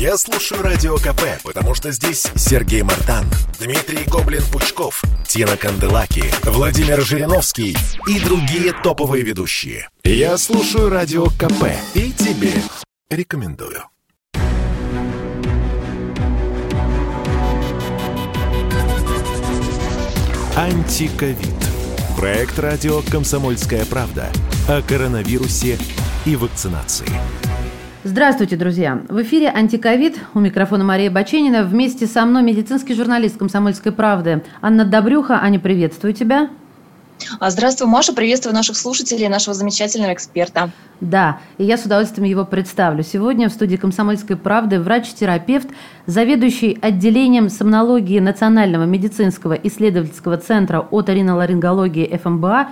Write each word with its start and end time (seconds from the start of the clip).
Я 0.00 0.16
слушаю 0.16 0.62
Радио 0.62 0.96
КП, 0.96 1.42
потому 1.44 1.74
что 1.74 1.92
здесь 1.92 2.26
Сергей 2.34 2.80
Мартан, 2.80 3.26
Дмитрий 3.58 4.06
Гоблин-Пучков, 4.06 5.02
Тина 5.28 5.58
Канделаки, 5.58 6.24
Владимир 6.42 7.02
Жириновский 7.02 7.76
и 8.06 8.18
другие 8.20 8.72
топовые 8.82 9.22
ведущие. 9.22 9.90
Я 10.02 10.38
слушаю 10.38 10.88
Радио 10.88 11.26
КП 11.26 11.66
и 11.92 12.12
тебе 12.12 12.54
рекомендую. 13.10 13.84
Антиковид. 20.56 21.36
Проект 22.16 22.58
радио 22.58 23.02
«Комсомольская 23.02 23.84
правда» 23.84 24.32
о 24.66 24.80
коронавирусе 24.80 25.78
и 26.24 26.36
вакцинации. 26.36 27.08
Здравствуйте, 28.02 28.56
друзья! 28.56 29.02
В 29.10 29.20
эфире 29.20 29.52
«Антиковид». 29.54 30.18
У 30.32 30.40
микрофона 30.40 30.82
Мария 30.84 31.10
Баченина. 31.10 31.64
Вместе 31.64 32.06
со 32.06 32.24
мной 32.24 32.42
медицинский 32.42 32.94
журналист 32.94 33.36
«Комсомольской 33.36 33.92
правды» 33.92 34.42
Анна 34.62 34.86
Добрюха. 34.86 35.38
Аня, 35.42 35.60
приветствую 35.60 36.14
тебя. 36.14 36.48
А, 37.38 37.50
здравствуй, 37.50 37.88
Маша. 37.88 38.14
Приветствую 38.14 38.54
наших 38.54 38.78
слушателей, 38.78 39.28
нашего 39.28 39.52
замечательного 39.52 40.14
эксперта. 40.14 40.70
Да, 41.02 41.40
и 41.58 41.64
я 41.64 41.76
с 41.76 41.84
удовольствием 41.84 42.26
его 42.26 42.46
представлю. 42.46 43.02
Сегодня 43.02 43.50
в 43.50 43.52
студии 43.52 43.76
«Комсомольской 43.76 44.36
правды» 44.36 44.80
врач-терапевт, 44.80 45.68
заведующий 46.06 46.78
отделением 46.80 47.50
сомнологии 47.50 48.18
Национального 48.18 48.84
медицинского 48.84 49.52
исследовательского 49.52 50.38
центра 50.38 50.80
оториноларингологии 50.90 52.18
ФМБА, 52.22 52.70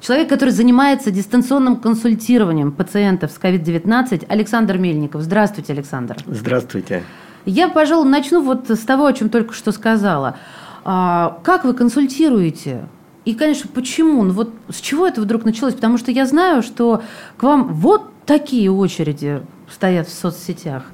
человек, 0.00 0.28
который 0.28 0.50
занимается 0.50 1.10
дистанционным 1.10 1.76
консультированием 1.76 2.72
пациентов 2.72 3.30
с 3.32 3.38
COVID-19, 3.38 4.26
Александр 4.28 4.78
Мельников. 4.78 5.22
Здравствуйте, 5.22 5.72
Александр. 5.72 6.16
Здравствуйте. 6.26 7.02
Я, 7.44 7.68
пожалуй, 7.68 8.08
начну 8.08 8.42
вот 8.42 8.70
с 8.70 8.80
того, 8.80 9.06
о 9.06 9.12
чем 9.12 9.28
только 9.28 9.54
что 9.54 9.72
сказала. 9.72 10.36
А, 10.84 11.40
как 11.42 11.64
вы 11.64 11.74
консультируете 11.74 12.86
и, 13.24 13.34
конечно, 13.34 13.68
почему? 13.72 14.22
Ну 14.22 14.32
вот 14.32 14.54
с 14.70 14.80
чего 14.80 15.06
это 15.06 15.20
вдруг 15.20 15.44
началось? 15.44 15.74
Потому 15.74 15.98
что 15.98 16.10
я 16.10 16.24
знаю, 16.24 16.62
что 16.62 17.02
к 17.36 17.42
вам 17.42 17.74
вот 17.74 18.10
такие 18.24 18.70
очереди 18.70 19.42
стоят 19.70 20.08
в 20.08 20.12
соцсетях. 20.14 20.84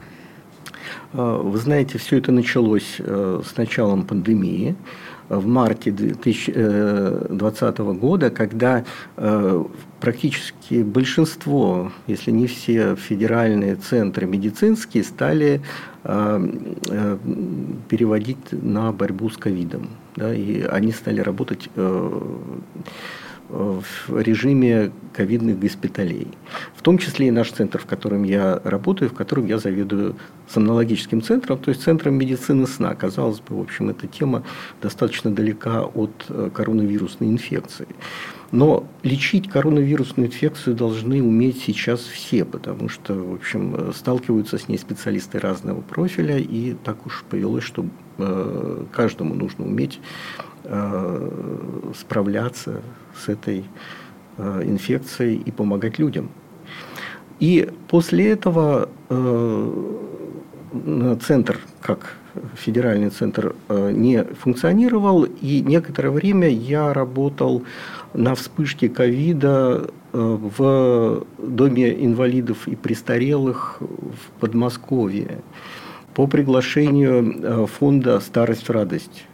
А, 1.13 1.41
вы 1.41 1.57
знаете, 1.59 1.99
все 1.99 2.19
это 2.19 2.33
началось 2.33 2.97
э, 2.99 3.41
с 3.45 3.57
началом 3.57 4.03
пандемии 4.03 4.75
в 5.29 5.47
марте 5.47 5.91
2020 5.91 7.79
э, 7.79 7.93
года, 7.93 8.31
когда 8.31 8.85
э, 9.17 9.65
практически 10.01 10.83
большинство, 10.83 11.93
если 12.07 12.31
не 12.31 12.47
все 12.47 12.97
федеральные 12.97 13.77
центры 13.77 14.27
медицинские 14.27 15.05
стали 15.05 15.61
переводить 17.89 18.53
на 18.53 18.93
борьбу 18.93 19.31
с 19.31 19.39
ковидом 19.39 19.89
да, 20.17 20.35
и 20.35 20.63
они 20.63 20.93
стали 20.93 21.21
работать 21.21 21.69
э, 21.75 22.21
в 23.49 24.21
режиме 24.21 24.91
ковидных 25.13 25.59
госпиталей. 25.59 26.29
В 26.75 26.83
том 26.83 26.99
числе 26.99 27.29
и 27.29 27.31
наш 27.31 27.51
центр, 27.51 27.79
в 27.79 27.87
котором 27.87 28.25
я 28.25 28.61
работаю, 28.65 29.11
в 29.11 29.15
котором 29.15 29.47
я 29.47 29.59
заведую 29.59 30.17
сомнологическим 30.49 31.23
центром, 31.23 31.59
то 31.59 31.71
есть 31.71 31.83
центром 31.83 32.15
медицины 32.15 32.67
сна. 32.67 32.95
Казалось 32.95 33.41
бы, 33.41 33.57
в 33.57 33.61
общем, 33.61 33.91
эта 33.91 34.07
тема 34.07 34.43
достаточно 34.83 35.31
далека 35.31 35.85
от 35.85 36.11
э, 36.29 36.51
коронавирусной 36.53 37.29
инфекции. 37.31 37.87
Но 38.51 38.87
лечить 39.03 39.51
коронавирусную 39.51 40.29
инфекцию 40.29 40.77
должны 40.77 41.23
уметь 41.23 41.63
сейчас 41.63 42.01
все, 42.01 42.45
потому 42.45 42.89
что, 42.89 43.15
в 43.15 43.35
общем, 43.35 43.93
сталкиваются 43.93 44.59
с 44.59 44.69
ней 44.69 44.79
специалисты 44.79 45.39
разного 45.39 45.81
профиля, 45.81 46.39
и 46.39 46.75
так 46.85 47.05
уж 47.07 47.25
повелось, 47.29 47.65
что 47.65 47.87
э, 48.19 48.85
каждому 48.93 49.35
нужно 49.35 49.65
уметь 49.65 49.99
э, 50.39 50.54
справляться 51.95 52.81
с 53.17 53.29
этой 53.29 53.65
э, 54.39 54.63
инфекцией 54.65 55.37
и 55.37 55.51
помогать 55.51 55.99
людям. 55.99 56.31
И 57.41 57.71
после 57.89 58.31
этого 58.31 58.89
центр, 61.27 61.59
как 61.81 62.17
федеральный 62.57 63.11
центр, 63.11 63.55
не 63.69 64.25
функционировал, 64.25 65.25
и 65.25 65.61
некоторое 65.61 66.11
время 66.11 66.49
я 66.49 66.93
работал 66.93 67.63
на 68.15 68.35
вспышке 68.35 68.89
ковида 68.89 69.91
э, 70.13 70.19
в 70.59 71.27
Доме 71.39 72.05
инвалидов 72.05 72.69
и 72.69 72.77
престарелых 72.77 73.79
в 73.81 74.41
Подмосковье 74.41 75.43
по 76.15 76.27
приглашению 76.27 77.35
э, 77.43 77.67
фонда 77.67 78.21
«Старость 78.21 78.69
в 78.69 78.71
радость» 78.71 79.27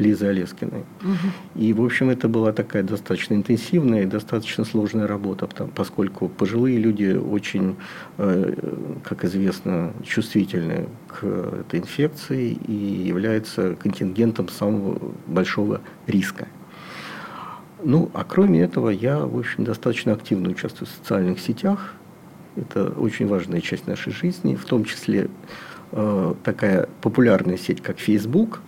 Лизы 0.00 0.26
Олескиной. 0.26 0.84
Угу. 1.02 1.62
И, 1.62 1.72
в 1.72 1.84
общем, 1.84 2.10
это 2.10 2.28
была 2.28 2.52
такая 2.52 2.82
достаточно 2.82 3.34
интенсивная 3.34 4.02
и 4.02 4.06
достаточно 4.06 4.64
сложная 4.64 5.06
работа, 5.06 5.46
поскольку 5.74 6.28
пожилые 6.28 6.78
люди 6.78 7.12
очень, 7.14 7.76
э, 8.18 8.54
как 9.04 9.24
известно, 9.24 9.92
чувствительны 10.04 10.88
к 11.06 11.24
этой 11.24 11.80
инфекции 11.80 12.58
и 12.66 12.72
являются 12.72 13.74
контингентом 13.76 14.48
самого 14.48 14.98
большого 15.26 15.80
риска. 16.06 16.48
Ну, 17.82 18.10
а 18.14 18.24
кроме 18.24 18.60
этого, 18.62 18.90
я, 18.90 19.18
в 19.20 19.38
общем, 19.38 19.64
достаточно 19.64 20.12
активно 20.12 20.50
участвую 20.50 20.88
в 20.88 20.90
социальных 20.90 21.40
сетях. 21.40 21.94
Это 22.56 22.90
очень 22.90 23.26
важная 23.26 23.60
часть 23.60 23.86
нашей 23.86 24.12
жизни, 24.12 24.54
в 24.54 24.64
том 24.64 24.84
числе 24.84 25.28
э, 25.92 26.34
такая 26.42 26.88
популярная 27.00 27.56
сеть, 27.56 27.82
как 27.82 27.98
Facebook. 27.98 28.60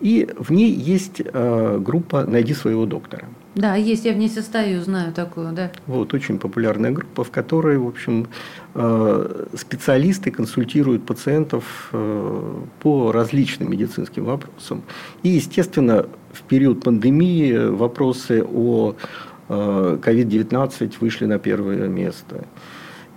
И 0.00 0.28
в 0.38 0.50
ней 0.50 0.70
есть 0.72 1.22
э, 1.24 1.78
группа 1.78 2.24
«Найди 2.24 2.54
своего 2.54 2.86
доктора». 2.86 3.26
Да, 3.54 3.76
есть, 3.76 4.04
я 4.04 4.12
в 4.12 4.16
ней 4.16 4.28
состою, 4.28 4.82
знаю 4.82 5.12
такую, 5.12 5.52
да. 5.52 5.70
Вот, 5.86 6.12
очень 6.12 6.38
популярная 6.38 6.90
группа, 6.90 7.22
в 7.22 7.30
которой, 7.30 7.78
в 7.78 7.86
общем, 7.86 8.26
э, 8.74 9.46
специалисты 9.56 10.32
консультируют 10.32 11.06
пациентов 11.06 11.90
э, 11.92 12.54
по 12.80 13.12
различным 13.12 13.70
медицинским 13.70 14.24
вопросам. 14.24 14.82
И, 15.22 15.28
естественно, 15.28 16.06
в 16.32 16.42
период 16.42 16.82
пандемии 16.82 17.68
вопросы 17.68 18.42
о 18.42 18.94
COVID-19 19.48 20.72
э, 20.80 20.90
вышли 21.00 21.26
на 21.26 21.38
первое 21.38 21.86
место. 21.88 22.46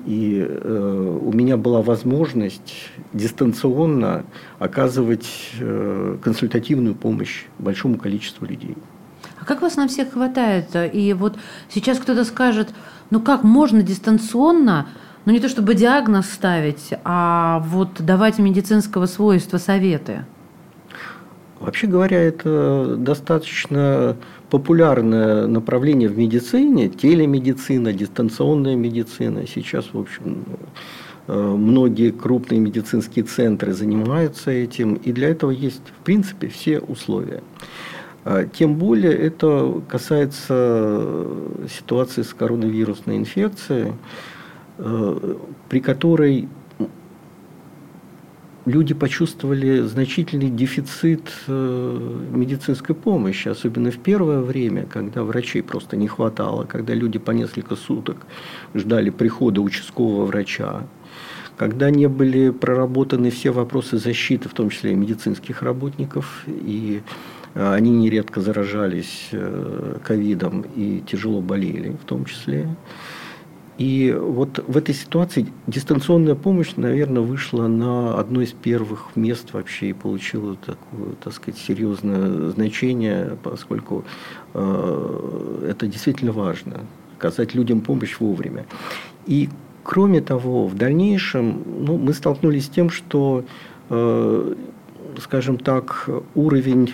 И 0.07 0.40
э, 0.40 1.19
у 1.22 1.34
меня 1.34 1.57
была 1.57 1.81
возможность 1.81 2.75
дистанционно 3.12 4.23
оказывать 4.57 5.28
э, 5.59 6.18
консультативную 6.23 6.95
помощь 6.95 7.44
большому 7.59 7.97
количеству 7.97 8.45
людей. 8.45 8.78
А 9.38 9.44
как 9.44 9.62
вас 9.62 9.75
на 9.75 9.90
всех 9.90 10.13
хватает? 10.13 10.69
И 10.94 11.12
вот 11.12 11.38
сейчас 11.68 12.00
кто-то 12.00 12.23
скажет, 12.23 12.69
ну 13.09 13.19
как 13.19 13.44
можно 13.44 13.84
дистанционно, 13.84 14.88
ну 15.25 15.34
не 15.34 15.41
то 15.41 15.50
чтобы 15.50 15.73
диагноз 15.75 16.28
ставить, 16.28 16.94
а 17.03 17.59
вот 17.68 17.89
давать 18.00 18.39
медицинского 18.39 19.07
свойства 19.07 19.57
советы? 19.57 20.24
Вообще 21.59 21.88
говоря, 21.88 22.22
это 22.22 22.95
достаточно 22.97 24.16
популярное 24.49 25.47
направление 25.47 26.09
в 26.09 26.17
медицине, 26.17 26.89
телемедицина, 26.89 27.93
дистанционная 27.93 28.75
медицина. 28.75 29.45
Сейчас, 29.47 29.85
в 29.93 29.99
общем, 29.99 30.45
э, 31.27 31.39
многие 31.39 32.11
крупные 32.11 32.59
медицинские 32.59 33.25
центры 33.25 33.73
занимаются 33.73 34.51
этим, 34.51 34.95
и 34.95 35.11
для 35.11 35.29
этого 35.29 35.51
есть, 35.51 35.81
в 35.99 36.03
принципе, 36.03 36.47
все 36.47 36.79
условия. 36.79 37.41
А, 38.23 38.45
тем 38.45 38.75
более 38.75 39.13
это 39.13 39.81
касается 39.87 41.27
ситуации 41.69 42.23
с 42.23 42.33
коронавирусной 42.33 43.17
инфекцией, 43.17 43.93
э, 44.77 45.35
при 45.69 45.79
которой 45.79 46.49
люди 48.67 48.93
почувствовали 48.93 49.79
значительный 49.79 50.49
дефицит 50.49 51.31
э, 51.47 52.19
медицинской 52.31 52.93
помощи, 52.93 53.47
особенно 53.47 53.91
в 53.91 53.97
первое 53.97 54.41
время, 54.41 54.85
когда 54.85 55.23
врачей 55.23 55.63
просто 55.63 55.95
не 55.95 56.07
хватало, 56.07 56.65
когда 56.65 56.93
люди 56.93 57.17
по 57.17 57.31
несколько 57.31 57.75
суток 57.75 58.17
ждали 58.75 59.09
прихода 59.09 59.61
участкового 59.61 60.25
врача, 60.25 60.85
когда 61.55 61.89
не 61.89 62.07
были 62.07 62.49
проработаны 62.49 63.31
все 63.31 63.51
вопросы 63.51 63.97
защиты, 63.97 64.49
в 64.49 64.53
том 64.53 64.69
числе 64.69 64.91
и 64.91 64.95
медицинских 64.95 65.61
работников, 65.61 66.43
и 66.45 67.01
э, 67.53 67.73
они 67.73 67.91
нередко 67.91 68.41
заражались 68.41 69.29
э, 69.31 69.97
ковидом 70.03 70.65
и 70.75 71.01
тяжело 71.09 71.39
болели 71.39 71.95
в 72.03 72.05
том 72.05 72.25
числе. 72.25 72.67
И 73.77 74.12
вот 74.12 74.63
в 74.68 74.75
этой 74.75 74.95
ситуации 74.95 75.45
дистанционная 75.68 76.33
помощь, 76.33 76.74
наверное, 76.77 77.21
вышла 77.21 77.68
на 77.68 78.19
одно 78.19 78.41
из 78.41 78.51
первых 78.51 79.15
мест 79.15 79.53
вообще 79.53 79.89
и 79.89 79.94
получила 79.94 80.56
такое, 80.56 81.13
так 81.24 81.33
сказать, 81.33 81.59
серьезное 81.59 82.50
значение, 82.50 83.38
поскольку 83.44 84.03
э, 84.56 85.68
это 85.69 85.85
действительно 85.85 86.31
важно, 86.31 86.79
оказать 87.18 87.53
людям 87.53 87.81
помощь 87.81 88.19
вовремя. 88.19 88.65
И 89.27 89.47
кроме 89.83 90.21
того, 90.21 90.68
в 90.68 90.75
дальнейшем 90.75 91.62
ну, 91.85 91.97
мы 91.97 92.13
столкнулись 92.13 92.65
с 92.65 92.69
тем, 92.69 92.89
что, 92.89 93.45
э, 93.89 94.56
скажем 95.21 95.57
так, 95.57 96.09
уровень 96.33 96.94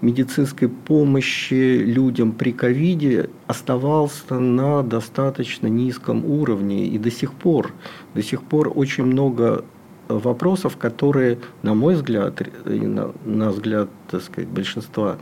медицинской 0.00 0.68
помощи 0.68 1.78
людям 1.78 2.32
при 2.32 2.52
ковиде 2.52 3.30
оставался 3.46 4.38
на 4.38 4.82
достаточно 4.82 5.66
низком 5.66 6.24
уровне 6.24 6.86
и 6.86 6.98
до 6.98 7.10
сих 7.10 7.32
пор, 7.32 7.72
до 8.14 8.22
сих 8.22 8.42
пор 8.42 8.72
очень 8.74 9.04
много 9.04 9.64
вопросов, 10.08 10.76
которые, 10.76 11.38
на 11.62 11.74
мой 11.74 11.94
взгляд, 11.94 12.40
и 12.66 12.80
на, 12.80 13.12
на 13.24 13.50
взгляд 13.50 13.88
так 14.10 14.22
сказать, 14.22 14.48
большинства 14.48 15.16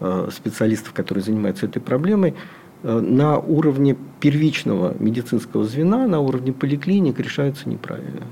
э, 0.00 0.28
специалистов, 0.32 0.92
которые 0.92 1.22
занимаются 1.22 1.66
этой 1.66 1.80
проблемой, 1.80 2.34
э, 2.82 3.00
на 3.00 3.38
уровне 3.38 3.96
первичного 4.20 4.94
медицинского 4.98 5.64
звена, 5.64 6.06
на 6.06 6.20
уровне 6.20 6.52
поликлиник 6.52 7.18
решаются 7.20 7.68
неправильно. 7.68 8.22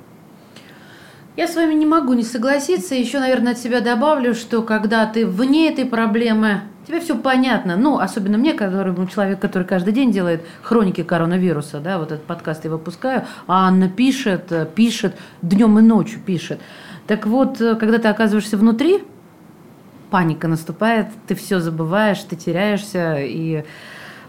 Я 1.41 1.49
с 1.49 1.57
вами 1.57 1.73
не 1.73 1.87
могу 1.87 2.13
не 2.13 2.23
согласиться. 2.23 2.95
Еще, 2.95 3.19
наверное, 3.19 3.53
от 3.53 3.59
себя 3.59 3.81
добавлю, 3.81 4.35
что 4.35 4.61
когда 4.61 5.07
ты 5.07 5.27
вне 5.27 5.71
этой 5.73 5.87
проблемы, 5.87 6.61
тебе 6.87 7.01
все 7.01 7.17
понятно. 7.17 7.77
Ну, 7.77 7.99
особенно 7.99 8.37
мне, 8.37 8.53
который 8.53 8.95
человек, 9.07 9.41
который 9.41 9.67
каждый 9.67 9.95
день 9.95 10.13
делает 10.13 10.45
хроники 10.61 11.03
коронавируса, 11.03 11.81
да, 11.81 11.97
вот 11.97 12.13
этот 12.13 12.27
подкаст 12.27 12.67
я 12.67 12.71
выпускаю, 12.71 13.25
а 13.47 13.69
Анна 13.69 13.89
пишет, 13.89 14.53
э, 14.53 14.67
пишет, 14.67 15.17
днем 15.41 15.79
и 15.79 15.83
ночью 15.83 16.21
пишет. 16.21 16.61
Так 17.07 17.27
вот, 17.27 17.59
э, 17.59 17.75
когда 17.75 17.97
ты 17.97 18.09
оказываешься 18.09 18.59
внутри, 18.59 19.03
паника 20.11 20.47
наступает, 20.47 21.07
ты 21.27 21.35
все 21.35 21.59
забываешь, 21.59 22.19
ты 22.19 22.37
теряешься 22.37 23.17
и 23.19 23.65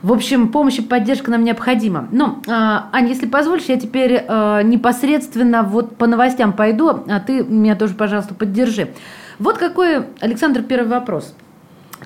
в 0.01 0.11
общем, 0.11 0.49
помощь 0.49 0.79
и 0.79 0.81
поддержка 0.81 1.29
нам 1.29 1.43
необходима. 1.43 2.07
Но, 2.11 2.41
а, 2.47 2.89
Аня, 2.91 3.09
если 3.09 3.27
позволишь, 3.27 3.65
я 3.65 3.79
теперь 3.79 4.25
а, 4.27 4.63
непосредственно 4.63 5.63
вот 5.63 5.95
по 5.97 6.07
новостям 6.07 6.53
пойду, 6.53 6.89
а 6.89 7.19
ты 7.19 7.43
меня 7.43 7.75
тоже, 7.75 7.93
пожалуйста, 7.93 8.33
поддержи. 8.33 8.93
Вот 9.37 9.57
какой, 9.57 10.05
Александр, 10.19 10.63
первый 10.63 10.89
вопрос. 10.89 11.35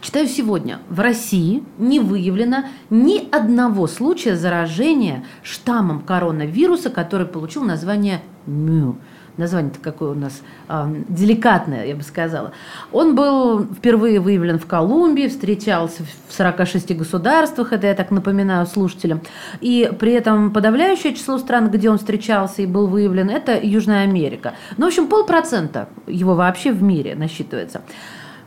Читаю 0.01 0.27
сегодня. 0.27 0.79
В 0.89 0.99
России 0.99 1.63
не 1.77 2.01
выявлено 2.01 2.65
ни 2.89 3.29
одного 3.33 3.87
случая 3.87 4.35
заражения 4.35 5.23
штаммом 5.41 6.01
коронавируса, 6.01 6.89
который 6.89 7.25
получил 7.25 7.63
название 7.63 8.21
МЮ 8.45 8.97
название-то 9.37 9.79
какое 9.79 10.11
у 10.11 10.15
нас 10.15 10.41
э, 10.67 10.95
деликатное, 11.09 11.85
я 11.85 11.95
бы 11.95 12.03
сказала. 12.03 12.51
Он 12.91 13.15
был 13.15 13.65
впервые 13.65 14.19
выявлен 14.19 14.59
в 14.59 14.65
Колумбии, 14.65 15.27
встречался 15.27 16.03
в 16.27 16.33
46 16.33 16.95
государствах, 16.97 17.73
это 17.73 17.87
я 17.87 17.93
так 17.93 18.11
напоминаю 18.11 18.65
слушателям. 18.65 19.21
И 19.61 19.91
при 19.99 20.13
этом 20.13 20.51
подавляющее 20.51 21.13
число 21.13 21.37
стран, 21.37 21.69
где 21.69 21.89
он 21.89 21.97
встречался 21.97 22.61
и 22.61 22.65
был 22.65 22.87
выявлен, 22.87 23.29
это 23.29 23.59
Южная 23.61 24.03
Америка. 24.03 24.53
Ну, 24.77 24.85
в 24.85 24.87
общем, 24.89 25.07
полпроцента 25.07 25.89
его 26.07 26.35
вообще 26.35 26.71
в 26.71 26.81
мире 26.81 27.15
насчитывается. 27.15 27.81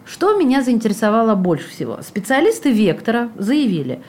Что 0.09 0.39
меня 0.39 0.63
заинтересовало 0.63 1.35
больше 1.35 1.69
всего? 1.69 1.99
Специалисты 2.01 2.73
Вектора 2.73 3.29
заявили, 3.37 4.01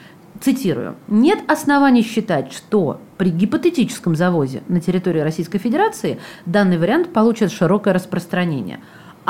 цитирую, 0.41 0.95
«Нет 1.07 1.39
оснований 1.47 2.03
считать, 2.03 2.53
что 2.53 3.01
при 3.17 3.29
гипотетическом 3.29 4.15
завозе 4.15 4.63
на 4.67 4.79
территории 4.79 5.19
Российской 5.19 5.59
Федерации 5.59 6.19
данный 6.45 6.77
вариант 6.77 7.11
получит 7.13 7.51
широкое 7.51 7.93
распространение». 7.93 8.79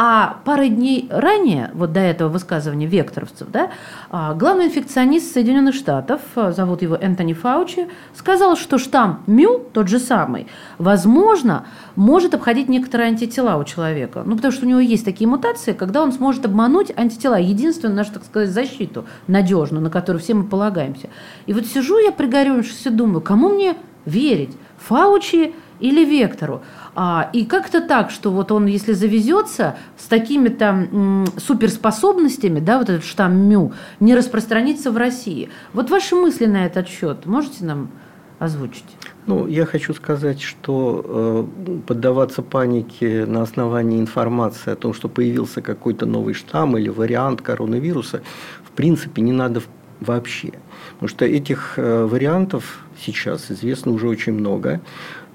А 0.02 0.38
пары 0.46 0.70
дней 0.70 1.10
ранее, 1.12 1.72
вот 1.74 1.92
до 1.92 2.00
этого 2.00 2.30
высказывания 2.30 2.86
векторовцев, 2.86 3.50
да, 3.52 3.70
а, 4.10 4.34
главный 4.34 4.68
инфекционист 4.68 5.34
Соединенных 5.34 5.76
Штатов, 5.76 6.22
а, 6.38 6.54
зовут 6.54 6.82
его 6.82 6.96
Энтони 6.96 7.34
Фаучи, 7.34 7.90
сказал, 8.16 8.56
что 8.56 8.78
штамм 8.78 9.22
МЮ, 9.28 9.60
тот 9.74 9.90
же 9.90 10.00
самый, 10.00 10.48
возможно, 10.78 11.66
может 11.98 12.34
обходить 12.34 12.70
некоторые 12.70 13.10
антитела 13.10 13.58
у 13.58 13.66
человека. 13.66 14.24
Ну, 14.26 14.38
потому 14.38 14.54
что 14.54 14.66
у 14.66 14.70
него 14.70 14.80
есть 14.80 15.04
такие 15.04 15.28
мутации, 15.28 15.74
когда 15.74 16.02
он 16.02 16.14
сможет 16.14 16.46
обмануть 16.46 16.98
антитела, 16.98 17.38
единственную 17.38 17.98
нашу, 17.98 18.14
так 18.14 18.24
сказать, 18.24 18.52
защиту 18.52 19.04
надежную, 19.28 19.84
на 19.84 19.90
которую 19.90 20.22
все 20.22 20.34
мы 20.34 20.46
полагаемся. 20.46 21.10
И 21.46 21.52
вот 21.52 21.66
сижу 21.66 21.98
я 21.98 22.14
пригорюнившись 22.14 22.86
думаю, 22.90 23.20
кому 23.20 23.50
мне 23.50 23.76
верить? 24.06 24.56
Фаучи 24.78 25.54
или 25.82 26.06
Вектору? 26.06 26.62
А, 27.02 27.30
и 27.32 27.46
как-то 27.46 27.80
так, 27.80 28.12
что 28.12 28.30
вот 28.30 28.52
он, 28.52 28.66
если 28.66 28.92
завезется 28.92 29.78
с 29.96 30.08
такими-то 30.08 31.26
суперспособностями, 31.38 32.60
да, 32.60 32.78
вот 32.78 32.90
этот 32.90 33.06
штамм 33.06 33.48
МЮ, 33.48 33.72
не 34.02 34.16
распространится 34.16 34.92
в 34.92 34.98
России. 34.98 35.48
Вот 35.72 35.90
ваши 35.90 36.16
мысли 36.16 36.46
на 36.46 36.66
этот 36.66 36.90
счет 36.90 37.26
можете 37.26 37.64
нам 37.64 37.90
озвучить? 38.38 38.84
Ну, 39.28 39.48
я 39.48 39.66
хочу 39.66 39.94
сказать, 39.94 40.42
что 40.42 41.48
э, 41.66 41.78
поддаваться 41.88 42.42
панике 42.42 43.26
на 43.26 43.44
основании 43.44 43.98
информации 43.98 44.74
о 44.74 44.76
том, 44.76 44.94
что 44.94 45.08
появился 45.08 45.62
какой-то 45.62 46.06
новый 46.06 46.34
штамм 46.34 46.78
или 46.78 46.90
вариант 46.90 47.42
коронавируса, 47.42 48.24
в 48.66 48.72
принципе, 48.72 49.22
не 49.22 49.32
надо 49.32 49.62
вообще. 50.02 50.52
Потому 50.96 51.08
что 51.08 51.24
этих 51.24 51.76
э, 51.78 52.04
вариантов 52.04 52.84
сейчас 53.00 53.52
известно 53.52 53.94
уже 53.94 54.10
очень 54.10 54.34
много. 54.34 54.82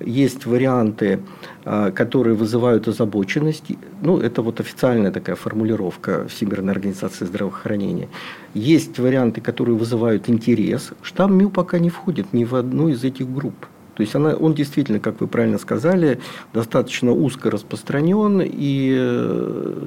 Есть 0.06 0.46
варианты, 0.46 1.20
э, 1.64 1.90
которые 1.92 2.34
вызывают 2.34 2.88
озабоченность. 2.88 3.64
Ну, 4.02 4.18
это 4.18 4.42
вот 4.42 4.60
официальная 4.60 5.10
такая 5.10 5.36
формулировка 5.36 6.26
Всемирной 6.28 6.72
организации 6.72 7.24
здравоохранения. 7.24 8.08
Есть 8.54 8.98
варианты, 8.98 9.40
которые 9.40 9.76
вызывают 9.76 10.28
интерес. 10.28 10.92
Штамм 11.02 11.38
МЮ 11.38 11.50
пока 11.50 11.78
не 11.78 11.90
входит 11.90 12.32
ни 12.32 12.44
в 12.44 12.54
одну 12.54 12.88
из 12.88 13.04
этих 13.04 13.28
групп. 13.30 13.66
То 13.96 14.02
есть 14.02 14.14
она, 14.14 14.34
он 14.34 14.54
действительно, 14.54 14.98
как 14.98 15.20
вы 15.20 15.28
правильно 15.28 15.58
сказали, 15.58 16.20
достаточно 16.52 17.12
узко 17.12 17.50
распространен 17.50 18.42
и 18.44 18.94
э, 18.98 19.86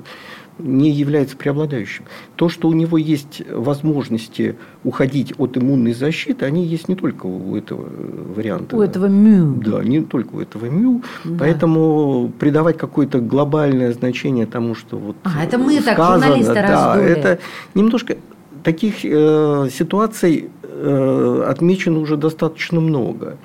не 0.60 0.92
является 0.92 1.38
преобладающим. 1.38 2.06
То, 2.36 2.50
что 2.50 2.68
у 2.68 2.74
него 2.74 2.98
есть 2.98 3.42
возможности 3.52 4.56
уходить 4.84 5.34
от 5.38 5.58
иммунной 5.58 5.94
защиты, 5.94 6.46
они 6.46 6.66
есть 6.66 6.88
не 6.88 6.96
только 6.96 7.26
у 7.26 7.56
этого 7.56 7.88
варианта. 8.36 8.76
У 8.76 8.82
этого 8.82 9.08
МЮ. 9.08 9.62
Да, 9.64 9.84
не 9.84 10.02
только 10.02 10.36
у 10.36 10.40
этого 10.42 10.66
МЮ. 10.66 11.02
Да. 11.24 11.38
Поэтому 11.40 12.32
придавать 12.40 12.78
какое-то 12.78 13.20
глобальное 13.20 13.94
значение 13.94 14.46
тому, 14.46 14.76
что 14.76 14.98
вот 14.98 15.16
А, 15.24 15.44
это 15.44 15.58
мы 15.58 15.80
сказано, 15.80 15.96
так, 15.96 16.22
журналисты, 16.22 16.54
да, 16.54 16.96
раздули. 16.96 17.10
это 17.10 17.40
немножко 17.74 18.18
таких 18.64 19.06
э, 19.06 19.70
ситуаций 19.72 20.50
э, 20.64 21.46
отмечено 21.48 22.00
уже 22.00 22.18
достаточно 22.18 22.80
много, 22.80 23.38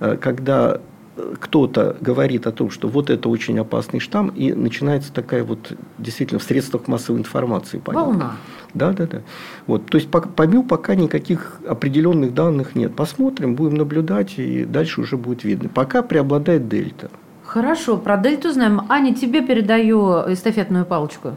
э, 0.00 0.16
когда 0.20 0.80
кто-то 1.40 1.96
говорит 2.00 2.46
о 2.46 2.52
том, 2.52 2.70
что 2.70 2.88
вот 2.88 3.10
это 3.10 3.28
очень 3.28 3.58
опасный 3.58 4.00
штамм, 4.00 4.28
и 4.28 4.52
начинается 4.52 5.12
такая 5.12 5.44
вот 5.44 5.72
действительно 5.98 6.38
в 6.38 6.42
средствах 6.42 6.88
массовой 6.88 7.18
информации 7.18 7.78
понятно. 7.78 8.08
Волна. 8.08 8.36
Да, 8.74 8.92
да, 8.92 9.06
да. 9.06 9.22
Вот, 9.66 9.86
то 9.86 9.98
есть 9.98 10.10
по, 10.10 10.22
по 10.22 10.46
МИУ 10.46 10.62
пока 10.62 10.94
никаких 10.94 11.60
определенных 11.68 12.34
данных 12.34 12.74
нет. 12.74 12.94
Посмотрим, 12.96 13.54
будем 13.54 13.74
наблюдать, 13.76 14.38
и 14.38 14.64
дальше 14.64 15.02
уже 15.02 15.16
будет 15.16 15.44
видно. 15.44 15.68
Пока 15.68 16.02
преобладает 16.02 16.68
дельта. 16.68 17.10
Хорошо, 17.44 17.98
про 17.98 18.16
дельту 18.16 18.50
знаем. 18.50 18.82
Аня, 18.88 19.14
тебе 19.14 19.42
передаю 19.42 20.32
эстафетную 20.32 20.86
палочку. 20.86 21.32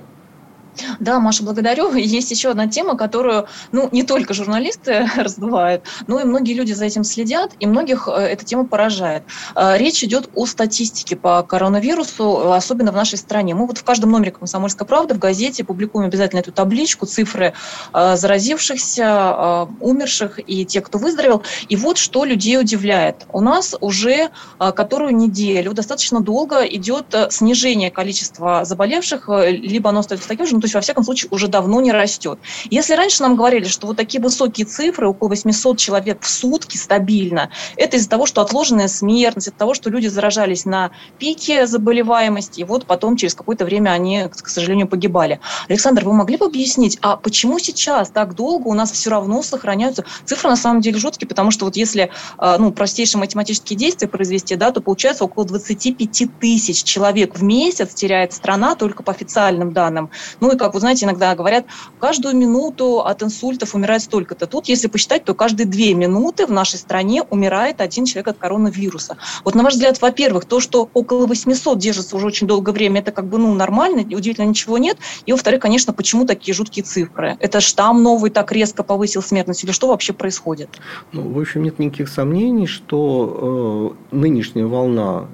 Да, 1.00 1.20
Маша, 1.20 1.44
благодарю. 1.44 1.94
Есть 1.96 2.32
еще 2.32 2.50
одна 2.50 2.67
тема, 2.67 2.98
которую, 2.98 3.48
ну, 3.72 3.89
не 3.91 4.03
только 4.03 4.34
журналисты 4.34 5.10
раздувают, 5.15 5.84
но 6.08 6.20
и 6.20 6.24
многие 6.24 6.53
люди 6.53 6.74
за 6.74 6.86
этим 6.86 7.03
следят, 7.03 7.51
и 7.60 7.67
многих 7.67 8.08
э, 8.08 8.12
эта 8.12 8.46
тема 8.46 8.65
поражает. 8.65 9.24
Э, 9.55 9.77
речь 9.77 10.03
идет 10.03 10.29
о 10.36 10.46
статистике 10.46 11.15
по 11.15 11.41
коронавирусу, 11.44 12.51
особенно 12.51 12.91
в 12.91 12.96
нашей 12.96 13.17
стране. 13.17 13.55
Мы 13.55 13.67
вот 13.67 13.77
в 13.77 13.84
каждом 13.84 14.12
номере 14.12 14.32
«Комсомольской 14.32 14.86
правды» 14.88 15.13
в 15.15 15.20
газете 15.20 15.63
публикуем 15.63 16.08
обязательно 16.08 16.39
эту 16.39 16.51
табличку, 16.51 17.05
цифры 17.05 17.53
э, 17.94 18.15
заразившихся, 18.15 19.67
умерших 19.79 20.39
и 20.46 20.65
тех, 20.65 20.84
кто 20.84 20.98
выздоровел. 20.98 21.44
И 21.70 21.75
вот 21.75 21.98
что 21.98 22.25
людей 22.25 22.60
удивляет. 22.60 23.25
У 23.32 23.41
нас 23.41 23.75
уже 23.79 24.29
которую 24.58 25.15
неделю 25.15 25.74
достаточно 25.74 26.22
долго 26.22 26.65
идет 26.65 27.13
снижение 27.29 27.91
количества 27.91 28.65
заболевших, 28.65 29.29
либо 29.29 29.89
оно 29.89 30.00
остается 30.00 30.27
таким 30.27 30.46
же, 30.46 30.55
есть, 30.66 30.76
во 30.76 30.82
всяком 30.82 31.04
случае, 31.04 31.30
уже 31.32 31.48
давно 31.48 31.82
не 31.82 31.92
растет. 31.92 32.40
Если 32.70 32.94
раньше 32.94 33.24
нам 33.24 33.36
говорили, 33.36 33.66
что 33.66 33.88
вот 33.88 33.98
такие 33.98 34.22
высокие 34.22 34.66
цифры, 34.66 35.08
около 35.08 35.30
800 35.30 35.78
человек 35.78 36.22
в 36.22 36.30
сутки 36.30 36.78
стабильно, 36.78 37.50
это 37.78 37.98
из-за 37.98 38.10
того, 38.10 38.26
что 38.26 38.42
отложенная 38.42 38.88
смертность, 38.88 39.48
от 39.48 39.56
того, 39.56 39.74
что 39.74 39.90
люди 39.90 40.08
заражались 40.08 40.66
на 40.66 40.92
пике 41.18 41.68
заболеваемости, 41.68 42.62
и 42.62 42.64
вот 42.64 42.86
потом 42.86 43.18
через 43.18 43.36
какое-то 43.36 43.66
время 43.66 43.92
они, 43.92 44.28
к 44.30 44.48
сожалению, 44.48 44.88
погибали. 44.88 45.40
Александр, 45.70 46.06
вы 46.06 46.14
могли 46.14 46.38
бы 46.38 46.46
объяснить, 46.46 46.98
а 47.02 47.18
почему 47.18 47.60
сейчас 47.60 48.10
так 48.10 48.36
долго 48.36 48.68
у 48.68 48.74
нас 48.74 48.92
все 48.92 49.10
равно 49.10 49.42
сохраняются 49.44 50.06
цифры 50.26 50.50
на 50.50 50.56
самом 50.56 50.82
деле 50.82 50.98
жуткие, 50.98 51.28
потому 51.28 51.52
что 51.52 51.66
вот 51.66 51.76
если 51.76 52.12
а, 52.38 52.58
ну, 52.58 52.72
простейшие 52.72 53.20
математические 53.20 53.78
действия 53.78 54.08
произвести, 54.08 54.56
да, 54.56 54.72
то 54.72 54.82
получается 54.82 55.24
около 55.24 55.46
25 55.46 56.40
тысяч 56.40 56.84
человек 56.84 57.36
в 57.36 57.44
месяц 57.44 57.94
теряет 57.94 58.34
страна 58.34 58.76
только 58.76 59.04
по 59.04 59.12
официальным 59.12 59.74
данным. 59.74 60.10
Ну 60.40 60.52
и 60.56 60.58
как 60.58 60.74
вы 60.74 60.80
знаете, 60.80 61.06
иногда 61.06 61.36
говорят, 61.36 61.66
каждую 62.00 62.36
минуту 62.36 63.02
от 63.02 63.24
инсультов 63.24 63.76
умирает 63.76 64.02
столько-то. 64.02 64.48
Тут, 64.48 64.68
если 64.68 64.88
посчитать, 64.88 65.24
то 65.24 65.34
каждые 65.34 65.68
две 65.68 65.94
минуты 65.94 66.46
в 66.46 66.52
нашей 66.52 66.78
стране 66.78 67.24
умирает 67.24 67.82
один 67.82 68.06
человек 68.06 68.30
от 68.30 68.38
коронавируса. 68.38 69.18
Вот 69.44 69.56
на 69.56 69.64
ваш 69.64 69.74
взгляд, 69.74 70.02
во-первых, 70.02 70.46
то, 70.46 70.60
что 70.60 70.90
около 70.94 71.28
800 71.28 71.78
держится 71.78 72.16
уже 72.16 72.28
очень 72.28 72.48
долгое 72.48 72.72
время, 72.72 73.02
это 73.02 73.12
как 73.12 73.26
бы 73.26 73.38
ну, 73.38 73.54
нормально, 73.54 74.02
удивительно 74.02 74.46
ничего 74.46 74.78
нет. 74.78 74.98
И, 75.26 75.32
во-вторых, 75.32 75.62
конечно, 75.62 75.94
почему 75.94 76.26
такие 76.26 76.56
жуткие 76.56 76.84
цифры? 76.84 77.38
Это 77.40 77.60
штамм 77.60 78.02
новый 78.02 78.32
так 78.32 78.52
резко 78.52 78.84
повысил 78.84 79.22
смертность 79.22 79.64
или 79.64 79.72
что 79.72 79.88
вообще 79.88 80.14
происходит? 80.14 80.70
Ну, 81.12 81.30
в 81.30 81.40
общем, 81.40 81.64
нет 81.64 81.80
никаких 81.80 82.10
сомнений, 82.10 82.68
что 82.68 83.96
э, 84.12 84.16
нынешняя 84.16 84.66
волна 84.66 85.28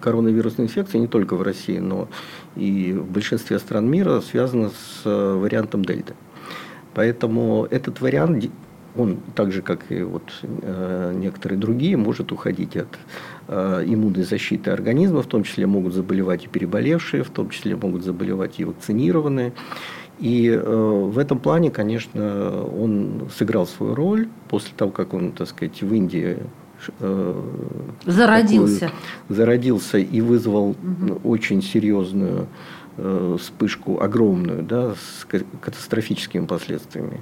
коронавирусной 0.00 0.66
инфекции 0.66 0.98
не 0.98 1.06
только 1.06 1.34
в 1.34 1.42
России, 1.42 1.78
но 1.78 2.08
и 2.56 2.92
в 2.92 3.10
большинстве 3.10 3.58
стран 3.58 3.88
мира 3.90 4.20
связана 4.20 4.70
с 4.70 5.02
э, 5.04 5.34
вариантом 5.34 5.84
дельта. 5.84 6.14
Поэтому 6.94 7.66
этот 7.70 8.00
вариант, 8.00 8.50
он 8.96 9.18
так 9.34 9.50
же, 9.50 9.62
как 9.62 9.90
и 9.90 10.02
вот 10.02 10.22
э, 10.42 11.12
некоторые 11.16 11.58
другие, 11.58 11.96
может 11.96 12.30
уходить 12.32 12.76
от 12.76 12.98
э, 13.48 13.84
иммунной 13.86 14.22
защиты 14.22 14.70
организма, 14.70 15.22
в 15.22 15.26
том 15.26 15.42
числе 15.42 15.66
могут 15.66 15.94
заболевать 15.94 16.44
и 16.44 16.48
переболевшие, 16.48 17.24
в 17.24 17.30
том 17.30 17.50
числе 17.50 17.76
могут 17.76 18.04
заболевать 18.04 18.60
и 18.60 18.64
вакцинированные. 18.64 19.52
И 20.20 20.48
в 20.56 21.18
этом 21.18 21.40
плане, 21.40 21.72
конечно, 21.72 22.64
он 22.66 23.28
сыграл 23.36 23.66
свою 23.66 23.96
роль 23.96 24.28
после 24.48 24.72
того, 24.76 24.92
как 24.92 25.12
он, 25.12 25.32
так 25.32 25.48
сказать, 25.48 25.82
в 25.82 25.92
Индии 25.92 26.38
зародился, 28.04 28.80
такую, 28.80 29.00
зародился 29.28 29.98
и 29.98 30.20
вызвал 30.20 30.70
угу. 30.70 31.20
очень 31.24 31.62
серьезную 31.62 32.42
Э, 32.42 32.46
вспышку 32.96 34.00
огромную, 34.00 34.62
да, 34.62 34.92
с 34.92 35.24
катастрофическими 35.60 36.46
последствиями, 36.46 37.20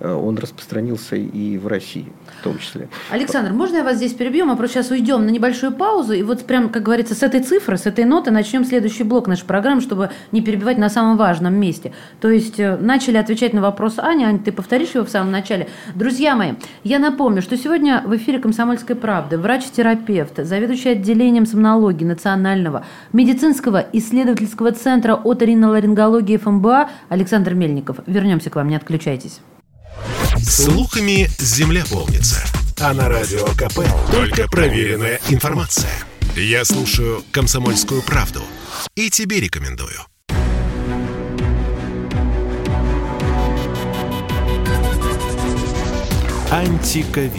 э, 0.00 0.12
он 0.12 0.38
распространился 0.38 1.16
и 1.16 1.58
в 1.58 1.66
России 1.66 2.06
в 2.40 2.44
том 2.44 2.58
числе. 2.58 2.88
Александр, 3.10 3.52
можно 3.52 3.76
я 3.76 3.84
вас 3.84 3.96
здесь 3.96 4.14
перебью? 4.14 4.46
Мы 4.46 4.56
просто 4.56 4.82
сейчас 4.82 4.90
уйдем 4.90 5.24
на 5.24 5.30
небольшую 5.30 5.72
паузу, 5.72 6.12
и 6.12 6.22
вот 6.22 6.44
прям, 6.44 6.70
как 6.70 6.82
говорится, 6.82 7.14
с 7.14 7.22
этой 7.22 7.40
цифры, 7.40 7.76
с 7.76 7.86
этой 7.86 8.04
ноты 8.04 8.30
начнем 8.30 8.64
следующий 8.64 9.04
блок 9.04 9.28
нашей 9.28 9.46
программы, 9.46 9.80
чтобы 9.80 10.10
не 10.32 10.40
перебивать 10.40 10.78
на 10.78 10.88
самом 10.88 11.16
важном 11.16 11.54
месте. 11.54 11.92
То 12.20 12.30
есть 12.30 12.58
э, 12.58 12.76
начали 12.76 13.16
отвечать 13.16 13.52
на 13.52 13.60
вопрос 13.60 13.98
Ани. 13.98 14.24
Аня, 14.24 14.38
ты 14.38 14.52
повторишь 14.52 14.94
его 14.94 15.04
в 15.04 15.10
самом 15.10 15.30
начале. 15.30 15.68
Друзья 15.94 16.36
мои, 16.36 16.52
я 16.84 16.98
напомню, 16.98 17.42
что 17.42 17.56
сегодня 17.56 18.02
в 18.04 18.16
эфире 18.16 18.38
«Комсомольской 18.38 18.96
правды» 18.96 19.38
врач-терапевт, 19.38 20.44
заведующий 20.44 20.90
отделением 20.90 21.46
сомнологии 21.46 22.04
Национального 22.04 22.84
медицинского 23.12 23.84
исследовательского 23.92 24.72
центра 24.72 25.11
центра 25.12 25.30
оториноларингологии 25.30 26.36
ФМБА 26.36 26.90
Александр 27.08 27.54
Мельников. 27.54 27.96
Вернемся 28.06 28.50
к 28.50 28.56
вам, 28.56 28.68
не 28.68 28.76
отключайтесь. 28.76 29.40
Слухами 30.38 31.28
земля 31.38 31.84
полнится. 31.90 32.40
А 32.80 32.92
на 32.94 33.08
радио 33.08 33.44
КП 33.56 33.80
только 34.10 34.48
проверенная 34.48 35.20
информация. 35.28 35.92
Я 36.34 36.64
слушаю 36.64 37.22
«Комсомольскую 37.30 38.02
правду» 38.02 38.40
и 38.96 39.10
тебе 39.10 39.40
рекомендую. 39.40 40.00
Антиковид. 46.50 47.32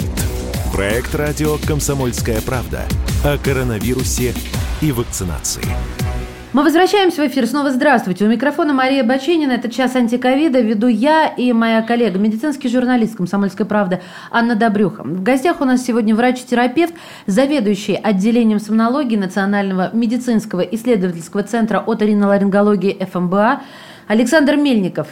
Проект 0.72 1.14
радио 1.16 1.58
«Комсомольская 1.68 2.42
правда» 2.42 2.86
о 3.24 3.38
коронавирусе 3.38 4.34
и 4.82 4.92
вакцинации. 4.92 5.64
Мы 6.54 6.64
возвращаемся 6.64 7.24
в 7.24 7.28
эфир. 7.28 7.48
Снова 7.48 7.72
здравствуйте. 7.72 8.26
У 8.26 8.28
микрофона 8.28 8.74
Мария 8.74 9.04
Баченина. 9.04 9.54
Это 9.54 9.72
час 9.72 9.96
антиковида. 9.96 10.62
Веду 10.62 10.86
я 10.86 11.26
и 11.26 11.52
моя 11.52 11.82
коллега, 11.82 12.20
медицинский 12.20 12.70
журналист 12.70 13.16
«Комсомольской 13.16 13.66
правды» 13.66 14.02
Анна 14.30 14.54
Добрюха. 14.54 15.02
В 15.02 15.24
гостях 15.24 15.62
у 15.62 15.66
нас 15.66 15.84
сегодня 15.84 16.14
врач-терапевт, 16.14 16.94
заведующий 17.26 17.96
отделением 17.96 18.60
сомнологии 18.60 19.16
Национального 19.16 19.90
медицинского 19.94 20.62
исследовательского 20.62 21.42
центра 21.42 21.80
оториноларингологии 21.80 23.04
ФМБА 23.12 23.64
Александр 24.06 24.56
Мельников. 24.56 25.08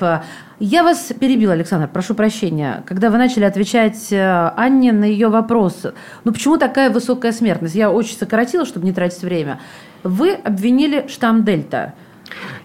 Я 0.59 0.83
вас 0.83 1.11
перебила, 1.19 1.53
Александр, 1.53 1.89
прошу 1.91 2.13
прощения. 2.13 2.83
Когда 2.85 3.09
вы 3.09 3.17
начали 3.17 3.45
отвечать 3.45 4.11
э, 4.11 4.51
Анне 4.55 4.91
на 4.91 5.05
ее 5.05 5.29
вопрос, 5.29 5.87
ну 6.23 6.31
почему 6.31 6.57
такая 6.57 6.91
высокая 6.91 7.31
смертность? 7.31 7.73
Я 7.73 7.89
очень 7.89 8.15
сократила, 8.15 8.63
чтобы 8.63 8.85
не 8.85 8.93
тратить 8.93 9.23
время. 9.23 9.59
Вы 10.03 10.33
обвинили 10.33 11.07
штамм 11.07 11.43
Дельта. 11.43 11.93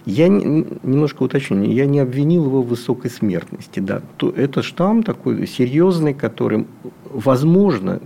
Я 0.05 0.29
немножко 0.29 1.23
уточню, 1.23 1.63
я 1.63 1.85
не 1.85 1.99
обвинил 1.99 2.45
его 2.45 2.61
в 2.61 2.67
высокой 2.67 3.11
смертности. 3.11 3.79
Да. 3.79 4.01
Это 4.35 4.63
штамм 4.63 5.03
такой 5.03 5.45
серьезный, 5.45 6.13
который, 6.13 6.65
возможно, 7.11 7.99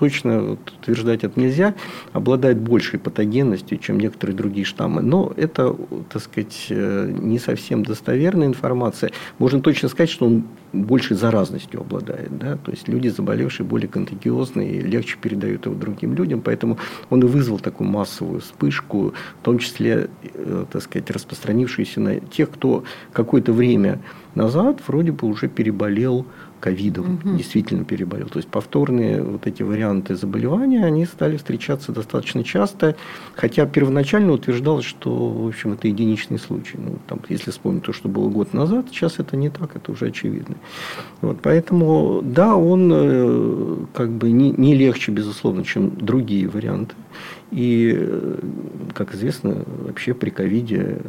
точно 0.00 0.52
утверждать 0.52 1.24
это 1.24 1.38
нельзя, 1.38 1.74
обладает 2.14 2.58
большей 2.58 2.98
патогенностью, 2.98 3.76
чем 3.76 4.00
некоторые 4.00 4.34
другие 4.34 4.64
штаммы. 4.64 5.02
Но 5.02 5.30
это, 5.36 5.76
так 6.10 6.22
сказать, 6.22 6.68
э, 6.70 7.14
не 7.18 7.38
совсем 7.38 7.84
достоверная 7.84 8.46
информация. 8.46 9.10
Можно 9.38 9.60
точно 9.60 9.90
сказать, 9.90 10.08
что 10.08 10.24
он 10.24 10.44
большей 10.72 11.18
заразностью 11.18 11.82
обладает. 11.82 12.38
Да? 12.38 12.56
То 12.56 12.70
есть 12.70 12.88
люди, 12.88 13.08
заболевшие, 13.08 13.66
более 13.66 13.88
контагиозные, 13.88 14.76
и 14.76 14.80
легче 14.80 15.18
передают 15.20 15.66
его 15.66 15.74
другим 15.74 16.14
людям. 16.14 16.40
Поэтому 16.40 16.78
он 17.10 17.20
и 17.20 17.26
вызвал 17.26 17.58
такую 17.58 17.90
массовую 17.90 18.40
вспышку, 18.40 19.12
в 19.42 19.44
том 19.44 19.58
числе, 19.58 20.08
э, 20.22 20.64
так 20.72 20.82
сказать, 20.82 21.10
распространившуюся 21.10 22.00
на 22.00 22.20
тех, 22.20 22.50
кто 22.50 22.84
какое-то 23.12 23.52
время 23.52 24.00
назад 24.34 24.80
вроде 24.86 25.12
бы 25.12 25.28
уже 25.28 25.48
переболел 25.48 26.24
ковидом, 26.60 27.14
угу. 27.14 27.36
действительно 27.36 27.84
переболел. 27.84 28.28
То 28.28 28.38
есть 28.38 28.48
повторные 28.48 29.22
вот 29.22 29.46
эти 29.46 29.62
варианты 29.62 30.14
заболевания, 30.14 30.84
они 30.84 31.06
стали 31.06 31.36
встречаться 31.36 31.92
достаточно 31.92 32.44
часто, 32.44 32.96
хотя 33.34 33.66
первоначально 33.66 34.32
утверждалось, 34.32 34.84
что, 34.84 35.10
в 35.10 35.48
общем, 35.48 35.72
это 35.72 35.88
единичный 35.88 36.38
случай. 36.38 36.78
Ну, 36.78 36.98
там, 37.06 37.20
если 37.28 37.50
вспомнить 37.50 37.82
то, 37.82 37.92
что 37.92 38.08
было 38.08 38.28
год 38.28 38.52
назад, 38.52 38.86
сейчас 38.90 39.18
это 39.18 39.36
не 39.36 39.50
так, 39.50 39.74
это 39.74 39.92
уже 39.92 40.06
очевидно. 40.06 40.56
Вот, 41.22 41.38
поэтому, 41.42 42.20
да, 42.22 42.54
он 42.54 42.90
э, 42.92 43.76
как 43.94 44.10
бы 44.10 44.30
не, 44.30 44.50
не 44.50 44.74
легче, 44.74 45.12
безусловно, 45.12 45.64
чем 45.64 45.96
другие 45.96 46.48
варианты. 46.48 46.94
И, 47.50 47.92
э, 47.96 48.38
как 48.94 49.14
известно, 49.14 49.64
вообще 49.66 50.14
при 50.14 50.30
ковиде 50.30 51.00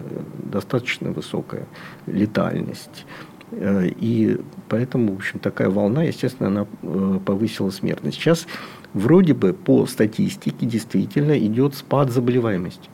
достаточно 0.51 1.11
высокая 1.11 1.67
летальность. 2.07 3.05
Э, 3.51 3.87
и 3.87 4.37
поэтому, 4.69 5.13
в 5.13 5.17
общем, 5.17 5.39
такая 5.39 5.69
волна, 5.69 6.03
естественно, 6.03 6.47
она 6.47 6.67
э, 6.81 7.19
повысила 7.25 7.69
смертность. 7.69 8.17
Сейчас 8.17 8.47
вроде 8.93 9.33
бы 9.33 9.53
по 9.53 9.85
статистике 9.85 10.65
действительно 10.65 11.37
идет 11.37 11.75
спад 11.75 12.11
заболеваемости. 12.11 12.89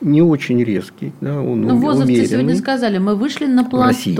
Не 0.00 0.22
очень 0.22 0.64
резкий, 0.64 1.12
да, 1.20 1.42
он 1.42 1.60
Ну, 1.60 1.76
возрасте 1.76 2.24
сегодня 2.24 2.56
сказали, 2.56 2.96
мы 2.96 3.16
вышли 3.16 3.44
на 3.44 3.64
плато. 3.64 3.88
России. 3.88 4.16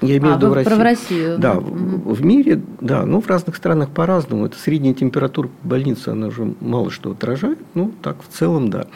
Я 0.00 0.18
имею 0.18 0.34
а, 0.34 0.36
в 0.36 0.38
виду 0.38 0.50
в 0.50 0.52
России. 0.52 0.70
Про 0.70 0.84
Россию. 0.84 1.38
Да, 1.38 1.54
угу. 1.54 2.14
в, 2.14 2.24
мире, 2.24 2.60
да, 2.80 3.04
ну, 3.04 3.20
в 3.20 3.26
разных 3.26 3.56
странах 3.56 3.90
по-разному. 3.90 4.46
Это 4.46 4.56
средняя 4.56 4.94
температура 4.94 5.50
больницы, 5.64 6.10
она 6.10 6.28
уже 6.28 6.54
мало 6.60 6.90
что 6.90 7.10
отражает. 7.10 7.58
Ну, 7.74 7.90
так, 8.00 8.18
в 8.22 8.32
целом, 8.32 8.70
да, 8.70 8.86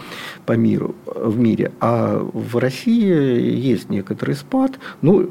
по 0.46 0.52
миру, 0.52 0.94
в 1.06 1.36
мире. 1.36 1.72
А 1.80 2.18
в 2.32 2.56
России 2.58 3.58
есть 3.58 3.90
некоторый 3.90 4.36
спад. 4.36 4.78
Ну, 5.02 5.30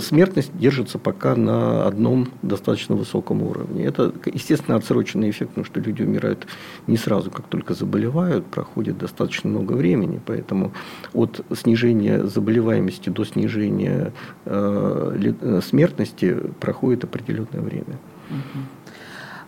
смертность 0.00 0.56
держится 0.58 0.98
пока 0.98 1.36
на 1.36 1.86
одном 1.86 2.28
достаточно 2.42 2.94
высоком 2.94 3.42
уровне. 3.42 3.84
Это, 3.84 4.12
естественно, 4.26 4.76
отсроченный 4.76 5.30
эффект, 5.30 5.50
потому 5.50 5.64
что 5.64 5.80
люди 5.80 6.02
умирают 6.02 6.46
не 6.86 6.96
сразу, 6.96 7.30
как 7.30 7.46
только 7.46 7.74
заболевают, 7.74 8.46
проходит 8.46 8.98
достаточно 8.98 9.50
много 9.50 9.72
времени, 9.72 10.20
поэтому 10.24 10.72
от 11.14 11.40
снижения 11.54 12.24
заболеваемости 12.24 13.10
до 13.10 13.24
снижения 13.24 14.12
э, 14.44 15.32
э 15.40 15.60
смертности 15.62 16.36
проходит 16.60 17.04
определенное 17.04 17.60
время. 17.60 17.98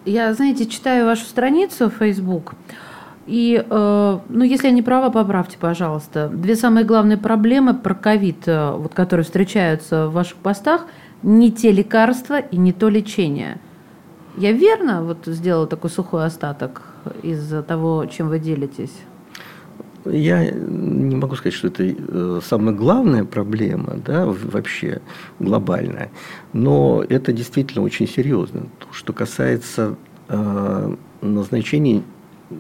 Я, 0.05 0.33
знаете, 0.35 0.67
читаю 0.67 1.05
вашу 1.05 1.25
страницу 1.25 1.91
в 1.91 1.95
Facebook, 1.95 2.55
и, 3.29 3.63
э, 3.63 4.19
ну, 4.29 4.43
если 4.43 4.69
я 4.69 4.73
не 4.73 4.81
права, 4.81 5.11
поправьте, 5.11 5.59
пожалуйста. 5.61 6.31
Две 6.33 6.57
самые 6.57 6.87
главные 6.87 7.19
проблемы 7.19 7.75
про 7.75 7.95
ковид, 7.95 8.49
э, 8.49 8.73
вот, 8.73 8.95
которые 8.95 9.25
встречаются 9.25 10.09
в 10.09 10.15
ваших 10.15 10.37
постах, 10.37 10.87
не 11.23 11.53
те 11.53 11.71
лекарства 11.71 12.39
и 12.39 12.57
не 12.57 12.73
то 12.73 12.89
лечение. 12.89 13.59
Я 14.39 14.53
верно 14.53 15.05
вот 15.05 15.27
сделала 15.27 15.67
такой 15.67 15.91
сухой 15.91 16.25
остаток 16.25 16.83
из 17.23 17.53
того, 17.67 18.07
чем 18.07 18.29
вы 18.31 18.39
делитесь? 18.39 18.95
Я 20.07 20.51
не 20.51 21.17
могу 21.17 21.37
сказать, 21.37 21.53
что 21.53 21.69
это 21.69 21.85
э, 21.85 22.41
самая 22.43 22.75
главная 22.75 23.25
проблема, 23.25 23.97
да, 24.07 24.25
вообще 24.25 25.03
глобальная, 25.39 26.11
но 26.55 27.05
это 27.07 27.35
действительно 27.35 27.85
очень 27.85 28.09
серьезно. 28.09 28.69
То, 28.79 28.87
что 28.93 29.13
касается 29.13 29.97
э, 30.29 30.95
назначений 31.21 32.05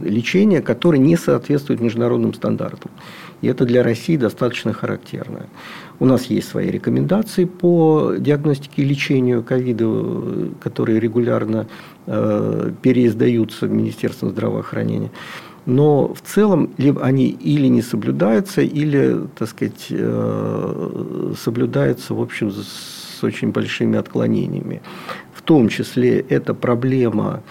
лечения, 0.02 0.60
которые 0.60 1.00
не 1.00 1.16
соответствуют 1.16 1.80
международным 1.80 2.34
стандартам. 2.34 2.90
И 3.40 3.46
это 3.46 3.64
для 3.64 3.82
России 3.82 4.16
достаточно 4.16 4.72
характерно. 4.72 5.46
У 6.00 6.04
нас 6.04 6.26
есть 6.26 6.48
свои 6.48 6.70
рекомендации 6.70 7.44
по 7.44 8.14
диагностике 8.18 8.82
и 8.82 8.84
лечению 8.84 9.42
ковида, 9.42 10.52
которые 10.60 11.00
регулярно 11.00 11.66
э, 12.06 12.72
переиздаются 12.82 13.66
Министерством 13.66 14.30
здравоохранения. 14.30 15.10
Но 15.66 16.14
в 16.14 16.22
целом 16.22 16.70
либо 16.78 17.02
они 17.02 17.28
или 17.28 17.66
не 17.66 17.82
соблюдаются, 17.82 18.62
или, 18.62 19.20
так 19.38 19.48
сказать, 19.48 19.86
э, 19.90 21.32
соблюдаются, 21.38 22.14
в 22.14 22.22
общем, 22.22 22.50
с 22.50 23.22
очень 23.22 23.50
большими 23.50 23.98
отклонениями. 23.98 24.80
В 25.34 25.42
том 25.42 25.68
числе 25.68 26.20
это 26.20 26.54
проблема 26.54 27.42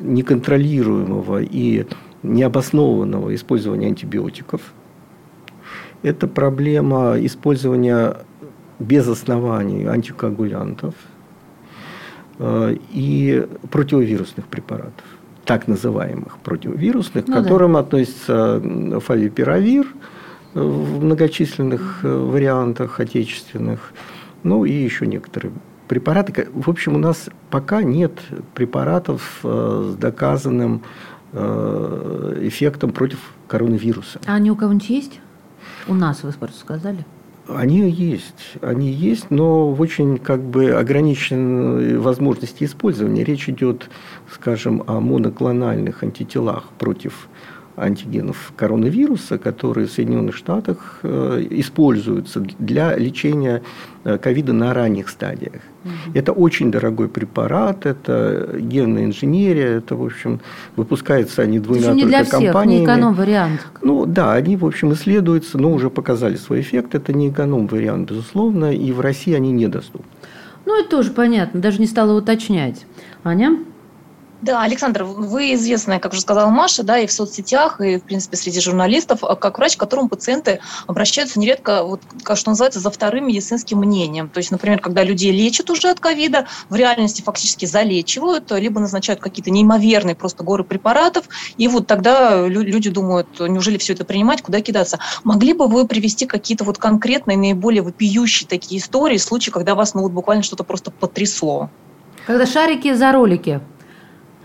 неконтролируемого 0.00 1.42
и 1.42 1.86
необоснованного 2.22 3.34
использования 3.34 3.88
антибиотиков. 3.88 4.60
Это 6.02 6.26
проблема 6.26 7.14
использования 7.18 8.16
без 8.78 9.08
оснований 9.08 9.86
антикоагулянтов 9.86 10.94
э, 12.38 12.76
и 12.92 13.46
противовирусных 13.70 14.46
препаратов, 14.46 15.04
так 15.44 15.66
называемых 15.66 16.38
противовирусных, 16.38 17.26
ну, 17.26 17.32
к 17.32 17.36
которым 17.42 17.72
да. 17.74 17.80
относится 17.80 18.62
фавипиравир 19.00 19.86
в 20.54 21.04
многочисленных 21.04 22.00
э, 22.02 22.14
вариантах 22.14 23.00
отечественных, 23.00 23.92
ну 24.42 24.64
и 24.64 24.72
еще 24.72 25.06
некоторые 25.06 25.52
препараты. 25.88 26.48
В 26.52 26.68
общем, 26.68 26.94
у 26.94 26.98
нас 26.98 27.28
пока 27.50 27.82
нет 27.82 28.12
препаратов 28.54 29.40
э, 29.42 29.92
с 29.92 29.96
доказанным 29.96 30.82
Э, 31.38 32.38
эффектом 32.40 32.92
против 32.92 33.18
коронавируса. 33.46 34.20
А 34.26 34.36
они 34.36 34.50
у 34.50 34.56
кого-нибудь 34.56 34.88
есть? 34.88 35.20
У 35.86 35.92
нас, 35.92 36.22
вы 36.22 36.32
сказали. 36.32 37.04
Они 37.46 37.90
есть, 37.90 38.56
они 38.62 38.90
есть, 38.90 39.30
но 39.30 39.70
в 39.70 39.80
очень 39.82 40.16
как 40.16 40.40
бы 40.40 40.70
ограниченной 40.70 41.98
возможности 41.98 42.64
использования. 42.64 43.22
Речь 43.22 43.50
идет, 43.50 43.90
скажем, 44.32 44.82
о 44.86 45.00
моноклональных 45.00 46.02
антителах 46.02 46.70
против 46.78 47.28
антигенов 47.76 48.54
коронавируса, 48.56 49.36
которые 49.36 49.88
в 49.88 49.92
Соединенных 49.92 50.34
Штатах 50.34 51.00
э, 51.02 51.46
используются 51.50 52.40
для 52.40 52.96
лечения 52.96 53.62
ковида 54.04 54.54
на 54.54 54.72
ранних 54.72 55.10
стадиях. 55.10 55.60
Угу. 55.86 56.18
Это 56.18 56.32
очень 56.32 56.70
дорогой 56.70 57.08
препарат, 57.08 57.86
это 57.86 58.56
генная 58.58 59.04
инженерия, 59.04 59.78
это, 59.78 59.96
в 59.96 60.04
общем, 60.04 60.40
выпускаются 60.76 61.42
они 61.42 61.58
двумя 61.58 61.92
не 61.92 62.04
для 62.04 62.24
всех, 62.24 62.44
компаниями. 62.44 62.80
не 62.80 62.84
эконом-вариант. 62.84 63.66
Ну 63.82 64.06
да, 64.06 64.32
они, 64.32 64.56
в 64.56 64.64
общем, 64.64 64.92
исследуются, 64.92 65.58
но 65.58 65.72
уже 65.72 65.90
показали 65.90 66.36
свой 66.36 66.60
эффект. 66.60 66.94
Это 66.94 67.12
не 67.12 67.30
эконом-вариант, 67.30 68.10
безусловно, 68.10 68.74
и 68.74 68.92
в 68.92 69.00
России 69.00 69.34
они 69.34 69.52
недоступны. 69.52 70.06
Ну, 70.64 70.80
это 70.80 70.90
тоже 70.90 71.12
понятно, 71.12 71.60
даже 71.60 71.78
не 71.78 71.86
стала 71.86 72.16
уточнять. 72.18 72.86
Аня? 73.22 73.58
Да, 74.42 74.62
Александр, 74.62 75.04
вы 75.04 75.54
известная, 75.54 75.98
как 75.98 76.12
уже 76.12 76.20
сказала 76.20 76.50
Маша, 76.50 76.82
да, 76.82 76.98
и 76.98 77.06
в 77.06 77.12
соцсетях, 77.12 77.80
и, 77.80 77.96
в 77.96 78.02
принципе, 78.02 78.36
среди 78.36 78.60
журналистов, 78.60 79.24
а 79.24 79.34
как 79.34 79.56
врач, 79.56 79.76
к 79.76 79.80
которому 79.80 80.10
пациенты 80.10 80.60
обращаются 80.86 81.40
нередко, 81.40 81.82
вот, 81.84 82.02
как 82.22 82.36
что 82.36 82.50
называется, 82.50 82.78
за 82.78 82.90
вторым 82.90 83.28
медицинским 83.28 83.78
мнением. 83.78 84.28
То 84.28 84.38
есть, 84.38 84.50
например, 84.50 84.80
когда 84.80 85.02
людей 85.04 85.32
лечат 85.32 85.70
уже 85.70 85.88
от 85.88 86.00
ковида, 86.00 86.46
в 86.68 86.74
реальности 86.74 87.22
фактически 87.22 87.64
залечивают, 87.64 88.50
либо 88.50 88.78
назначают 88.78 89.20
какие-то 89.20 89.50
неимоверные 89.50 90.14
просто 90.14 90.44
горы 90.44 90.64
препаратов, 90.64 91.24
и 91.56 91.66
вот 91.66 91.86
тогда 91.86 92.46
люди 92.46 92.90
думают, 92.90 93.40
неужели 93.40 93.78
все 93.78 93.94
это 93.94 94.04
принимать, 94.04 94.42
куда 94.42 94.60
кидаться. 94.60 94.98
Могли 95.24 95.54
бы 95.54 95.66
вы 95.66 95.86
привести 95.86 96.26
какие-то 96.26 96.64
вот 96.64 96.76
конкретные, 96.76 97.38
наиболее 97.38 97.80
вопиющие 97.80 98.46
такие 98.46 98.82
истории, 98.82 99.16
случаи, 99.16 99.50
когда 99.50 99.74
вас 99.74 99.94
ну, 99.94 100.02
вот 100.02 100.12
буквально 100.12 100.42
что-то 100.42 100.62
просто 100.62 100.90
потрясло? 100.90 101.70
Когда 102.26 102.44
шарики 102.44 102.92
за 102.92 103.12
ролики. 103.12 103.62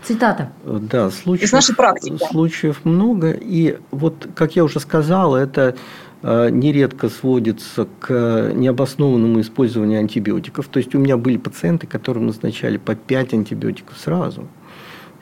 Цитата. 0.04 0.52
Да, 0.64 1.10
случаев, 1.10 1.48
Из 1.48 1.52
нашей 1.52 1.74
практики. 1.76 2.18
случаев 2.30 2.84
много. 2.84 3.30
И 3.30 3.78
вот, 3.90 4.28
как 4.34 4.56
я 4.56 4.64
уже 4.64 4.80
сказал, 4.80 5.36
это 5.36 5.76
э, 6.22 6.48
нередко 6.50 7.08
сводится 7.08 7.86
к 8.00 8.52
необоснованному 8.54 9.40
использованию 9.40 10.00
антибиотиков. 10.00 10.66
То 10.68 10.78
есть 10.78 10.94
у 10.94 10.98
меня 10.98 11.16
были 11.16 11.36
пациенты, 11.36 11.86
которым 11.86 12.26
назначали 12.26 12.78
по 12.78 12.94
5 12.94 13.34
антибиотиков 13.34 13.96
сразу. 13.98 14.48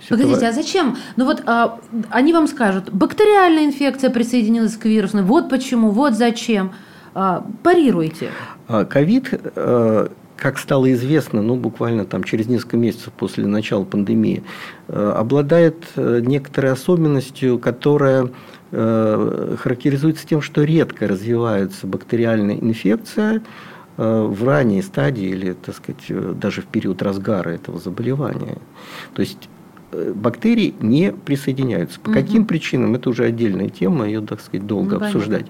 Погодите, 0.08 0.36
этого... 0.36 0.48
а 0.48 0.52
зачем? 0.52 0.96
Ну 1.16 1.24
вот 1.26 1.42
а, 1.46 1.78
они 2.10 2.32
вам 2.32 2.48
скажут, 2.48 2.90
бактериальная 2.90 3.66
инфекция 3.66 4.10
присоединилась 4.10 4.76
к 4.76 4.86
вирусной, 4.86 5.22
вот 5.22 5.50
почему, 5.50 5.90
вот 5.90 6.14
зачем. 6.14 6.72
А, 7.12 7.44
парируйте. 7.62 8.30
А, 8.68 8.84
ковид 8.84 9.28
э, 9.32 10.08
как 10.40 10.58
стало 10.58 10.90
известно, 10.92 11.42
ну, 11.42 11.54
буквально 11.56 12.06
там 12.06 12.24
через 12.24 12.48
несколько 12.48 12.78
месяцев 12.78 13.12
после 13.12 13.46
начала 13.46 13.84
пандемии, 13.84 14.42
э, 14.88 15.12
обладает 15.16 15.76
э, 15.96 16.20
некоторой 16.24 16.72
особенностью, 16.72 17.58
которая 17.58 18.30
э, 18.72 19.56
характеризуется 19.58 20.26
тем, 20.26 20.40
что 20.40 20.64
редко 20.64 21.06
развивается 21.06 21.86
бактериальная 21.86 22.56
инфекция 22.56 23.42
в 23.96 24.48
ранней 24.48 24.80
стадии 24.80 25.26
или, 25.26 25.52
так 25.52 25.76
сказать, 25.76 26.38
даже 26.38 26.62
в 26.62 26.66
период 26.66 27.02
разгара 27.02 27.50
этого 27.50 27.78
заболевания. 27.78 28.56
То 29.12 29.20
есть 29.20 29.50
бактерии 29.92 30.74
не 30.80 31.12
присоединяются. 31.12 32.00
По 32.00 32.08
угу. 32.08 32.18
каким 32.18 32.46
причинам, 32.46 32.94
это 32.94 33.10
уже 33.10 33.24
отдельная 33.24 33.68
тема, 33.68 34.06
ее, 34.06 34.22
так 34.22 34.40
сказать, 34.40 34.66
долго 34.66 34.98
ну, 34.98 35.04
обсуждать. 35.04 35.46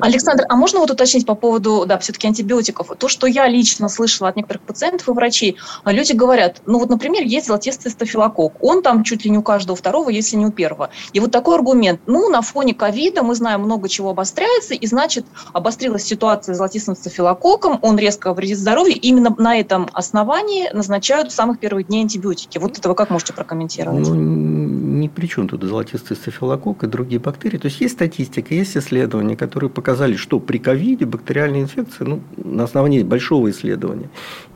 Александр, 0.00 0.44
а 0.48 0.56
можно 0.56 0.80
вот 0.80 0.90
уточнить 0.90 1.26
по 1.26 1.34
поводу, 1.34 1.84
да, 1.86 1.98
все-таки 1.98 2.26
антибиотиков? 2.26 2.90
То, 2.98 3.08
что 3.08 3.26
я 3.26 3.48
лично 3.48 3.88
слышала 3.88 4.28
от 4.28 4.36
некоторых 4.36 4.62
пациентов 4.62 5.08
и 5.08 5.12
врачей, 5.12 5.56
а 5.84 5.92
люди 5.92 6.12
говорят, 6.12 6.62
ну 6.66 6.78
вот, 6.78 6.88
например, 6.88 7.22
есть 7.22 7.46
золотистый 7.46 7.90
стафилококк, 7.90 8.62
он 8.62 8.82
там 8.82 9.04
чуть 9.04 9.24
ли 9.24 9.30
не 9.30 9.38
у 9.38 9.42
каждого 9.42 9.76
второго, 9.76 10.10
если 10.10 10.36
не 10.36 10.46
у 10.46 10.50
первого. 10.50 10.90
И 11.12 11.20
вот 11.20 11.30
такой 11.30 11.56
аргумент, 11.56 12.00
ну, 12.06 12.28
на 12.28 12.42
фоне 12.42 12.74
ковида 12.74 13.22
мы 13.22 13.34
знаем 13.34 13.62
много 13.62 13.88
чего 13.88 14.10
обостряется, 14.10 14.74
и 14.74 14.86
значит, 14.86 15.26
обострилась 15.52 16.04
ситуация 16.04 16.54
с 16.54 16.58
золотистым 16.58 16.96
стафилококком, 16.96 17.78
он 17.82 17.98
резко 17.98 18.32
вредит 18.32 18.58
здоровью, 18.58 18.98
именно 19.00 19.34
на 19.38 19.58
этом 19.58 19.88
основании 19.92 20.70
назначают 20.72 21.30
в 21.30 21.34
самых 21.34 21.60
первых 21.60 21.88
дней 21.88 22.02
антибиотики. 22.02 22.58
Вот 22.58 22.78
это 22.78 22.88
вы 22.88 22.94
как 22.94 23.10
можете 23.10 23.32
прокомментировать? 23.32 24.08
Ну, 24.08 24.14
ни 24.14 25.08
при 25.08 25.26
чем 25.26 25.48
тут 25.48 25.62
золотистый 25.62 26.16
стафилококк 26.16 26.84
и 26.84 26.86
другие 26.86 27.20
бактерии. 27.20 27.58
То 27.58 27.66
есть 27.66 27.80
есть 27.80 27.94
статистика, 27.94 28.54
есть 28.54 28.76
исследования, 28.76 29.36
которые 29.36 29.70
показывают, 29.70 29.89
показали, 29.90 30.14
что 30.14 30.38
при 30.38 30.58
ковиде 30.58 31.04
бактериальная 31.04 31.62
инфекция, 31.62 32.06
ну, 32.06 32.20
на 32.36 32.62
основании 32.62 33.02
большого 33.02 33.50
исследования 33.50 34.08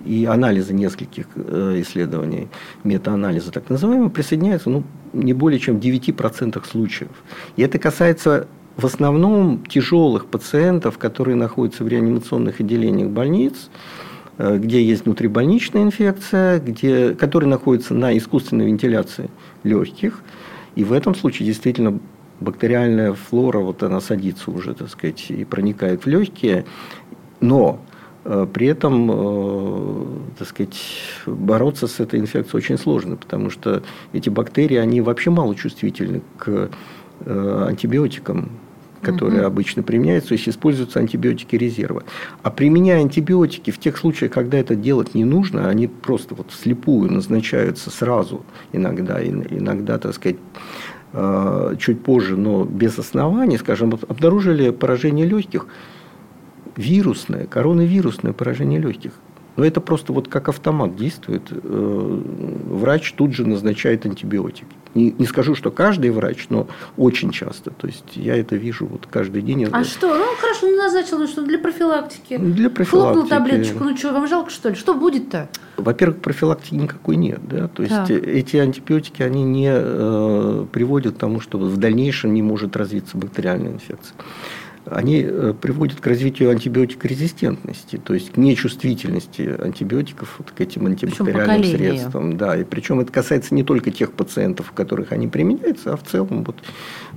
и 0.06 0.26
анализа 0.26 0.72
нескольких 0.72 1.26
э, 1.34 1.80
исследований, 1.82 2.46
метаанализа 2.84 3.50
так 3.50 3.68
называемого, 3.68 4.10
присоединяется 4.10 4.70
ну, 4.70 4.84
не 5.12 5.32
более 5.32 5.58
чем 5.58 5.80
в 5.80 5.82
9% 5.82 6.64
случаев. 6.70 7.10
И 7.56 7.62
это 7.62 7.80
касается 7.80 8.46
в 8.76 8.86
основном 8.86 9.64
тяжелых 9.68 10.26
пациентов, 10.26 10.98
которые 10.98 11.34
находятся 11.34 11.82
в 11.82 11.88
реанимационных 11.88 12.60
отделениях 12.60 13.10
больниц, 13.10 13.70
э, 14.38 14.58
где 14.58 14.84
есть 14.84 15.04
внутрибольничная 15.04 15.82
инфекция, 15.82 16.60
где, 16.60 17.16
которые 17.16 17.50
находятся 17.50 17.92
на 17.92 18.16
искусственной 18.16 18.66
вентиляции 18.66 19.30
легких. 19.64 20.22
И 20.76 20.84
в 20.84 20.92
этом 20.92 21.16
случае 21.16 21.46
действительно 21.46 21.98
бактериальная 22.40 23.12
флора, 23.14 23.58
вот 23.58 23.82
она 23.82 24.00
садится 24.00 24.50
уже, 24.50 24.74
так 24.74 24.88
сказать, 24.88 25.30
и 25.30 25.44
проникает 25.44 26.04
в 26.04 26.08
легкие, 26.08 26.64
но 27.40 27.80
э, 28.24 28.46
при 28.52 28.66
этом, 28.66 29.10
э, 29.10 30.06
так 30.38 30.48
сказать, 30.48 30.80
бороться 31.26 31.86
с 31.86 32.00
этой 32.00 32.20
инфекцией 32.20 32.56
очень 32.56 32.78
сложно, 32.78 33.16
потому 33.16 33.50
что 33.50 33.82
эти 34.12 34.28
бактерии, 34.28 34.76
они 34.76 35.00
вообще 35.00 35.30
мало 35.30 35.54
чувствительны 35.54 36.22
к 36.38 36.70
э, 37.20 37.64
антибиотикам, 37.68 38.50
которые 39.04 39.40
угу. 39.40 39.48
обычно 39.48 39.82
применяются, 39.82 40.30
то 40.30 40.34
есть 40.34 40.48
используются 40.48 40.98
антибиотики 40.98 41.56
резерва. 41.56 42.02
А 42.42 42.50
применяя 42.50 43.00
антибиотики 43.00 43.70
в 43.70 43.78
тех 43.78 43.96
случаях, 43.96 44.32
когда 44.32 44.58
это 44.58 44.74
делать 44.74 45.14
не 45.14 45.24
нужно, 45.24 45.68
они 45.68 45.86
просто 45.86 46.34
вот 46.34 46.50
вслепую 46.50 47.12
назначаются 47.12 47.90
сразу 47.90 48.44
иногда, 48.72 49.24
иногда, 49.24 49.98
так 49.98 50.14
сказать, 50.14 50.38
чуть 51.78 52.02
позже, 52.02 52.36
но 52.36 52.64
без 52.64 52.98
оснований, 52.98 53.58
скажем, 53.58 53.98
обнаружили 54.08 54.70
поражение 54.70 55.26
легких, 55.26 55.66
вирусное, 56.76 57.46
коронавирусное 57.46 58.32
поражение 58.32 58.80
легких. 58.80 59.12
Но 59.56 59.64
это 59.64 59.80
просто 59.80 60.12
вот 60.12 60.28
как 60.28 60.48
автомат 60.48 60.96
действует. 60.96 61.42
Э, 61.50 62.22
врач 62.66 63.12
тут 63.12 63.32
же 63.32 63.46
назначает 63.46 64.04
антибиотики. 64.04 64.66
Не, 64.94 65.10
не 65.10 65.26
скажу, 65.26 65.54
что 65.54 65.70
каждый 65.70 66.10
врач, 66.10 66.46
но 66.50 66.68
очень 66.96 67.30
часто. 67.30 67.70
То 67.70 67.86
есть 67.86 68.16
я 68.16 68.36
это 68.36 68.56
вижу 68.56 68.86
вот 68.86 69.06
каждый 69.10 69.42
день. 69.42 69.64
А 69.70 69.84
что? 69.84 70.16
Ну 70.16 70.24
хорошо, 70.40 70.66
ну 70.66 70.76
назначил, 70.76 71.18
ну 71.18 71.26
что 71.26 71.42
для 71.42 71.58
профилактики. 71.58 72.36
Для 72.36 72.70
профилактики. 72.70 72.90
Хлопнул 72.90 73.28
таблеточку, 73.28 73.84
ну 73.84 73.96
что, 73.96 74.12
вам 74.12 74.28
жалко 74.28 74.50
что 74.50 74.68
ли? 74.68 74.74
Что 74.74 74.94
будет-то? 74.94 75.48
Во-первых, 75.76 76.18
профилактики 76.18 76.74
никакой 76.74 77.16
нет. 77.16 77.40
Да? 77.48 77.68
То 77.68 77.82
есть 77.82 77.94
так. 77.94 78.10
эти 78.10 78.56
антибиотики, 78.56 79.22
они 79.22 79.42
не 79.42 79.70
э, 79.70 80.66
приводят 80.72 81.16
к 81.16 81.18
тому, 81.18 81.40
что 81.40 81.58
в 81.58 81.76
дальнейшем 81.76 82.34
не 82.34 82.42
может 82.42 82.76
развиться 82.76 83.16
бактериальная 83.16 83.72
инфекция 83.72 84.14
они 84.86 85.24
э, 85.26 85.54
приводят 85.58 86.00
к 86.00 86.06
развитию 86.06 86.50
антибиотикорезистентности, 86.50 87.96
то 87.96 88.14
есть 88.14 88.32
к 88.32 88.36
нечувствительности 88.36 89.42
антибиотиков 89.60 90.34
вот, 90.38 90.50
к 90.50 90.60
этим 90.60 90.86
антибактериальным 90.86 91.64
средствам. 91.64 92.36
Да, 92.36 92.56
и 92.56 92.64
причем 92.64 93.00
это 93.00 93.10
касается 93.10 93.54
не 93.54 93.62
только 93.62 93.90
тех 93.90 94.12
пациентов, 94.12 94.70
у 94.72 94.74
которых 94.74 95.12
они 95.12 95.28
применяются, 95.28 95.94
а 95.94 95.96
в 95.96 96.02
целом 96.02 96.44
вот, 96.44 96.56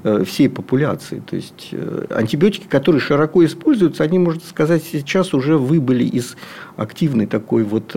э, 0.03 0.23
всей 0.23 0.49
популяции. 0.49 1.21
То 1.29 1.35
есть 1.35 1.69
э, 1.71 2.05
антибиотики, 2.09 2.67
которые 2.67 3.01
широко 3.01 3.43
используются, 3.43 4.03
они, 4.03 4.19
можно 4.19 4.41
сказать, 4.41 4.83
сейчас 4.83 5.33
уже 5.33 5.57
выбыли 5.57 6.05
из 6.05 6.37
активной 6.77 7.25
такой 7.25 7.63
вот 7.63 7.87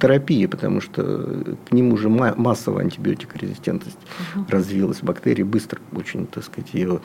терапии, 0.00 0.46
потому 0.46 0.80
что 0.80 1.56
к 1.68 1.72
ним 1.72 1.92
уже 1.92 2.08
массовая 2.08 2.82
антибиотикорезистентность 2.84 3.98
угу. 4.34 4.44
развилась. 4.48 4.98
Бактерии 5.00 5.44
быстро 5.44 5.80
очень, 5.94 6.26
так 6.26 6.44
сказать, 6.44 6.74
ее 6.74 7.00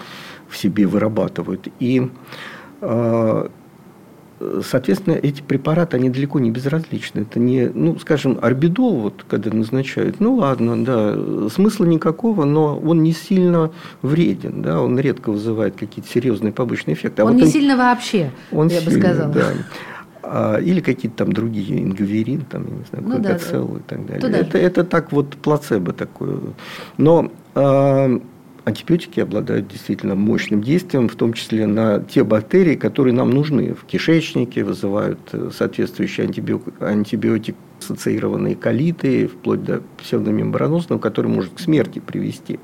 в 0.52 0.58
себе 0.58 0.86
вырабатывают. 0.86 1.68
И, 1.80 2.10
э, 2.82 3.48
соответственно, 4.64 5.14
эти 5.16 5.42
препараты, 5.42 5.98
они 5.98 6.10
далеко 6.10 6.40
не 6.40 6.52
безразличны. 6.52 7.22
Это 7.22 7.40
не, 7.40 7.72
ну, 7.74 7.98
скажем, 8.00 8.38
орбидол, 8.42 8.98
вот, 8.98 9.26
когда 9.28 9.50
назначают, 9.52 10.20
ну, 10.20 10.36
ладно, 10.36 10.84
да, 10.84 11.50
смысла 11.50 11.86
никакого, 11.86 12.44
но 12.44 12.78
он 12.78 13.02
не 13.02 13.14
сильно 13.14 13.72
вреден, 14.02 14.62
да, 14.62 14.82
он 14.82 15.00
редко 15.00 15.32
вызывает 15.32 15.76
какие-то 15.76 16.12
серьезные 16.12 16.52
побочные 16.52 16.96
эффекты. 16.96 17.22
А 17.22 17.26
он 17.26 17.32
вот 17.32 17.38
не 17.38 17.44
он, 17.44 17.50
сильно 17.50 17.78
вообще, 17.78 18.32
он 18.52 18.68
я 18.68 18.82
сильно, 18.82 18.94
бы 18.94 19.00
сказала. 19.00 19.34
Да. 19.34 19.46
А, 20.24 20.58
или 20.60 20.82
какие-то 20.82 21.18
там 21.18 21.34
другие, 21.34 21.82
ингаверин, 21.82 22.42
там, 22.42 22.66
я 22.68 22.76
не 22.76 22.84
знаю, 22.90 23.06
ну, 23.08 23.18
да, 23.20 23.40
да. 23.40 23.78
и 23.78 23.82
так 23.88 24.06
далее. 24.06 24.42
Это, 24.42 24.58
это 24.58 24.84
так 24.84 25.12
вот 25.12 25.30
плацебо 25.38 25.94
такое. 25.94 26.38
Но 26.98 27.32
э, 27.56 28.20
антибиотики 28.65 29.19
обладают 29.19 29.67
действительно 29.67 30.15
мощным 30.15 30.62
действием, 30.62 31.10
в 31.10 31.15
том 31.15 31.34
числе 31.34 31.65
на 31.67 32.00
те 32.00 32.24
бактерии, 32.24 32.76
которые 32.76 33.13
нам 33.13 33.32
нужны 33.32 33.74
в 33.74 33.86
кишечнике, 33.86 34.63
вызывают 34.63 35.19
э, 35.32 35.50
соответствующие 35.54 36.28
антибиотик 36.28 37.56
ассоциированные 37.82 38.56
колиты, 38.56 39.28
вплоть 39.28 39.63
до 39.63 39.82
псевдомембранозного, 39.97 41.00
который 41.00 41.28
может 41.28 41.54
к 41.54 41.60
смерти 41.60 42.00
привести. 42.00 42.60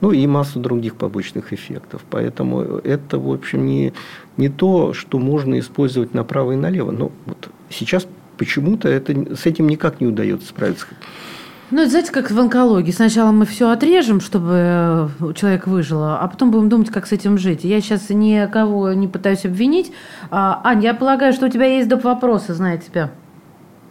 Ну 0.00 0.12
и 0.12 0.26
массу 0.26 0.60
других 0.60 0.96
побочных 0.96 1.52
эффектов. 1.52 2.02
Поэтому 2.10 2.60
это, 2.60 3.18
в 3.18 3.30
общем, 3.30 3.66
не, 3.66 3.92
не 4.36 4.48
то, 4.48 4.92
что 4.92 5.18
можно 5.18 5.58
использовать 5.58 6.14
направо 6.14 6.52
и 6.52 6.56
налево. 6.56 6.90
Но 6.90 7.12
вот 7.26 7.50
сейчас 7.70 8.06
почему-то 8.36 8.88
это, 8.88 9.36
с 9.36 9.46
этим 9.46 9.68
никак 9.68 10.00
не 10.00 10.06
удается 10.06 10.48
справиться. 10.48 10.86
Ну, 11.72 11.80
это, 11.80 11.90
знаете, 11.90 12.12
как 12.12 12.30
в 12.30 12.38
онкологии. 12.38 12.92
Сначала 12.92 13.32
мы 13.32 13.44
все 13.44 13.70
отрежем, 13.70 14.20
чтобы 14.20 15.08
э, 15.20 15.32
человек 15.34 15.66
выжил, 15.66 16.00
а 16.02 16.28
потом 16.28 16.52
будем 16.52 16.68
думать, 16.68 16.90
как 16.90 17.06
с 17.06 17.12
этим 17.12 17.38
жить. 17.38 17.64
Я 17.64 17.80
сейчас 17.80 18.08
никого 18.10 18.92
не 18.92 19.08
пытаюсь 19.08 19.44
обвинить. 19.44 19.92
А, 20.30 20.60
Ань, 20.62 20.84
я 20.84 20.94
полагаю, 20.94 21.32
что 21.32 21.46
у 21.46 21.48
тебя 21.48 21.66
есть 21.66 21.88
доп. 21.88 22.04
вопросы, 22.04 22.54
зная 22.54 22.78
тебя. 22.78 23.10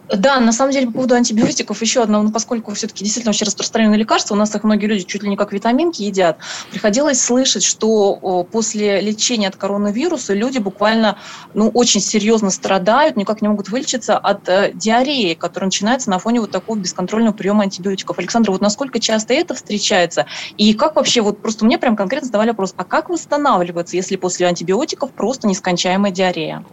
Да, 0.08 0.38
на 0.38 0.52
самом 0.52 0.72
деле 0.72 0.86
по 0.86 0.92
поводу 0.92 1.14
антибиотиков 1.14 1.80
еще 1.82 2.02
одно, 2.02 2.22
ну, 2.22 2.30
поскольку 2.30 2.72
все-таки 2.74 3.02
действительно 3.02 3.30
очень 3.30 3.46
распространенное 3.46 3.98
лекарство, 3.98 4.34
у 4.34 4.38
нас 4.38 4.54
их 4.54 4.62
многие 4.62 4.86
люди 4.86 5.02
чуть 5.02 5.22
ли 5.24 5.28
не 5.28 5.36
как 5.36 5.52
витаминки 5.52 6.02
едят, 6.02 6.38
приходилось 6.70 7.20
слышать, 7.20 7.64
что 7.64 8.46
после 8.52 9.00
лечения 9.00 9.48
от 9.48 9.56
коронавируса 9.56 10.32
люди 10.32 10.58
буквально 10.58 11.18
ну, 11.54 11.70
очень 11.70 12.00
серьезно 12.00 12.50
страдают, 12.50 13.16
никак 13.16 13.42
не 13.42 13.48
могут 13.48 13.68
вылечиться 13.68 14.16
от 14.16 14.48
э, 14.48 14.70
диареи, 14.74 15.34
которая 15.34 15.66
начинается 15.66 16.08
на 16.08 16.20
фоне 16.20 16.40
вот 16.40 16.52
такого 16.52 16.78
бесконтрольного 16.78 17.34
приема 17.34 17.64
антибиотиков. 17.64 18.18
Александр, 18.18 18.52
вот 18.52 18.60
насколько 18.60 19.00
часто 19.00 19.34
это 19.34 19.54
встречается? 19.54 20.26
И 20.56 20.74
как 20.74 20.94
вообще, 20.96 21.20
вот 21.20 21.42
просто 21.42 21.64
мне 21.64 21.78
прям 21.78 21.96
конкретно 21.96 22.26
задавали 22.26 22.50
вопрос, 22.50 22.74
а 22.76 22.84
как 22.84 23.08
восстанавливаться, 23.08 23.96
если 23.96 24.14
после 24.16 24.46
антибиотиков 24.46 25.10
просто 25.10 25.48
нескончаемая 25.48 26.12
диарея? 26.12 26.64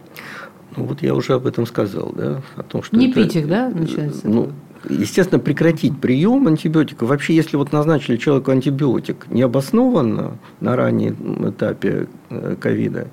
Ну, 0.76 0.84
вот 0.84 1.02
я 1.02 1.14
уже 1.14 1.34
об 1.34 1.46
этом 1.46 1.66
сказал, 1.66 2.12
да, 2.16 2.42
о 2.56 2.62
том, 2.62 2.82
что 2.82 2.96
не 2.96 3.10
это, 3.10 3.22
пить 3.22 3.36
их, 3.36 3.48
да, 3.48 3.70
начинается. 3.70 4.28
Ну, 4.28 4.50
естественно, 4.88 5.38
прекратить 5.38 5.98
прием 5.98 6.46
антибиотиков. 6.46 7.08
Вообще, 7.08 7.34
если 7.34 7.56
вот 7.56 7.72
назначили 7.72 8.16
человеку 8.16 8.50
антибиотик 8.50 9.26
необоснованно 9.30 10.38
на 10.60 10.76
раннем 10.76 11.48
этапе 11.48 12.08
э, 12.30 12.56
ковида, 12.60 13.08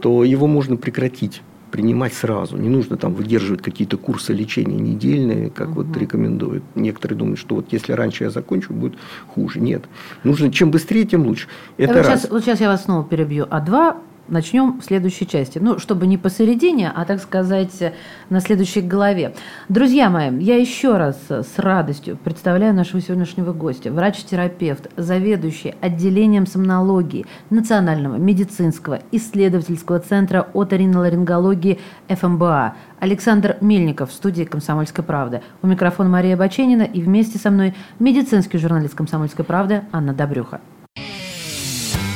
то 0.00 0.24
его 0.24 0.46
можно 0.46 0.76
прекратить 0.76 1.42
принимать 1.70 2.14
сразу. 2.14 2.56
Не 2.56 2.68
нужно 2.68 2.96
там 2.96 3.12
выдерживать 3.12 3.60
какие-то 3.60 3.98
курсы 3.98 4.32
лечения 4.32 4.78
недельные, 4.78 5.50
как 5.50 5.70
угу. 5.70 5.82
вот 5.82 5.96
рекомендуют. 5.96 6.62
Некоторые 6.74 7.18
думают, 7.18 7.38
что 7.38 7.56
вот 7.56 7.66
если 7.70 7.92
раньше 7.92 8.24
я 8.24 8.30
закончу, 8.30 8.72
будет 8.72 8.94
хуже. 9.28 9.60
Нет. 9.60 9.84
Нужно 10.24 10.50
чем 10.52 10.70
быстрее, 10.70 11.04
тем 11.04 11.26
лучше. 11.26 11.48
Это 11.76 11.94
вот, 11.94 12.06
раз. 12.06 12.20
Сейчас, 12.20 12.30
вот 12.30 12.44
сейчас 12.44 12.60
я 12.60 12.68
вас 12.68 12.84
снова 12.84 13.04
перебью. 13.04 13.46
А 13.50 13.60
два 13.60 13.98
начнем 14.28 14.80
в 14.80 14.84
следующей 14.84 15.26
части. 15.26 15.58
Ну, 15.58 15.78
чтобы 15.78 16.06
не 16.06 16.18
посередине, 16.18 16.92
а, 16.94 17.04
так 17.04 17.20
сказать, 17.20 17.92
на 18.30 18.40
следующей 18.40 18.80
главе. 18.80 19.34
Друзья 19.68 20.10
мои, 20.10 20.30
я 20.40 20.56
еще 20.56 20.96
раз 20.96 21.18
с 21.28 21.58
радостью 21.58 22.16
представляю 22.22 22.74
нашего 22.74 23.00
сегодняшнего 23.00 23.52
гостя. 23.52 23.90
Врач-терапевт, 23.90 24.90
заведующий 24.96 25.74
отделением 25.80 26.46
сомнологии 26.46 27.26
Национального 27.50 28.16
медицинского 28.16 29.00
исследовательского 29.12 30.00
центра 30.00 30.48
оториноларингологии 30.54 31.78
ФМБА 32.08 32.74
Александр 33.00 33.56
Мельников 33.60 34.10
в 34.10 34.14
студии 34.14 34.44
«Комсомольской 34.44 35.04
правды». 35.04 35.42
У 35.62 35.66
микрофона 35.66 36.08
Мария 36.08 36.36
Баченина 36.36 36.82
и 36.82 37.02
вместе 37.02 37.38
со 37.38 37.50
мной 37.50 37.74
медицинский 37.98 38.58
журналист 38.58 38.94
«Комсомольской 38.94 39.44
правды» 39.44 39.82
Анна 39.92 40.14
Добрюха. 40.14 40.60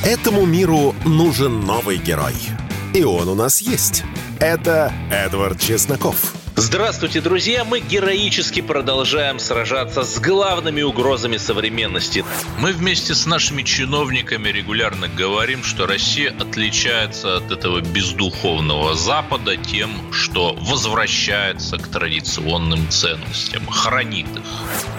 Этому 0.03 0.47
миру 0.47 0.95
нужен 1.05 1.59
новый 1.59 1.97
герой. 1.97 2.33
И 2.95 3.03
он 3.03 3.29
у 3.29 3.35
нас 3.35 3.61
есть. 3.61 4.03
Это 4.39 4.91
Эдвард 5.11 5.59
Чесноков. 5.59 6.40
Здравствуйте, 6.63 7.21
друзья! 7.21 7.65
Мы 7.65 7.79
героически 7.79 8.61
продолжаем 8.61 9.39
сражаться 9.39 10.03
с 10.03 10.19
главными 10.19 10.83
угрозами 10.83 11.37
современности. 11.37 12.23
Мы 12.59 12.71
вместе 12.71 13.15
с 13.15 13.25
нашими 13.25 13.63
чиновниками 13.63 14.49
регулярно 14.49 15.07
говорим, 15.07 15.63
что 15.63 15.87
Россия 15.87 16.29
отличается 16.29 17.37
от 17.37 17.51
этого 17.51 17.81
бездуховного 17.81 18.93
Запада 18.93 19.57
тем, 19.57 20.13
что 20.13 20.53
возвращается 20.53 21.77
к 21.79 21.87
традиционным 21.87 22.87
ценностям, 22.89 23.65
хранит 23.65 24.27
их. 24.27 24.43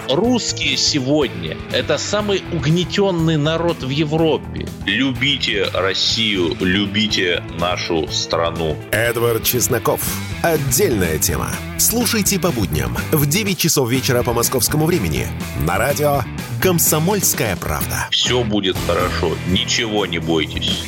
Русские 0.08 0.76
сегодня– 0.76 1.56
это 1.72 1.96
самый 1.96 2.42
угнетенный 2.52 3.36
народ 3.36 3.84
в 3.84 3.88
Европе. 3.88 4.66
Любите 4.84 5.68
Россию, 5.72 6.56
любите 6.58 7.40
нашу 7.56 8.08
страну. 8.08 8.76
Эдвард 8.90 9.44
Чесноков. 9.44 10.00
Отдельная 10.42 11.18
тема. 11.18 11.51
Слушайте 11.78 12.38
по 12.38 12.50
будням 12.50 12.96
в 13.10 13.26
9 13.26 13.58
часов 13.58 13.90
вечера 13.90 14.22
по 14.22 14.32
московскому 14.32 14.86
времени 14.86 15.26
на 15.66 15.78
радио 15.78 16.22
«Комсомольская 16.60 17.56
правда». 17.56 18.08
Все 18.10 18.44
будет 18.44 18.76
хорошо, 18.86 19.32
ничего 19.48 20.06
не 20.06 20.18
бойтесь. 20.18 20.84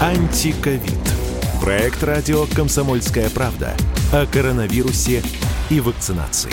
Антиковид. 0.00 0.80
Проект 1.60 2.02
радио 2.02 2.46
«Комсомольская 2.54 3.28
правда» 3.28 3.76
о 4.12 4.26
коронавирусе 4.26 5.22
и 5.68 5.78
вакцинации. 5.80 6.52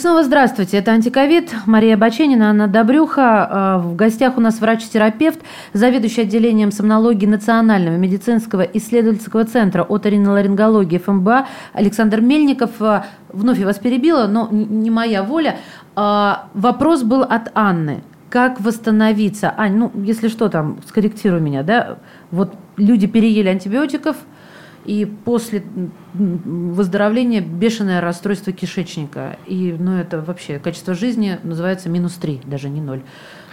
Снова 0.00 0.24
здравствуйте. 0.24 0.78
Это 0.78 0.92
«Антиковид». 0.92 1.54
Мария 1.66 1.94
Баченина, 1.94 2.48
Анна 2.48 2.68
Добрюха. 2.68 3.46
А, 3.50 3.78
в 3.78 3.96
гостях 3.96 4.38
у 4.38 4.40
нас 4.40 4.58
врач-терапевт, 4.58 5.40
заведующий 5.74 6.22
отделением 6.22 6.72
сомнологии 6.72 7.26
Национального 7.26 7.96
медицинского 7.96 8.62
исследовательского 8.62 9.44
центра 9.44 9.82
оториноларингологии 9.82 10.96
ФМБА 10.96 11.48
Александр 11.74 12.22
Мельников. 12.22 12.70
А, 12.80 13.04
вновь 13.28 13.58
я 13.58 13.66
вас 13.66 13.78
перебила, 13.78 14.26
но 14.26 14.48
не 14.50 14.88
моя 14.88 15.22
воля. 15.22 15.58
А, 15.94 16.46
вопрос 16.54 17.02
был 17.02 17.20
от 17.20 17.50
Анны. 17.54 18.02
Как 18.30 18.58
восстановиться? 18.58 19.52
Ань, 19.54 19.76
ну, 19.76 19.92
если 19.96 20.28
что, 20.28 20.48
там, 20.48 20.78
скорректируй 20.88 21.42
меня, 21.42 21.62
да? 21.62 21.98
Вот 22.30 22.54
люди 22.78 23.06
переели 23.06 23.48
антибиотиков– 23.48 24.16
и 24.90 25.04
после 25.04 25.62
выздоровления 26.14 27.40
бешеное 27.40 28.00
расстройство 28.00 28.52
кишечника. 28.52 29.38
И 29.46 29.76
ну, 29.78 29.96
это 29.96 30.20
вообще 30.20 30.58
качество 30.58 30.94
жизни 30.94 31.38
называется 31.44 31.88
минус 31.88 32.14
3, 32.14 32.40
даже 32.46 32.68
не 32.68 32.80
0. 32.80 33.00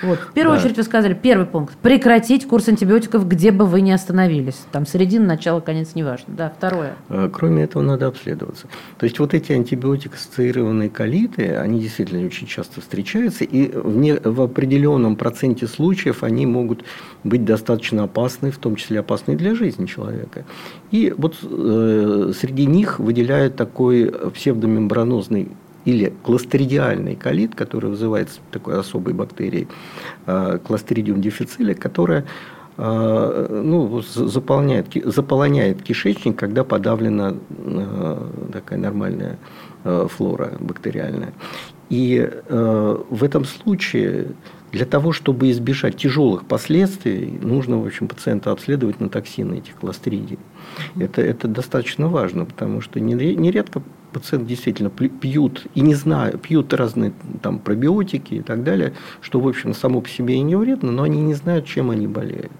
Вот. 0.01 0.19
В 0.19 0.33
первую 0.33 0.57
да. 0.57 0.63
очередь 0.63 0.77
вы 0.77 0.83
сказали, 0.83 1.13
первый 1.13 1.45
пункт– 1.45 1.75
прекратить 1.81 2.47
курс 2.47 2.67
антибиотиков, 2.67 3.27
где 3.27 3.51
бы 3.51 3.65
вы 3.65 3.81
ни 3.81 3.91
остановились. 3.91 4.59
Там 4.71 4.85
середина, 4.85 5.25
начало, 5.25 5.59
конец, 5.59 5.95
неважно. 5.95 6.33
Да, 6.35 6.53
второе. 6.55 6.95
А, 7.09 7.29
кроме 7.29 7.63
этого, 7.63 7.83
надо 7.83 8.07
обследоваться. 8.07 8.67
То 8.97 9.05
есть, 9.05 9.19
вот 9.19 9.33
эти 9.33 9.51
антибиотик-ассоциированные 9.51 10.89
колиты, 10.89 11.55
они 11.55 11.79
действительно 11.79 12.25
очень 12.25 12.47
часто 12.47 12.81
встречаются, 12.81 13.43
и 13.43 13.71
в, 13.71 13.97
не, 13.97 14.13
в 14.13 14.41
определенном 14.41 15.15
проценте 15.15 15.67
случаев 15.67 16.23
они 16.23 16.45
могут 16.45 16.83
быть 17.23 17.45
достаточно 17.45 18.03
опасны, 18.03 18.51
в 18.51 18.57
том 18.57 18.75
числе 18.75 18.99
опасны 18.99 19.35
для 19.35 19.55
жизни 19.55 19.85
человека. 19.85 20.45
И 20.91 21.13
вот 21.17 21.35
э, 21.43 22.31
среди 22.39 22.65
них 22.65 22.99
выделяют 22.99 23.55
такой 23.55 24.11
псевдомембранозный 24.33 25.49
или 25.87 26.13
кластридиальный 26.21 27.15
колит, 27.15 27.55
который 27.55 27.89
вызывается 27.89 28.41
такой 28.51 28.77
особой 28.77 29.13
бактерией, 29.13 29.69
кластридиум 30.25 31.21
дифициле, 31.21 31.75
которая 31.75 32.25
а, 32.75 33.47
ну, 33.49 34.01
заполняет, 34.01 34.87
заполоняет 35.05 35.81
кишечник, 35.81 36.37
когда 36.37 36.65
подавлена 36.65 37.35
а, 37.57 38.49
такая 38.51 38.77
нормальная 38.77 39.39
флора 39.83 40.57
бактериальная. 40.59 41.33
И 41.89 42.29
в 42.49 43.23
этом 43.23 43.45
случае 43.45 44.33
для 44.73 44.85
того, 44.85 45.13
чтобы 45.13 45.49
избежать 45.51 45.95
тяжелых 45.95 46.45
последствий, 46.45 47.39
нужно, 47.41 47.81
в 47.81 47.85
общем, 47.85 48.09
пациента 48.09 48.51
обследовать 48.51 48.99
на 48.99 49.07
токсины 49.07 49.59
этих 49.59 49.75
кластридий. 49.75 50.39
Это, 50.99 51.21
это 51.21 51.47
достаточно 51.47 52.09
важно, 52.09 52.43
потому 52.43 52.81
что 52.81 52.99
нередко 52.99 53.81
пациент 54.13 54.47
действительно 54.47 54.89
пьют 54.89 55.67
и 55.75 55.81
не 55.81 55.95
знаю, 55.95 56.37
пьют 56.37 56.73
разные 56.73 57.13
там 57.41 57.59
пробиотики 57.59 58.35
и 58.35 58.41
так 58.41 58.63
далее, 58.63 58.93
что, 59.21 59.39
в 59.39 59.47
общем, 59.47 59.73
само 59.73 60.01
по 60.01 60.09
себе 60.09 60.35
и 60.35 60.41
не 60.41 60.55
вредно, 60.55 60.91
но 60.91 61.03
они 61.03 61.21
не 61.21 61.33
знают, 61.33 61.65
чем 61.65 61.89
они 61.91 62.07
болеют. 62.07 62.51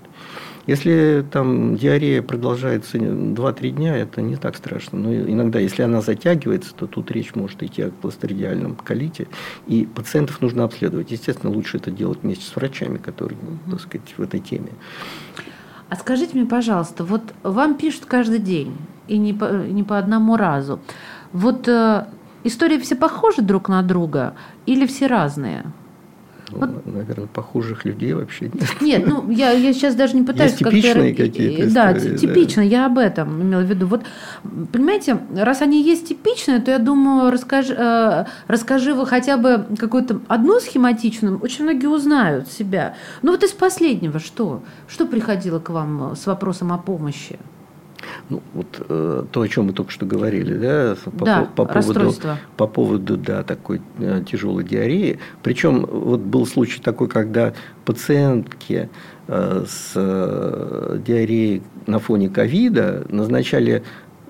Если 0.68 1.26
там 1.32 1.78
диарея 1.78 2.22
продолжается 2.22 2.98
2-3 2.98 3.70
дня, 3.70 3.96
это 3.96 4.22
не 4.22 4.36
так 4.36 4.58
страшно. 4.58 5.00
Но 5.00 5.14
иногда, 5.14 5.60
если 5.60 5.82
она 5.82 6.02
затягивается, 6.02 6.76
то 6.76 6.88
тут 6.88 7.10
речь 7.10 7.36
может 7.36 7.64
идти 7.64 7.84
о 7.84 7.90
кластридиальном 7.90 8.76
колите. 8.76 9.28
И 9.66 9.86
пациентов 9.86 10.42
нужно 10.42 10.66
обследовать. 10.66 11.10
Естественно, 11.10 11.54
лучше 11.54 11.78
это 11.78 11.90
делать 11.90 12.20
вместе 12.22 12.44
с 12.44 12.54
врачами, 12.54 12.98
которые, 12.98 13.38
так 13.72 13.80
сказать, 13.80 14.14
в 14.18 14.22
этой 14.22 14.42
теме. 14.42 14.72
А 15.88 15.96
скажите 15.96 16.38
мне, 16.38 16.46
пожалуйста, 16.46 17.06
вот 17.06 17.22
вам 17.44 17.76
пишут 17.76 18.04
каждый 18.06 18.40
день, 18.40 18.76
и 19.08 19.18
не 19.18 19.34
по, 19.34 19.46
не 19.46 19.84
по 19.84 19.98
одному 19.98 20.36
разу. 20.36 20.82
Вот 21.34 21.68
э, 21.68 22.06
истории 22.44 22.78
все 22.80 22.96
похожи 22.96 23.42
друг 23.42 23.70
на 23.70 23.82
друга 23.82 24.34
или 24.66 24.86
все 24.86 25.08
разные? 25.08 25.66
Ну, 26.52 26.60
вот. 26.60 26.86
Наверное, 26.86 27.28
похожих 27.28 27.86
людей 27.86 28.14
вообще 28.14 28.50
нет. 28.54 28.82
Нет, 28.82 29.06
ну 29.06 29.30
я, 29.30 29.52
я 29.52 29.74
сейчас 29.74 29.96
даже 29.96 30.16
не 30.16 30.24
пытаюсь 30.24 30.52
Есть 30.52 30.64
типичные 30.64 31.14
как 31.14 31.26
какие-то 31.26 31.74
Да, 31.74 31.98
истории, 31.98 32.18
типично, 32.18 32.64
да. 32.64 32.70
я 32.70 32.86
об 32.86 32.98
этом 32.98 33.42
имела 33.42 33.62
в 33.62 33.66
виду. 33.66 33.88
Вот, 33.88 34.04
понимаете, 34.72 35.20
раз 35.36 35.62
они 35.62 35.84
есть 35.84 36.08
типичные, 36.08 36.60
то 36.60 36.72
я 36.72 36.80
думаю, 36.80 37.32
расскажи, 37.32 37.76
э, 37.78 38.26
расскажи 38.48 38.94
вы 38.94 39.06
хотя 39.06 39.38
бы 39.38 39.66
какую-то 39.78 40.22
одну 40.28 40.60
схематичную, 40.60 41.38
очень 41.40 41.66
многие 41.66 41.88
узнают 41.88 42.48
себя. 42.48 42.96
Ну 43.22 43.32
вот 43.32 43.44
из 43.44 43.52
последнего 43.52 44.20
что? 44.20 44.64
Что 44.88 45.06
приходило 45.06 45.60
к 45.60 45.70
вам 45.70 46.16
с 46.16 46.26
вопросом 46.28 46.72
о 46.72 46.78
помощи? 46.78 47.40
Ну, 48.30 48.42
вот 48.54 48.86
э, 48.90 49.24
то, 49.32 49.42
о 49.42 49.48
чем 49.48 49.66
мы 49.66 49.74
только 49.74 49.92
что 49.92 50.06
говорили, 50.06 50.54
да, 50.56 50.96
по, 51.18 51.26
да, 51.26 51.50
по, 51.56 51.66
по 51.66 51.82
поводу, 51.82 52.14
по 52.58 52.68
поводу 52.68 53.18
да, 53.18 53.44
такой 53.44 53.82
э, 54.00 54.24
тяжелой 54.30 54.64
диареи. 54.64 55.20
Причем 55.44 55.86
вот 55.86 56.22
был 56.22 56.46
случай 56.46 56.82
такой, 56.82 57.08
когда 57.08 57.54
пациентки 57.86 58.90
э, 59.28 59.66
с 59.68 59.92
э, 59.96 61.00
диареей 61.06 61.64
на 61.86 62.00
фоне 62.00 62.30
ковида 62.30 63.06
назначали 63.10 63.84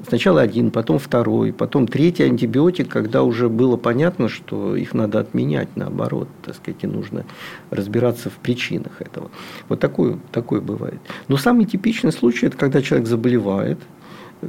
Сначала 0.05 0.41
один, 0.41 0.69
потом 0.69 0.99
второй, 0.99 1.51
потом 1.51 1.87
третий 1.87 2.23
антибиотик, 2.23 2.87
когда 2.87 3.23
уже 3.23 3.49
было 3.49 3.77
понятно, 3.77 4.29
что 4.29 4.75
их 4.75 4.93
надо 4.93 5.19
отменять, 5.19 5.69
наоборот, 5.75 6.27
так 6.43 6.55
сказать, 6.55 6.83
и 6.83 6.87
нужно 6.87 7.25
разбираться 7.71 8.29
в 8.29 8.33
причинах 8.33 9.01
этого. 9.01 9.31
Вот 9.69 9.79
такое, 9.79 10.19
такое 10.31 10.61
бывает. 10.61 10.99
Но 11.27 11.37
самый 11.37 11.65
типичный 11.65 12.11
случай– 12.11 12.45
это 12.47 12.57
когда 12.57 12.81
человек 12.81 13.07
заболевает, 13.07 13.79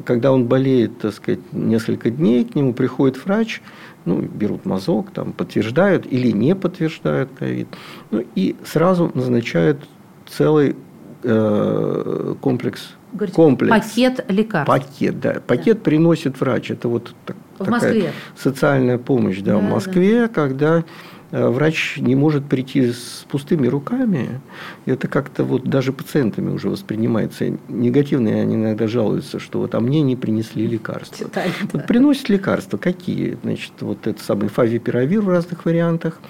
когда 0.05 0.33
он 0.33 0.45
болеет, 0.45 0.99
так 0.99 1.15
сказать, 1.15 1.41
несколько 1.53 2.11
дней, 2.11 2.45
к 2.45 2.55
нему 2.55 2.75
приходит 2.75 3.25
врач, 3.25 3.63
ну, 4.05 4.21
берут 4.21 4.67
мазок, 4.67 5.11
там, 5.13 5.33
подтверждают 5.33 6.07
или 6.07 6.31
не 6.31 6.55
подтверждают 6.55 7.31
ковид, 7.39 7.69
ну, 8.11 8.23
и 8.35 8.55
сразу 8.67 9.11
назначают 9.15 9.79
целый 10.27 10.77
э, 11.23 12.35
комплекс 12.43 12.98
Говорите, 13.13 13.37
комплекс. 13.37 13.71
Пакет 13.71 14.25
лекарств. 14.29 14.67
Пакет, 14.67 15.21
да. 15.21 15.41
Пакет 15.47 15.79
да. 15.79 15.85
приносит 15.85 16.41
врач. 16.41 16.71
Это 16.71 16.89
вот 16.89 17.15
так, 17.25 17.37
в 17.55 17.65
такая 17.65 17.73
Москве. 17.73 18.13
социальная 18.37 18.99
помощь 18.99 19.39
да, 19.39 19.53
да, 19.53 19.59
в 19.59 19.63
Москве, 19.63 20.23
да. 20.23 20.29
когда 20.29 20.85
э, 21.31 21.49
врач 21.49 21.97
не 21.99 22.15
может 22.15 22.45
прийти 22.45 22.93
с 22.93 23.25
пустыми 23.29 23.67
руками. 23.67 24.41
Это 24.87 25.09
как-то 25.09 25.45
вот 25.45 25.65
даже 25.65 25.93
пациентами 25.93 26.51
уже 26.51 26.69
воспринимается 26.69 27.57
негативно, 27.69 28.29
и 28.29 28.33
они 28.33 28.57
иногда 28.57 28.87
жалуются, 28.87 29.39
что 29.39 29.61
вот 29.61 29.75
а 29.75 29.81
мне 29.81 30.03
не 30.03 30.17
принесли 30.17 30.67
лекарства. 30.67 31.27
Читали, 31.27 31.51
вот 31.73 31.73
да. 31.73 31.79
приносят 31.81 32.29
лекарства. 32.29 32.77
Какие? 32.77 33.39
Значит, 33.43 33.73
вот 33.81 34.07
это 34.07 34.23
самый 34.23 34.49
фавипиравир 34.49 35.23
в 35.23 35.29
разных 35.29 35.65
вариантах. 35.65 36.21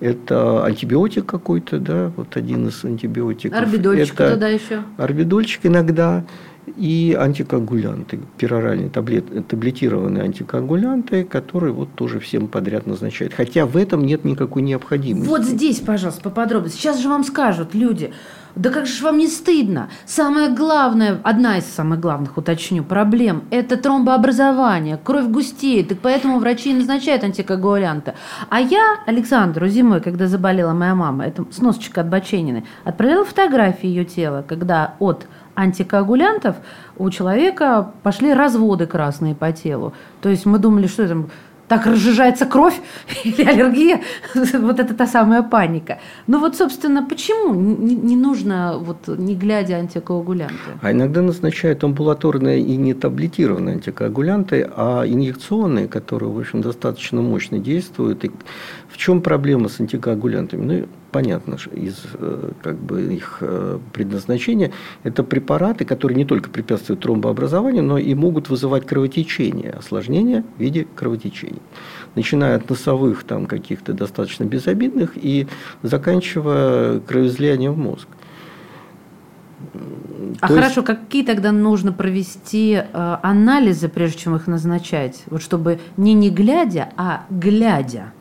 Это 0.00 0.64
антибиотик 0.64 1.24
какой-то, 1.24 1.78
да, 1.78 2.12
вот 2.16 2.36
один 2.36 2.68
из 2.68 2.84
антибиотиков. 2.84 3.58
Орбидольчик 3.58 4.14
это 4.14 4.30
тогда 4.30 4.48
еще. 4.48 4.82
Орбидольчик 4.98 5.66
иногда 5.66 6.24
и 6.76 7.16
антикоагулянты, 7.18 8.20
пероральные 8.38 8.88
таблет, 8.88 9.24
таблетированные 9.48 10.24
антикоагулянты, 10.24 11.24
которые 11.24 11.72
вот 11.72 11.94
тоже 11.94 12.20
всем 12.20 12.48
подряд 12.48 12.86
назначают. 12.86 13.34
Хотя 13.34 13.66
в 13.66 13.76
этом 13.76 14.04
нет 14.04 14.24
никакой 14.24 14.62
необходимости. 14.62 15.28
Вот 15.28 15.44
здесь, 15.44 15.80
пожалуйста, 15.80 16.22
поподробнее. 16.22 16.72
Сейчас 16.72 17.00
же 17.00 17.08
вам 17.08 17.22
скажут 17.24 17.74
люди, 17.74 18.12
да 18.56 18.70
как 18.70 18.86
же 18.86 19.02
вам 19.02 19.18
не 19.18 19.26
стыдно? 19.26 19.88
Самое 20.06 20.48
главное, 20.48 21.18
одна 21.24 21.58
из 21.58 21.64
самых 21.64 21.98
главных, 21.98 22.36
уточню, 22.36 22.84
проблем– 22.84 23.42
это 23.50 23.76
тромбообразование. 23.76 24.96
Кровь 25.02 25.26
густеет, 25.26 25.90
и 25.90 25.94
поэтому 25.94 26.38
врачи 26.38 26.72
назначают 26.72 27.24
антикоагулянты. 27.24 28.14
А 28.50 28.60
я 28.60 28.98
Александру 29.06 29.66
зимой, 29.66 30.00
когда 30.00 30.28
заболела 30.28 30.72
моя 30.72 30.94
мама, 30.94 31.26
это 31.26 31.44
сносочка 31.50 32.02
от 32.02 32.08
Баченины, 32.08 32.64
отправила 32.84 33.24
фотографии 33.24 33.88
ее 33.88 34.04
тела, 34.04 34.44
когда 34.46 34.94
от 35.00 35.26
антикоагулянтов 35.56 36.56
у 36.96 37.10
человека 37.10 37.90
пошли 38.02 38.32
разводы 38.34 38.86
красные 38.86 39.34
по 39.34 39.50
телу. 39.52 39.94
То 40.20 40.28
есть 40.28 40.46
мы 40.46 40.58
думали, 40.58 40.86
что 40.86 41.02
это 41.02 41.24
так 41.68 41.86
разжижается 41.86 42.46
кровь 42.46 42.74
или 43.24 43.42
аллергия, 43.42 44.00
вот 44.34 44.80
это 44.80 44.94
та 44.94 45.06
самая 45.06 45.42
паника. 45.42 45.98
Ну 46.26 46.38
вот, 46.38 46.56
собственно, 46.56 47.04
почему 47.04 47.54
не, 47.54 48.16
нужно, 48.16 48.78
вот, 48.78 49.08
не 49.08 49.34
глядя 49.34 49.76
антикоагулянты? 49.76 50.54
А 50.82 50.92
иногда 50.92 51.22
назначают 51.22 51.84
амбулаторные 51.84 52.60
и 52.60 52.76
не 52.76 52.94
таблетированные 52.94 53.74
антикоагулянты, 53.74 54.68
а 54.76 55.04
инъекционные, 55.06 55.88
которые, 55.88 56.30
в 56.30 56.38
общем, 56.38 56.60
достаточно 56.60 57.20
мощно 57.22 57.58
действуют. 57.58 58.24
И 58.24 58.30
в 58.88 58.96
чем 58.96 59.20
проблема 59.20 59.68
с 59.68 59.80
антикоагулянтами? 59.80 60.64
Ну, 60.64 60.86
понятно 61.14 61.56
из 61.72 62.02
э, 62.14 62.50
как 62.60 62.76
бы, 62.76 63.14
их 63.14 63.38
э, 63.40 63.78
предназначения. 63.92 64.72
Это 65.04 65.22
препараты, 65.22 65.84
которые 65.84 66.16
не 66.16 66.24
только 66.24 66.50
препятствуют 66.50 67.02
тромбообразованию, 67.02 67.84
но 67.84 67.98
и 67.98 68.14
могут 68.14 68.48
вызывать 68.48 68.84
кровотечение, 68.84 69.70
осложнения 69.70 70.44
в 70.56 70.60
виде 70.60 70.88
кровотечений. 70.96 71.62
Начиная 72.16 72.56
от 72.56 72.68
носовых 72.68 73.22
там, 73.22 73.46
каких-то 73.46 73.92
достаточно 73.92 74.42
безобидных 74.42 75.12
и 75.14 75.46
заканчивая 75.82 76.98
кровоизлиянием 76.98 77.74
в 77.74 77.78
мозг. 77.78 78.08
А 80.40 80.48
То 80.48 80.54
хорошо, 80.54 80.80
есть... 80.80 80.86
какие 80.86 81.24
тогда 81.24 81.52
нужно 81.52 81.92
провести 81.92 82.72
э, 82.72 83.16
анализы, 83.22 83.88
прежде 83.88 84.18
чем 84.18 84.34
их 84.34 84.48
назначать? 84.48 85.22
Вот 85.26 85.42
чтобы 85.42 85.78
не 85.96 86.12
не 86.12 86.30
глядя, 86.30 86.88
а 86.96 87.24
глядя. 87.30 88.12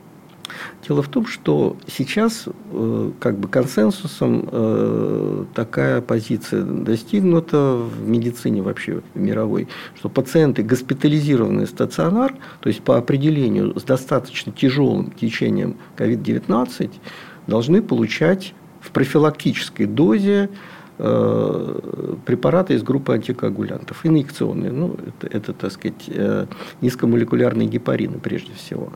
Дело 0.88 1.02
в 1.02 1.08
том, 1.08 1.26
что 1.26 1.78
сейчас 1.88 2.46
э, 2.72 3.12
как 3.20 3.38
бы 3.38 3.48
консенсусом 3.48 4.50
э, 4.52 5.46
такая 5.54 6.02
позиция 6.02 6.64
достигнута 6.64 7.76
в 7.76 8.08
медицине 8.08 8.62
вообще 8.62 9.02
мировой, 9.14 9.70
что 9.96 10.10
пациенты, 10.10 10.62
госпитализированные 10.62 11.68
в 11.68 11.70
стационар, 11.70 12.36
то 12.60 12.68
есть 12.68 12.82
по 12.82 12.98
определению 12.98 13.80
с 13.80 13.84
достаточно 13.84 14.52
тяжелым 14.52 15.12
течением 15.12 15.78
COVID-19, 15.96 16.92
должны 17.48 17.82
получать 17.82 18.54
в 18.82 18.92
профилактической 18.92 19.86
дозе 19.86 20.50
э, 20.98 21.80
препараты 22.26 22.74
из 22.74 22.84
группы 22.84 23.14
антикоагулянтов, 23.14 24.06
инъекционные. 24.06 24.74
Ну, 24.74 24.98
это, 25.08 25.38
это 25.38 25.54
так 25.54 25.72
сказать, 25.72 26.10
низкомолекулярные 26.82 27.70
гепарины 27.70 28.20
прежде 28.20 28.52
всего. 28.54 28.92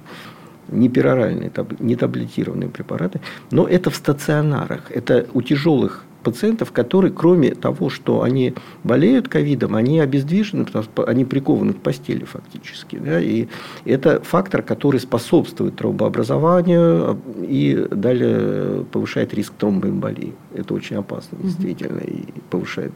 Не 0.69 0.89
пероральные, 0.89 1.51
не 1.79 1.95
таблетированные 1.95 2.69
препараты, 2.69 3.21
но 3.51 3.67
это 3.67 3.89
в 3.89 3.95
стационарах, 3.95 4.91
это 4.91 5.25
у 5.33 5.41
тяжелых 5.41 6.03
пациентов, 6.27 6.73
которые, 6.73 7.11
кроме 7.13 7.55
того, 7.55 7.89
что 7.89 8.21
они 8.21 8.53
болеют 8.83 9.29
ковидом, 9.29 9.75
они 9.75 10.01
обездвижены, 10.01 10.65
потому 10.65 10.83
что 10.83 11.07
они 11.07 11.23
прикованы 11.23 11.71
к 11.71 11.77
постели 11.77 12.25
фактически. 12.25 12.97
Да, 12.97 13.21
и 13.21 13.47
это 13.85 14.19
фактор, 14.21 14.61
который 14.61 14.99
способствует 14.99 15.77
тромбообразованию 15.77 17.17
и 17.41 17.87
далее 17.91 18.83
повышает 18.91 19.33
риск 19.33 19.53
тромбоэмболии. 19.57 20.33
Это 20.53 20.73
очень 20.73 20.97
опасно, 20.97 21.37
действительно, 21.41 21.99
и 21.99 22.25
повышает 22.49 22.91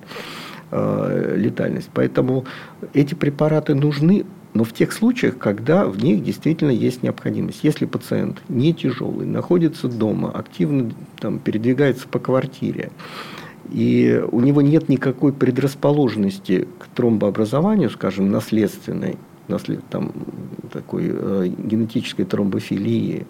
э, 0.72 1.36
летальность. 1.38 1.90
Поэтому 1.94 2.44
эти 2.94 3.16
препараты 3.16 3.76
нужны 3.76 4.26
но 4.54 4.64
в 4.64 4.74
тех 4.74 4.92
случаях, 4.92 5.38
когда 5.38 5.86
в 5.86 6.04
них 6.04 6.24
действительно 6.24 6.72
есть 6.72 7.04
необходимость. 7.04 7.60
Если 7.64 7.86
пациент 7.86 8.42
не 8.50 8.74
тяжелый, 8.74 9.26
находится 9.26 9.88
дома, 9.88 10.30
активно 10.32 10.92
там, 11.20 11.40
передвигается 11.40 12.08
по 12.08 12.20
квартире, 12.20 12.92
и 13.70 14.22
у 14.32 14.42
него 14.42 14.62
нет 14.62 14.90
никакой 14.90 15.32
предрасположенности 15.32 16.68
к 16.80 16.88
тромбообразованию, 16.88 17.90
скажем, 17.90 18.30
наследственной, 18.30 19.18
наслед, 19.48 19.82
там, 19.90 20.12
такой 20.74 21.10
э, 21.10 21.48
генетической 21.58 22.26
тромбофилии 22.26 23.26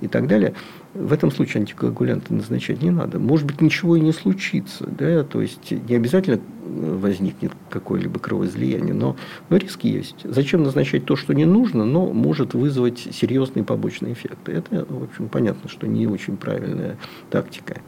и 0.00 0.08
так 0.08 0.26
далее, 0.26 0.54
в 0.94 1.12
этом 1.12 1.30
случае 1.30 1.62
антикоагулянты 1.62 2.34
назначать 2.34 2.82
не 2.82 2.90
надо. 2.90 3.18
Может 3.18 3.46
быть, 3.46 3.60
ничего 3.60 3.96
и 3.96 4.00
не 4.00 4.12
случится. 4.12 4.86
Да? 4.86 5.24
То 5.24 5.40
есть, 5.40 5.70
не 5.70 5.94
обязательно 5.94 6.40
возникнет 6.64 7.52
какое-либо 7.70 8.18
кровоизлияние, 8.18 8.94
но, 8.94 9.16
но 9.48 9.56
риск 9.56 9.84
есть. 9.84 10.16
Зачем 10.24 10.62
назначать 10.62 11.04
то, 11.04 11.16
что 11.16 11.32
не 11.32 11.44
нужно, 11.44 11.84
но 11.84 12.06
может 12.12 12.54
вызвать 12.54 12.98
серьезные 12.98 13.64
побочные 13.64 14.12
эффекты? 14.12 14.52
Это, 14.52 14.86
в 14.88 15.02
общем, 15.04 15.28
понятно, 15.28 15.68
что 15.68 15.86
не 15.86 16.06
очень 16.06 16.36
правильная 16.36 16.98
тактика. 17.30 17.80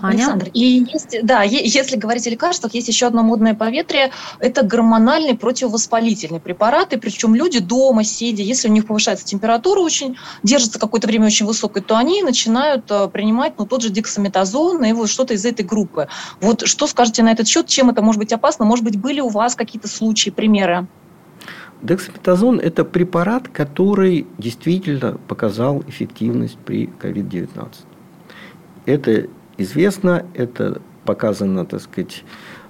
Аня? 0.00 0.16
Александр, 0.16 0.50
и 0.54 0.86
есть, 0.92 1.16
да, 1.22 1.42
если 1.42 1.96
говорить 1.96 2.26
о 2.26 2.30
лекарствах, 2.30 2.74
есть 2.74 2.88
еще 2.88 3.06
одно 3.06 3.22
модное 3.22 3.54
поветрие, 3.54 4.10
это 4.38 4.62
гормональные 4.62 5.36
противовоспалительные 5.36 6.40
препараты, 6.40 6.98
причем 6.98 7.34
люди 7.34 7.58
дома, 7.58 8.04
сидя, 8.04 8.42
если 8.42 8.68
у 8.68 8.72
них 8.72 8.86
повышается 8.86 9.24
температура 9.24 9.80
очень, 9.80 10.16
держится 10.42 10.78
какое-то 10.78 11.06
время 11.06 11.26
очень 11.26 11.46
высокой, 11.46 11.82
то 11.82 11.96
они 11.96 12.22
начинают 12.22 12.90
э, 12.90 13.08
принимать 13.08 13.54
ну, 13.58 13.66
тот 13.66 13.82
же 13.82 13.90
дексаметазон 13.90 14.84
и 14.84 14.92
вот 14.92 15.08
что-то 15.08 15.34
из 15.34 15.44
этой 15.44 15.64
группы. 15.64 16.08
Вот 16.40 16.66
что 16.66 16.86
скажете 16.86 17.22
на 17.22 17.32
этот 17.32 17.48
счет, 17.48 17.66
чем 17.66 17.90
это 17.90 18.02
может 18.02 18.18
быть 18.18 18.32
опасно? 18.32 18.64
Может 18.64 18.84
быть, 18.84 18.96
были 18.96 19.20
у 19.20 19.28
вас 19.28 19.54
какие-то 19.54 19.88
случаи, 19.88 20.30
примеры? 20.30 20.86
Дексаметазон– 21.82 22.58
это 22.62 22.84
препарат, 22.84 23.48
который 23.48 24.26
действительно 24.36 25.16
показал 25.28 25.84
эффективность 25.86 26.58
при 26.58 26.86
COVID-19. 26.86 27.68
Это 28.86 29.28
известно, 29.58 30.24
это 30.34 30.80
показано, 31.04 31.66
так 31.66 31.80
сказать, 31.80 32.24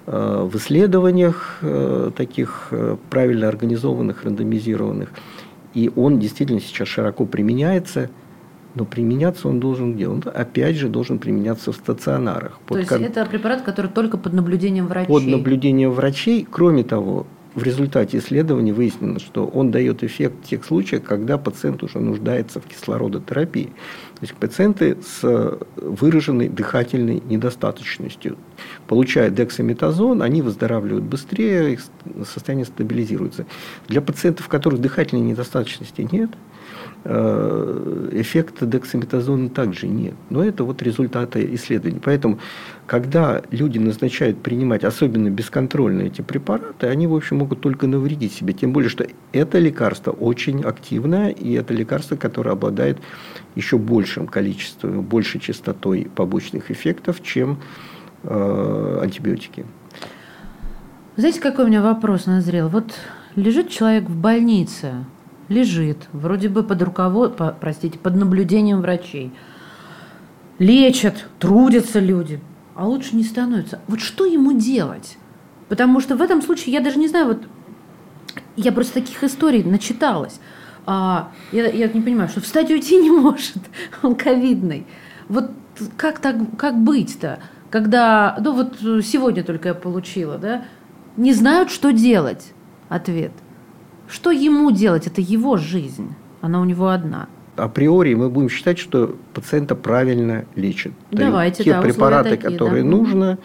э, 0.07 0.47
в 0.51 0.55
исследованиях 0.57 1.59
э, 1.61 2.11
таких 2.15 2.67
э, 2.71 2.97
правильно 3.09 3.47
организованных, 3.47 4.23
рандомизированных. 4.23 5.09
И 5.73 5.91
он 5.95 6.19
действительно 6.19 6.59
сейчас 6.59 6.87
широко 6.87 7.25
применяется, 7.25 8.09
но 8.75 8.85
применяться 8.85 9.47
он 9.47 9.59
должен 9.59 9.93
где? 9.93 10.07
Он 10.07 10.23
опять 10.33 10.75
же 10.75 10.89
должен 10.89 11.19
применяться 11.19 11.71
в 11.71 11.75
стационарах. 11.75 12.59
То 12.67 12.77
есть 12.77 12.89
кон... 12.89 13.03
это 13.03 13.25
препарат, 13.25 13.61
который 13.61 13.91
только 13.91 14.17
под 14.17 14.33
наблюдением 14.33 14.87
врачей? 14.87 15.07
Под 15.07 15.25
наблюдением 15.25 15.91
врачей. 15.91 16.47
Кроме 16.49 16.83
того, 16.83 17.27
в 17.59 17.63
результате 17.63 18.17
исследований 18.17 18.71
выяснено, 18.71 19.19
что 19.19 19.45
он 19.45 19.69
дает 19.71 20.03
эффект 20.03 20.35
в 20.43 20.47
тех 20.49 20.65
случаях, 20.65 21.03
когда 21.03 21.37
пациент 21.37 21.83
уже 21.83 21.99
нуждается 21.99 22.59
в 22.59 22.65
кислородотерапии. 22.65 23.65
То 23.65 24.21
есть 24.21 24.33
пациенты 24.35 24.97
с 25.01 25.57
выраженной 25.75 26.49
дыхательной 26.49 27.21
недостаточностью. 27.25 28.37
Получая 28.87 29.29
дексаметазон, 29.29 30.21
они 30.21 30.41
выздоравливают 30.41 31.05
быстрее, 31.05 31.73
их 31.73 31.81
состояние 32.25 32.65
стабилизируется. 32.65 33.45
Для 33.87 34.01
пациентов, 34.01 34.47
у 34.47 34.49
которых 34.49 34.81
дыхательной 34.81 35.21
недостаточности 35.21 36.07
нет, 36.11 36.31
Э, 36.31 36.48
эффекта 37.05 38.65
дексаметазона 38.65 39.49
также 39.49 39.87
нет. 39.87 40.15
Но 40.29 40.43
это 40.43 40.63
вот 40.63 40.81
результаты 40.81 41.47
исследований. 41.55 42.01
Поэтому, 42.03 42.39
когда 42.87 43.41
люди 43.51 43.77
назначают 43.77 44.41
принимать, 44.41 44.83
особенно 44.83 45.29
бесконтрольно 45.29 46.01
эти 46.01 46.21
препараты, 46.21 46.87
они, 46.87 47.07
в 47.07 47.15
общем, 47.15 47.37
могут 47.37 47.61
только 47.61 47.87
навредить 47.87 48.33
себе. 48.33 48.53
Тем 48.53 48.73
более, 48.73 48.89
что 48.89 49.07
это 49.31 49.59
лекарство 49.59 50.11
очень 50.11 50.61
активное, 50.61 51.29
и 51.29 51.53
это 51.53 51.73
лекарство, 51.73 52.17
которое 52.17 52.51
обладает 52.51 52.97
еще 53.55 53.77
большим 53.77 54.27
количеством, 54.27 55.01
большей 55.01 55.39
частотой 55.39 56.09
побочных 56.13 56.69
эффектов, 56.69 57.23
чем 57.23 57.59
э, 58.23 58.99
антибиотики. 59.01 59.65
Знаете, 61.15 61.39
какой 61.39 61.65
у 61.65 61.67
меня 61.67 61.81
вопрос 61.81 62.25
назрел? 62.25 62.67
Вот 62.67 62.93
лежит 63.35 63.69
человек 63.69 64.05
в 64.05 64.15
больнице, 64.15 65.05
лежит, 65.49 66.07
вроде 66.13 66.47
бы 66.47 66.63
под 66.63 66.81
руковод, 66.81 67.35
по, 67.35 67.55
простите, 67.59 67.97
под 67.99 68.15
наблюдением 68.15 68.81
врачей. 68.81 69.33
Лечат, 70.59 71.25
трудятся 71.39 71.99
люди, 71.99 72.39
а 72.75 72.87
лучше 72.87 73.15
не 73.15 73.23
становится. 73.23 73.79
Вот 73.87 73.99
что 73.99 74.25
ему 74.25 74.53
делать? 74.53 75.17
Потому 75.67 75.99
что 75.99 76.15
в 76.15 76.21
этом 76.21 76.41
случае 76.41 76.73
я 76.73 76.81
даже 76.81 76.99
не 76.99 77.07
знаю, 77.07 77.27
вот 77.27 77.43
я 78.55 78.71
просто 78.71 78.95
таких 78.95 79.23
историй 79.23 79.63
начиталась. 79.63 80.39
А, 80.85 81.31
я, 81.51 81.67
я 81.67 81.87
не 81.87 82.01
понимаю, 82.01 82.29
что 82.29 82.41
встать 82.41 82.69
и 82.69 82.73
уйти 82.73 82.97
не 82.97 83.11
может, 83.11 83.57
он 84.03 84.15
ковидный. 84.15 84.85
Вот 85.27 85.51
как, 85.97 86.19
так, 86.19 86.35
как 86.57 86.77
быть-то, 86.79 87.39
когда, 87.69 88.37
ну 88.39 88.53
вот 88.53 88.77
сегодня 89.05 89.43
только 89.43 89.69
я 89.69 89.73
получила, 89.73 90.37
да, 90.37 90.65
не 91.17 91.33
знают, 91.33 91.71
что 91.71 91.91
делать, 91.91 92.53
ответ– 92.89 93.31
что 94.09 94.31
ему 94.31 94.71
делать? 94.71 95.07
Это 95.07 95.21
его 95.21 95.57
жизнь. 95.57 96.13
Она 96.41 96.61
у 96.61 96.65
него 96.65 96.89
одна. 96.89 97.27
Априори 97.55 98.13
мы 98.13 98.29
будем 98.29 98.49
считать, 98.49 98.79
что 98.79 99.17
пациента 99.33 99.75
правильно 99.75 100.45
лечат. 100.55 100.93
Давайте, 101.11 101.63
Те 101.63 101.73
да, 101.73 101.81
препараты, 101.81 102.31
такие, 102.31 102.51
которые 102.51 102.83
да. 102.83 102.89
нужно, 102.89 103.37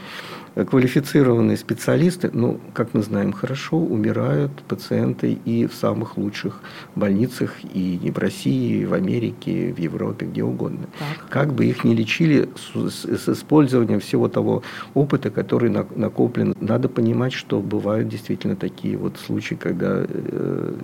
квалифицированные 0.55 1.57
специалисты, 1.57 2.31
ну, 2.33 2.61
как 2.73 2.95
мы 2.95 3.03
знаем 3.03 3.33
хорошо, 3.33 3.77
умирают 3.77 4.53
пациенты 4.69 5.33
и 5.33 5.67
в 5.67 5.75
самых 5.75 6.17
лучших 6.17 6.61
больницах, 6.95 7.53
и 7.73 7.99
не 8.01 8.11
в 8.11 8.19
России, 8.19 8.83
и 8.83 8.87
в 8.87 8.95
Америке, 8.95 9.71
и 9.71 9.73
в 9.73 9.79
Европе, 9.79 10.27
где 10.27 10.45
угодно. 10.45 10.87
Так. 10.99 11.29
Как 11.29 11.53
бы 11.55 11.67
их 11.67 11.85
ни 11.85 11.95
лечили 11.95 12.49
с, 12.57 13.05
с 13.05 13.29
использованием 13.29 14.01
всего 14.01 14.29
того 14.29 14.62
опыта, 14.95 15.31
который 15.31 15.71
на, 15.71 15.87
накоплен, 15.97 16.55
надо 16.61 16.88
понимать, 16.88 17.33
что 17.33 17.61
бывают 17.61 18.09
действительно 18.09 18.55
такие 18.55 18.97
вот 18.97 19.17
случаи, 19.19 19.55
когда 19.55 20.05
э, 20.07 20.75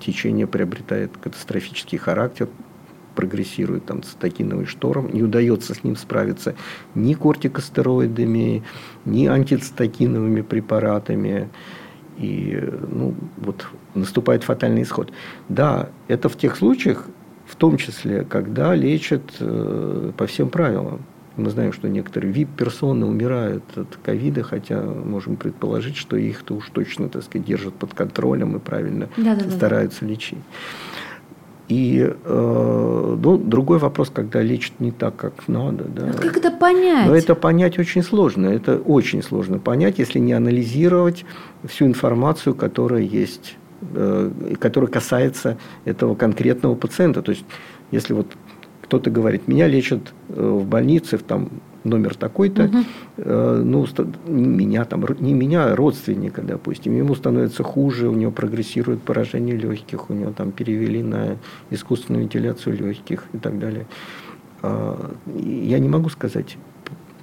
течение 0.00 0.46
приобретает 0.46 1.16
катастрофический 1.18 1.98
характер, 1.98 2.48
прогрессирует 3.18 3.84
там, 3.84 4.04
цитокиновый 4.04 4.66
шторм, 4.66 5.12
не 5.12 5.24
удается 5.24 5.74
с 5.74 5.82
ним 5.82 5.96
справиться 5.96 6.54
ни 6.94 7.14
кортикостероидами, 7.14 8.62
ни 9.04 9.26
антицитокиновыми 9.26 10.42
препаратами. 10.42 11.48
И 12.16 12.62
ну, 12.92 13.16
вот 13.38 13.66
наступает 13.96 14.44
фатальный 14.44 14.82
исход. 14.82 15.12
Да, 15.48 15.88
это 16.06 16.28
в 16.28 16.36
тех 16.36 16.54
случаях, 16.54 17.06
в 17.44 17.56
том 17.56 17.76
числе, 17.76 18.22
когда 18.22 18.72
лечат 18.76 19.24
э, 19.40 20.12
по 20.16 20.26
всем 20.28 20.48
правилам. 20.48 21.00
Мы 21.36 21.50
знаем, 21.50 21.72
что 21.72 21.88
некоторые 21.88 22.32
VIP-персоны 22.32 23.04
умирают 23.04 23.64
от 23.76 23.98
ковида, 24.04 24.44
хотя 24.44 24.80
можем 24.80 25.34
предположить, 25.34 25.96
что 25.96 26.16
их-то 26.16 26.54
уж 26.54 26.70
точно, 26.70 27.08
так 27.08 27.24
сказать, 27.24 27.48
держат 27.48 27.74
под 27.74 27.94
контролем 27.94 28.54
и 28.56 28.60
правильно 28.60 29.08
да, 29.16 29.34
да, 29.34 29.50
стараются 29.50 30.04
да. 30.04 30.06
лечить. 30.06 30.38
И 31.68 32.10
э, 32.24 33.16
ну, 33.22 33.36
другой 33.36 33.78
вопрос, 33.78 34.10
когда 34.10 34.40
лечат 34.40 34.80
не 34.80 34.90
так, 34.90 35.16
как 35.16 35.48
надо. 35.48 35.84
Да. 35.84 36.06
Вот 36.06 36.16
как 36.16 36.36
это 36.38 36.50
понять? 36.50 37.06
Но 37.06 37.14
это 37.14 37.34
понять 37.34 37.78
очень 37.78 38.02
сложно. 38.02 38.46
Это 38.46 38.78
очень 38.78 39.22
сложно 39.22 39.58
понять, 39.58 39.98
если 39.98 40.18
не 40.18 40.32
анализировать 40.32 41.26
всю 41.64 41.84
информацию, 41.84 42.54
которая 42.54 43.02
есть, 43.02 43.56
э, 43.94 44.30
которая 44.58 44.90
касается 44.90 45.58
этого 45.84 46.14
конкретного 46.14 46.74
пациента. 46.74 47.20
То 47.20 47.32
есть, 47.32 47.44
если 47.90 48.14
вот 48.14 48.28
кто-то 48.80 49.10
говорит, 49.10 49.46
меня 49.46 49.66
лечат 49.66 50.14
э, 50.30 50.40
в 50.42 50.64
больнице, 50.64 51.18
в 51.18 51.22
там 51.22 51.50
номер 51.88 52.14
такой-то, 52.14 52.64
угу. 52.64 52.78
э, 53.16 53.62
ну, 53.64 53.86
не 54.26 54.46
меня, 54.46 54.84
там, 54.84 55.04
не 55.20 55.34
меня, 55.34 55.64
а 55.66 55.76
родственника, 55.76 56.42
допустим, 56.42 56.96
ему 56.96 57.14
становится 57.14 57.62
хуже, 57.62 58.08
у 58.08 58.14
него 58.14 58.30
прогрессирует 58.30 59.02
поражение 59.02 59.56
легких, 59.56 60.10
у 60.10 60.14
него 60.14 60.32
там 60.32 60.52
перевели 60.52 61.02
на 61.02 61.36
искусственную 61.70 62.24
вентиляцию 62.24 62.76
легких 62.76 63.24
и 63.32 63.38
так 63.38 63.58
далее. 63.58 63.86
Э, 64.62 64.96
я 65.34 65.78
не 65.78 65.88
могу 65.88 66.08
сказать, 66.08 66.56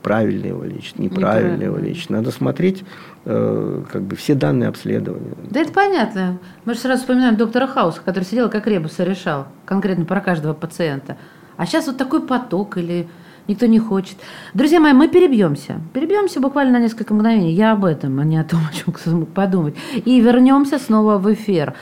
правильно 0.06 0.46
его 0.46 0.64
лечат, 0.64 1.00
неправильно 1.00 1.64
его 1.64 1.78
лечат. 1.78 2.12
Надо 2.12 2.30
смотреть 2.30 2.84
э, 3.26 3.84
как 3.92 4.04
бы 4.04 4.16
все 4.16 4.36
данные 4.36 4.70
обследования. 4.70 5.34
Да 5.50 5.62
это 5.62 5.74
понятно. 5.74 6.38
Мы 6.64 6.76
же 6.76 6.80
сразу 6.82 7.02
вспоминаем 7.02 7.38
доктора 7.38 7.66
Хауса, 7.66 8.02
который 8.06 8.24
сидел 8.24 8.52
как 8.52 8.68
ребуса 8.68 9.04
решал 9.04 9.48
конкретно 9.66 10.06
про 10.06 10.22
каждого 10.22 10.54
пациента. 10.54 11.18
А 11.58 11.66
сейчас 11.66 11.88
вот 11.88 11.98
такой 11.98 12.22
поток 12.22 12.78
или 12.78 13.08
никто 13.48 13.66
не 13.66 13.80
хочет. 13.80 14.18
Друзья 14.54 14.80
мои, 14.80 14.94
мы 14.94 15.08
перебьемся. 15.08 15.82
Перебьемся 15.94 16.40
буквально 16.40 16.80
на 16.80 16.84
несколько 16.84 17.14
мгновений. 17.14 17.54
Я 17.54 17.74
об 17.74 17.86
этом, 17.86 18.20
а 18.20 18.24
не 18.24 18.38
о 18.38 18.44
том, 18.44 18.60
о 18.70 18.74
чем 18.76 18.94
кто 18.94 19.12
мог 19.12 19.30
подумать. 19.30 19.76
И 19.94 20.20
вернемся 20.20 20.80
снова 20.80 21.18
в 21.18 21.34
эфир. 21.34 21.74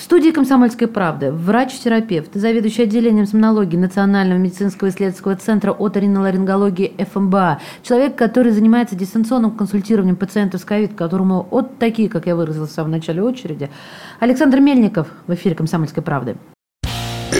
В 0.00 0.02
студии 0.02 0.30
«Комсомольской 0.30 0.88
правды» 0.88 1.30
врач-терапевт, 1.30 2.30
заведующий 2.32 2.84
отделением 2.84 3.26
сомнологии 3.26 3.76
Национального 3.76 4.38
медицинского 4.38 4.88
исследовательского 4.88 5.36
центра 5.36 5.72
оториноларингологии 5.72 6.94
ФМБА, 7.12 7.60
человек, 7.82 8.16
который 8.16 8.52
занимается 8.52 8.96
дистанционным 8.96 9.50
консультированием 9.50 10.16
пациентов 10.16 10.62
с 10.62 10.64
ковид, 10.64 10.94
которому 10.94 11.46
от 11.50 11.76
такие, 11.76 12.08
как 12.08 12.26
я 12.26 12.34
выразилась 12.34 12.70
в 12.70 12.74
самом 12.74 12.92
начале 12.92 13.22
очереди, 13.22 13.68
Александр 14.20 14.60
Мельников 14.60 15.08
в 15.26 15.34
эфире 15.34 15.54
«Комсомольской 15.54 16.02
правды» 16.02 16.38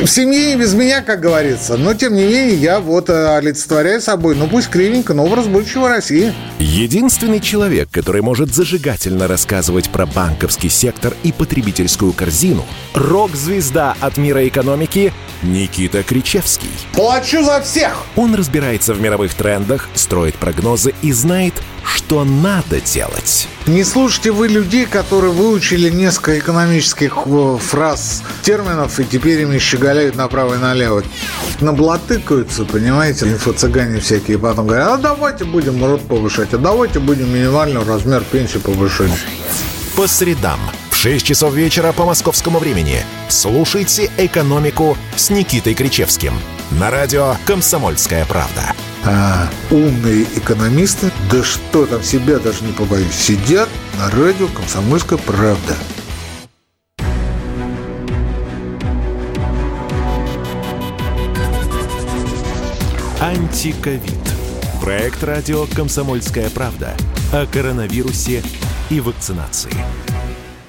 в 0.05 0.11
семье 0.11 0.53
и 0.53 0.57
без 0.57 0.75
меня, 0.75 1.03
как 1.03 1.21
говорится. 1.21 1.77
Но, 1.77 1.95
тем 1.95 2.15
не 2.15 2.25
менее, 2.25 2.55
я 2.55 2.81
вот 2.81 3.11
э, 3.11 3.37
олицетворяю 3.37 4.01
собой, 4.01 4.35
ну 4.35 4.49
пусть 4.49 4.69
кривенько, 4.69 5.15
но 5.15 5.25
образ 5.25 5.47
будущего 5.47 5.89
России. 5.89 6.33
Единственный 6.59 7.41
человек, 7.41 7.91
который 7.91 8.23
может 8.23 8.55
зажигательно 8.55 9.29
рассказывать 9.29 9.91
про 9.91 10.07
банковский 10.07 10.69
сектор 10.69 11.15
и 11.23 11.33
потребительскую 11.33 12.13
корзину– 12.13 12.65
рок-звезда 12.95 13.97
от 14.01 14.17
мира 14.17 14.47
экономики 14.47 15.13
Никита 15.43 16.03
Кричевский. 16.03 16.71
Плачу 16.93 17.43
за 17.43 17.61
всех! 17.61 18.05
Он 18.17 18.35
разбирается 18.35 18.95
в 18.95 19.01
мировых 19.01 19.35
трендах, 19.35 19.89
строит 19.95 20.35
прогнозы 20.37 20.95
и 21.03 21.13
знает, 21.13 21.55
что 21.83 22.25
надо 22.25 22.81
делать. 22.81 23.49
Не 23.67 23.85
слушайте 23.85 24.33
вы 24.33 24.49
людей, 24.49 24.87
которые 24.87 25.33
выучили 25.33 25.91
несколько 25.91 26.39
экономических 26.39 27.19
э, 27.27 27.59
фраз, 27.61 28.23
терминов, 28.43 28.99
и 29.01 29.05
теперь 29.05 29.43
ими 29.43 29.59
щеголяют 29.59 29.90
направо 30.15 30.55
и 30.55 30.59
налево. 30.59 31.03
Наблатыкаются, 31.61 32.65
понимаете, 32.65 33.27
инфо-цыгане 33.27 34.01
всякие, 34.01 34.39
потом 34.39 34.67
говорят, 34.67 34.89
а 34.89 34.97
давайте 34.97 35.45
будем 35.45 35.85
рот 35.85 36.03
повышать, 36.03 36.55
а 36.55 36.59
давайте 36.59 37.01
будем 37.01 37.33
минимальный 37.35 37.83
размер 37.83 38.23
пенсии 38.31 38.59
повышать. 38.59 39.11
По 39.97 40.07
средам. 40.07 40.59
В 40.91 40.97
6 40.97 41.25
часов 41.25 41.55
вечера 41.55 41.93
по 41.93 42.05
московскому 42.05 42.59
времени. 42.59 43.05
Слушайте 43.29 44.11
«Экономику» 44.19 44.97
с 45.17 45.31
Никитой 45.31 45.75
Кричевским. 45.75 46.35
На 46.71 46.91
радио 46.91 47.37
«Комсомольская 47.47 48.25
правда» 48.27 48.75
а, 49.05 49.49
умные 49.71 50.25
экономисты, 50.37 51.11
да 51.31 51.43
что 51.43 51.87
там, 51.87 52.03
себя 52.03 52.39
даже 52.39 52.65
не 52.65 52.73
побоюсь, 52.73 53.15
сидят 53.15 53.69
на 53.99 54.11
радио 54.11 54.47
«Комсомольская 54.49 55.19
правда». 55.19 55.77
Антиковид. 63.51 64.01
Проект 64.81 65.25
радио 65.25 65.65
«Комсомольская 65.75 66.49
правда» 66.51 66.91
о 67.33 67.47
коронавирусе 67.47 68.43
и 68.91 69.01
вакцинации. 69.01 69.73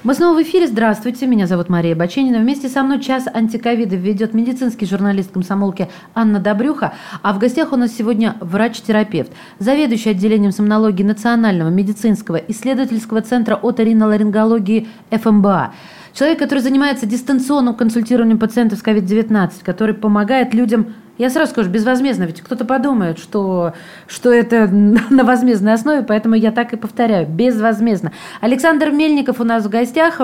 Мы 0.02 0.14
снова 0.14 0.36
в 0.36 0.42
эфире. 0.42 0.66
Здравствуйте. 0.66 1.28
Меня 1.28 1.46
зовут 1.46 1.68
Мария 1.68 1.94
Баченина. 1.94 2.40
Вместе 2.40 2.68
со 2.68 2.82
мной 2.82 3.00
час 3.00 3.28
антиковида 3.32 3.94
ведет 3.94 4.34
медицинский 4.34 4.84
журналист 4.84 5.30
комсомолки 5.30 5.88
Анна 6.12 6.40
Добрюха. 6.40 6.94
А 7.22 7.32
в 7.32 7.38
гостях 7.38 7.72
у 7.72 7.76
нас 7.76 7.92
сегодня 7.96 8.34
врач-терапевт, 8.40 9.30
заведующий 9.60 10.10
отделением 10.10 10.50
сомнологии 10.50 11.04
Национального 11.04 11.68
медицинского 11.68 12.34
исследовательского 12.34 13.22
центра 13.22 13.54
оториноларингологии 13.54 14.88
ФМБА. 15.12 15.72
Человек, 16.14 16.40
который 16.40 16.58
занимается 16.58 17.06
дистанционным 17.06 17.76
консультированием 17.76 18.40
пациентов 18.40 18.80
с 18.80 18.82
COVID-19, 18.82 19.52
который 19.62 19.94
помогает 19.94 20.52
людям 20.52 20.94
я 21.18 21.30
сразу 21.30 21.52
скажу, 21.52 21.70
безвозмездно, 21.70 22.24
ведь 22.24 22.40
кто-то 22.40 22.64
подумает, 22.64 23.18
что, 23.18 23.74
что 24.06 24.32
это 24.32 24.66
на 25.10 25.24
возмездной 25.24 25.74
основе, 25.74 26.02
поэтому 26.02 26.34
я 26.34 26.52
так 26.52 26.72
и 26.72 26.76
повторяю, 26.76 27.26
безвозмездно. 27.28 28.12
Александр 28.40 28.90
Мельников 28.90 29.40
у 29.40 29.44
нас 29.44 29.64
в 29.64 29.68
гостях. 29.68 30.20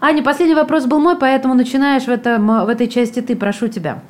Аня, 0.00 0.22
последний 0.22 0.54
вопрос 0.54 0.86
был 0.86 1.00
мой, 1.00 1.16
поэтому 1.16 1.54
начинаешь 1.54 2.04
в, 2.04 2.10
этом, 2.10 2.64
в 2.64 2.68
этой 2.68 2.88
части 2.88 3.20
ты, 3.20 3.36
прошу 3.36 3.68
тебя. 3.68 4.02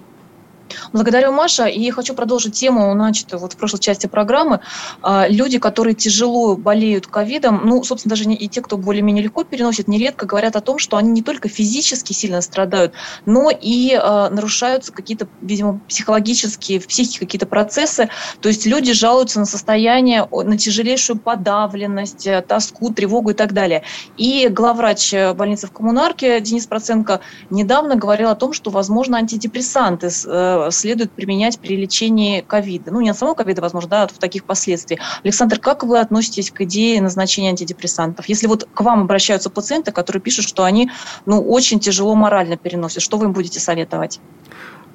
Благодарю, 0.93 1.33
Маша. 1.33 1.67
И 1.67 1.91
хочу 1.91 2.15
продолжить 2.15 2.55
тему, 2.55 2.95
начатую 2.95 3.41
вот 3.41 3.53
в 3.53 3.57
прошлой 3.57 3.81
части 3.81 4.07
программы. 4.07 4.61
А, 5.03 5.27
люди, 5.29 5.59
которые 5.59 5.95
тяжело 5.95 6.57
болеют 6.57 7.07
ковидом, 7.07 7.63
ну, 7.65 7.83
собственно, 7.85 8.11
даже 8.11 8.25
и 8.25 8.49
те, 8.49 8.61
кто 8.61 8.77
более-менее 8.77 9.25
легко 9.25 9.45
переносит, 9.45 9.89
нередко 9.89 10.27
говорят 10.27 10.57
о 10.57 10.61
том, 10.61 10.79
что 10.79 10.97
они 10.97 11.11
не 11.11 11.23
только 11.23 11.49
физически 11.49 12.13
сильно 12.13 12.41
страдают, 12.41 12.93
но 13.27 13.51
и 13.51 13.93
э, 13.95 14.29
нарушаются 14.31 14.93
какие-то, 14.93 15.29
видимо, 15.41 15.81
психологические, 15.89 16.81
в 16.81 16.87
психике 16.87 17.21
какие-то 17.21 17.47
процессы. 17.47 18.09
То 18.41 18.49
есть 18.49 18.67
люди 18.67 18.93
жалуются 18.93 19.41
на 19.41 19.47
состояние, 19.47 20.29
на 20.31 20.57
тяжелейшую 20.57 21.19
подавленность, 21.19 22.27
э, 22.27 22.43
тоску, 22.43 22.93
тревогу 22.93 23.31
и 23.31 23.35
так 23.35 23.53
далее. 23.53 23.83
И 24.17 24.49
главврач 24.49 25.13
э, 25.15 25.35
больницы 25.35 25.67
в 25.67 25.73
коммунарке 25.73 26.41
Денис 26.41 26.67
Проценко 26.67 27.21
недавно 27.51 27.97
говорил 27.97 28.29
о 28.29 28.35
том, 28.35 28.53
что, 28.53 28.71
возможно, 28.71 29.19
антидепрессанты 29.19 30.11
следует 30.71 31.13
применять 31.13 31.59
при 31.59 31.77
лечении 31.77 32.41
ковида. 32.41 32.91
Ну, 32.91 33.01
не 33.01 33.11
от 33.11 33.19
самого 33.19 33.35
ковида, 33.35 33.63
возможно, 33.63 33.91
да, 33.91 34.03
от 34.05 34.13
таких 34.19 34.45
последствий. 34.45 34.99
Александр, 35.25 35.59
как 35.59 35.83
вы 35.83 35.99
относитесь 35.99 36.51
к 36.51 36.61
идее 36.63 37.01
назначения 37.01 37.51
антидепрессантов? 37.51 38.29
Если 38.29 38.47
вот 38.47 38.69
к 38.73 38.81
вам 38.81 39.03
обращаются 39.03 39.51
пациенты, 39.51 39.93
которые 39.93 40.23
пишут, 40.23 40.47
что 40.47 40.65
они 40.65 40.91
ну, 41.27 41.41
очень 41.41 41.81
тяжело 41.81 42.15
морально 42.15 42.57
переносят, 42.57 43.03
что 43.03 43.17
вы 43.17 43.27
им 43.27 43.33
будете 43.33 43.61
советовать? 43.61 44.21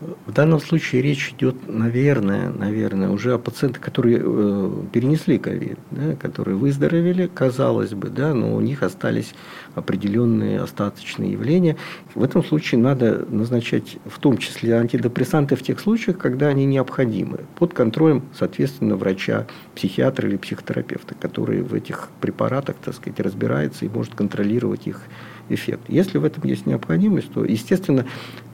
В 0.01 0.33
данном 0.33 0.59
случае 0.59 1.01
речь 1.01 1.31
идет, 1.31 1.55
наверное, 1.67 2.49
наверное, 2.49 3.09
уже 3.09 3.33
о 3.33 3.37
пациентах, 3.37 3.81
которые 3.81 4.19
э, 4.21 4.71
перенесли 4.91 5.37
ковид, 5.37 5.79
да, 5.91 6.15
которые 6.15 6.57
выздоровели, 6.57 7.27
казалось 7.33 7.93
бы, 7.93 8.09
да, 8.09 8.33
но 8.33 8.53
у 8.55 8.59
них 8.59 8.83
остались 8.83 9.33
определенные 9.73 10.59
остаточные 10.59 11.31
явления. 11.31 11.77
В 12.13 12.23
этом 12.23 12.43
случае 12.43 12.81
надо 12.81 13.25
назначать 13.29 13.97
в 14.05 14.19
том 14.19 14.37
числе 14.37 14.75
антидепрессанты 14.75 15.55
в 15.55 15.63
тех 15.63 15.79
случаях, 15.79 16.17
когда 16.17 16.47
они 16.47 16.65
необходимы, 16.65 17.39
под 17.57 17.73
контролем, 17.73 18.23
соответственно, 18.37 18.97
врача, 18.97 19.47
психиатра 19.75 20.27
или 20.27 20.35
психотерапевта, 20.35 21.15
который 21.15 21.61
в 21.61 21.73
этих 21.73 22.09
препаратах, 22.19 22.75
так 22.83 22.95
сказать, 22.95 23.19
разбирается 23.21 23.85
и 23.85 23.89
может 23.89 24.13
контролировать 24.13 24.87
их 24.87 24.99
эффект. 25.49 25.81
Если 25.87 26.17
в 26.17 26.25
этом 26.25 26.43
есть 26.43 26.65
необходимость, 26.65 27.31
то, 27.33 27.43
естественно, 27.43 28.05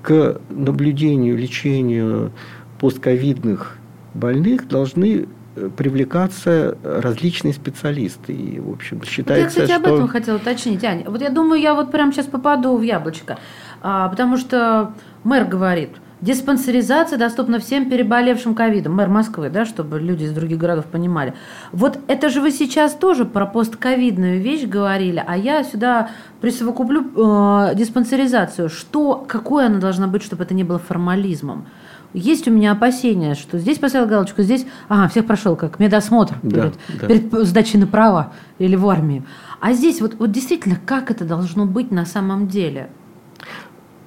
к 0.01 0.39
наблюдению, 0.49 1.37
лечению 1.37 2.31
постковидных 2.79 3.77
больных 4.13 4.67
должны 4.67 5.27
э, 5.55 5.69
привлекаться 5.75 6.77
различные 6.83 7.53
специалисты. 7.53 8.33
И, 8.33 8.59
в 8.59 8.71
общем, 8.71 9.03
считается, 9.03 9.59
вот 9.59 9.67
я, 9.67 9.67
кстати, 9.67 9.79
что... 9.81 9.89
об 9.89 9.95
этом 9.95 10.07
хотела 10.07 10.35
уточнить, 10.37 10.83
Аня. 10.83 11.09
Вот 11.09 11.21
я 11.21 11.29
думаю, 11.29 11.61
я 11.61 11.73
вот 11.75 11.91
прямо 11.91 12.11
сейчас 12.11 12.25
попаду 12.25 12.77
в 12.77 12.81
яблочко. 12.81 13.37
А, 13.81 14.09
потому 14.09 14.37
что 14.37 14.93
мэр 15.23 15.45
говорит– 15.45 15.91
Диспансеризация 16.21 17.17
доступна 17.17 17.59
всем 17.59 17.89
переболевшим 17.89 18.53
ковидом. 18.53 18.93
Мэр 18.93 19.09
Москвы, 19.09 19.49
да, 19.49 19.65
чтобы 19.65 19.99
люди 19.99 20.25
из 20.25 20.31
других 20.33 20.59
городов 20.59 20.85
понимали. 20.85 21.33
Вот 21.71 21.97
это 22.07 22.29
же 22.29 22.41
вы 22.41 22.51
сейчас 22.51 22.93
тоже 22.93 23.25
про 23.25 23.47
постковидную 23.47 24.39
вещь 24.39 24.65
говорили, 24.65 25.23
а 25.25 25.35
я 25.35 25.63
сюда 25.63 26.11
присовокуплю 26.39 27.01
э, 27.01 27.75
диспансеризацию. 27.75 28.69
Что, 28.69 29.25
какой 29.27 29.65
она 29.65 29.79
должна 29.79 30.05
быть, 30.05 30.21
чтобы 30.21 30.43
это 30.43 30.53
не 30.53 30.63
было 30.63 30.77
формализмом? 30.77 31.65
Есть 32.13 32.47
у 32.47 32.51
меня 32.51 32.73
опасения, 32.73 33.33
что 33.33 33.57
здесь 33.57 33.79
поставил 33.79 34.05
галочку, 34.05 34.43
здесь, 34.43 34.67
ага, 34.89 35.07
всех 35.07 35.25
прошел 35.25 35.55
как 35.55 35.79
медосмотр 35.79 36.35
да, 36.43 36.49
перед, 36.49 36.73
да. 36.99 37.07
перед 37.07 37.47
сдачей 37.47 37.79
на 37.79 37.87
право 37.87 38.33
или 38.59 38.75
в 38.75 38.87
армию. 38.87 39.23
А 39.59 39.73
здесь 39.73 40.01
вот, 40.01 40.15
вот 40.19 40.31
действительно, 40.31 40.77
как 40.85 41.09
это 41.09 41.25
должно 41.25 41.65
быть 41.65 41.89
на 41.89 42.05
самом 42.05 42.47
деле? 42.47 42.89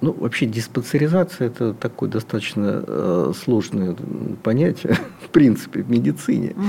Ну, 0.04 0.12
вообще 0.12 0.44
диспансеризация– 0.44 1.46
это 1.48 1.72
такое 1.72 2.10
достаточно 2.10 2.84
э, 2.86 3.32
сложное 3.42 3.96
понятие, 4.42 4.98
в 5.24 5.30
принципе, 5.30 5.80
в 5.82 5.90
медицине. 5.90 6.50
Угу. 6.50 6.62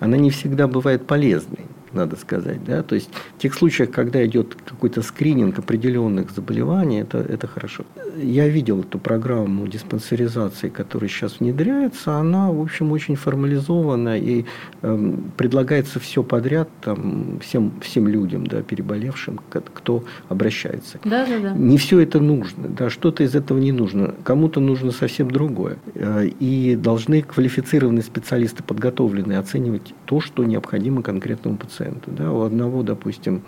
Она 0.00 0.18
не 0.18 0.28
всегда 0.28 0.68
бывает 0.68 1.06
полезной. 1.06 1.60
Надо 1.94 2.16
сказать. 2.16 2.64
Да? 2.64 2.82
То 2.82 2.94
есть 2.94 3.10
в 3.36 3.40
тех 3.40 3.54
случаях, 3.54 3.90
когда 3.90 4.24
идет 4.24 4.56
какой-то 4.64 5.02
скрининг 5.02 5.58
определенных 5.58 6.30
заболеваний, 6.30 7.00
это, 7.00 7.18
это 7.18 7.46
хорошо. 7.46 7.84
Я 8.16 8.48
видел 8.48 8.80
эту 8.80 8.98
программу 8.98 9.66
диспансеризации, 9.66 10.68
которая 10.68 11.08
сейчас 11.08 11.40
внедряется, 11.40 12.16
она, 12.16 12.50
в 12.50 12.60
общем, 12.60 12.92
очень 12.92 13.16
формализована 13.16 14.18
и 14.18 14.44
э, 14.82 15.14
предлагается 15.36 16.00
все 16.00 16.22
подряд 16.22 16.68
там, 16.80 17.38
всем, 17.40 17.72
всем 17.80 18.08
людям, 18.08 18.46
да, 18.46 18.62
переболевшим, 18.62 19.40
кто 19.48 20.04
обращается. 20.28 20.98
Да, 21.04 21.26
да, 21.26 21.38
да. 21.38 21.52
Не 21.52 21.78
все 21.78 22.00
это 22.00 22.20
нужно, 22.20 22.68
да, 22.68 22.90
что-то 22.90 23.24
из 23.24 23.34
этого 23.34 23.58
не 23.58 23.72
нужно, 23.72 24.14
кому-то 24.24 24.60
нужно 24.60 24.92
совсем 24.92 25.30
другое. 25.30 25.78
Э, 25.94 26.26
и 26.40 26.76
должны 26.76 27.22
квалифицированные 27.22 28.02
специалисты, 28.02 28.62
подготовленные, 28.62 29.38
оценивать 29.38 29.94
то, 30.04 30.20
что 30.20 30.44
необходимо 30.44 31.02
конкретному 31.02 31.56
пациенту. 31.56 31.81
Да. 32.06 32.30
У 32.32 32.42
одного, 32.42 32.82
допустим, 32.82 33.42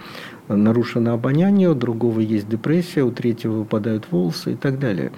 нарушено 0.49 1.15
обоняние, 1.15 1.71
у 1.71 1.75
другого 1.75 2.21
есть 2.21 2.49
депрессия, 2.49 3.03
у 3.03 3.11
третьего 3.11 3.59
выпадают 3.59 4.07
волосы 4.11 4.53
и 4.53 4.57
так 4.57 4.79
далее. 4.79 5.13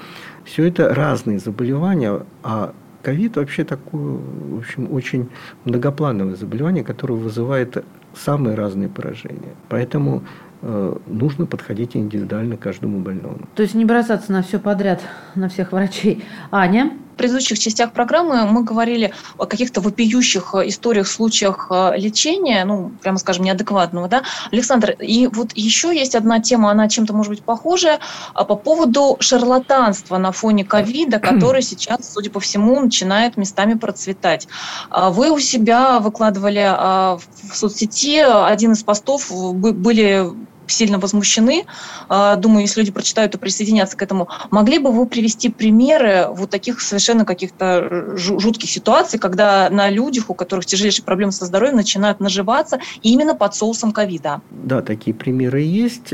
Все 0.44 0.64
это 0.64 0.94
разные 0.94 1.38
заболевания, 1.38 2.20
а 2.42 2.72
ковид 3.02 3.36
вообще 3.36 3.64
такое, 3.64 4.18
в 4.18 4.58
общем, 4.58 4.92
очень 4.92 5.28
многоплановое 5.64 6.34
заболевание, 6.36 6.84
которое 6.84 7.14
вызывает 7.14 7.84
самые 8.14 8.56
разные 8.56 8.88
поражения. 8.88 9.54
Поэтому 9.68 10.24
э, 10.62 10.96
нужно 11.06 11.46
подходить 11.46 11.96
индивидуально 11.96 12.56
каждому 12.56 12.98
больному. 13.00 13.40
То 13.54 13.62
есть 13.62 13.74
не 13.74 13.84
бросаться 13.84 14.32
на 14.32 14.42
все 14.42 14.58
подряд, 14.58 15.02
на 15.34 15.48
всех 15.48 15.72
врачей. 15.72 16.24
Аня? 16.50 16.92
В 17.16 17.18
предыдущих 17.18 17.58
частях 17.58 17.92
программы 17.92 18.44
мы 18.44 18.62
говорили 18.62 19.14
о 19.38 19.46
каких-то 19.46 19.80
вопиющих 19.80 20.54
э, 20.54 20.68
историях, 20.68 21.08
случаях 21.08 21.68
э, 21.70 21.92
лечения, 21.96 22.62
ну, 22.66 22.92
прямо 23.00 23.16
скажем, 23.16 23.44
неадекватного, 23.44 24.06
да. 24.06 24.22
Александр, 24.52 24.90
и 24.90 25.26
вот 25.26 25.52
еще 25.54 25.96
есть 25.96 26.14
одна 26.14 26.40
тема, 26.40 26.70
она 26.70 26.90
чем-то 26.90 27.14
может 27.14 27.30
быть 27.30 27.42
похожая, 27.42 28.00
а 28.34 28.44
по 28.44 28.54
поводу 28.54 29.16
шарлатанства 29.20 30.18
на 30.18 30.30
фоне 30.30 30.66
ковида, 30.66 31.18
который 31.18 31.62
сейчас, 31.62 32.12
судя 32.12 32.28
по 32.28 32.38
всему, 32.38 32.78
начинает 32.80 33.38
местами 33.38 33.78
процветать. 33.78 34.46
А 34.90 35.08
вы 35.08 35.30
у 35.30 35.38
себя 35.38 36.00
выкладывали 36.00 36.66
а, 36.68 37.16
в 37.50 37.56
соцсети 37.56 38.18
один 38.18 38.72
из 38.72 38.82
постов, 38.82 39.32
были 39.32 40.26
сильно 40.68 40.98
возмущены. 40.98 41.64
А, 42.08 42.36
думаю, 42.36 42.62
если 42.62 42.80
люди 42.80 42.92
прочитают, 42.92 43.32
то 43.32 43.38
присоединятся 43.38 43.96
к 43.96 44.02
этому. 44.02 44.28
Могли 44.50 44.78
бы 44.78 44.90
вы 44.90 45.06
привести 45.06 45.48
примеры 45.48 46.26
вот 46.30 46.50
таких 46.50 46.80
совершенно 46.80 47.24
каких-то 47.24 48.16
жутких 48.16 48.70
ситуаций, 48.70 49.18
когда 49.18 49.68
на 49.70 49.90
людях, 49.90 50.30
у 50.30 50.34
которых 50.34 50.66
тяжелейшие 50.66 51.04
проблемы 51.04 51.32
со 51.32 51.46
здоровьем, 51.46 51.76
начинают 51.76 52.20
наживаться 52.20 52.78
именно 53.02 53.34
под 53.34 53.54
соусом 53.54 53.92
ковида? 53.92 54.40
Да, 54.50 54.82
такие 54.82 55.14
примеры 55.14 55.60
есть. 55.60 56.12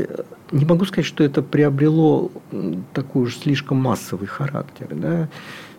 Не 0.51 0.65
могу 0.65 0.85
сказать, 0.85 1.05
что 1.05 1.23
это 1.23 1.41
приобрело 1.41 2.31
такой 2.93 3.23
уж 3.23 3.37
слишком 3.37 3.77
массовый 3.77 4.27
характер. 4.27 4.87
Да? 4.91 5.29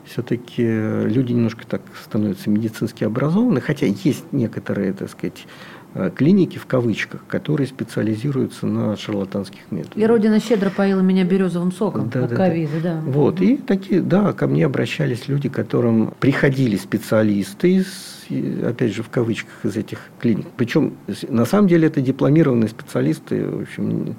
все-таки 0.05 0.63
люди 0.63 1.33
немножко 1.33 1.67
так 1.67 1.81
становятся 2.05 2.51
медицински 2.51 3.05
образованы, 3.05 3.63
хотя 3.63 3.87
есть 3.87 4.33
некоторые, 4.33 4.93
так 4.93 5.11
сказать, 5.11 5.47
Э, 5.47 5.74
клиники, 6.17 6.59
в 6.59 6.67
кавычках, 6.67 7.25
которые 7.29 7.67
специализируются 7.67 8.67
на 8.67 8.97
шарлатанских 8.97 9.61
методах. 9.71 9.97
И 9.97 10.07
Родина 10.07 10.41
щедро 10.41 10.71
поила 10.71 11.01
меня 11.01 11.25
березовым 11.25 11.73
соком 11.73 12.11
да, 12.11 12.25
от 12.25 12.31
да, 12.31 12.37
ковида, 12.37 12.81
да. 12.83 13.01
Вот, 13.07 13.41
и 13.41 13.57
такие, 13.57 14.01
да, 14.01 14.33
ко 14.33 14.47
мне 14.49 14.67
обращались 14.67 15.29
люди, 15.29 15.49
которым 15.49 16.13
приходили 16.19 16.77
специалисты 16.77 17.77
из, 17.77 18.27
опять 18.65 18.95
же, 18.95 19.03
в 19.03 19.09
кавычках, 19.09 19.53
из 19.65 19.77
этих 19.77 20.01
клиник. 20.21 20.47
Причем, 20.57 20.95
на 21.29 21.45
самом 21.45 21.69
деле, 21.69 21.87
это 21.87 22.01
дипломированные 22.01 22.69
специалисты, 22.69 23.47
в 23.47 23.63
общем, 23.63 24.17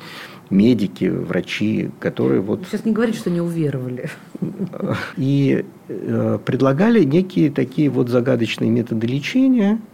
медики, 0.50 1.06
врачи, 1.06 1.90
которые 2.00 2.40
вот... 2.40 2.66
Сейчас 2.70 2.86
не 2.86 2.94
говорите, 2.94 3.18
что 3.18 3.32
не 3.32 3.42
уверовали. 3.42 4.10
И 5.18 5.66
э, 5.90 6.40
предлагали 6.46 7.04
некие 7.04 7.52
такие 7.52 7.90
вот 7.90 8.10
загадочные 8.10 8.70
методы 8.70 9.08
лечения– 9.08 9.80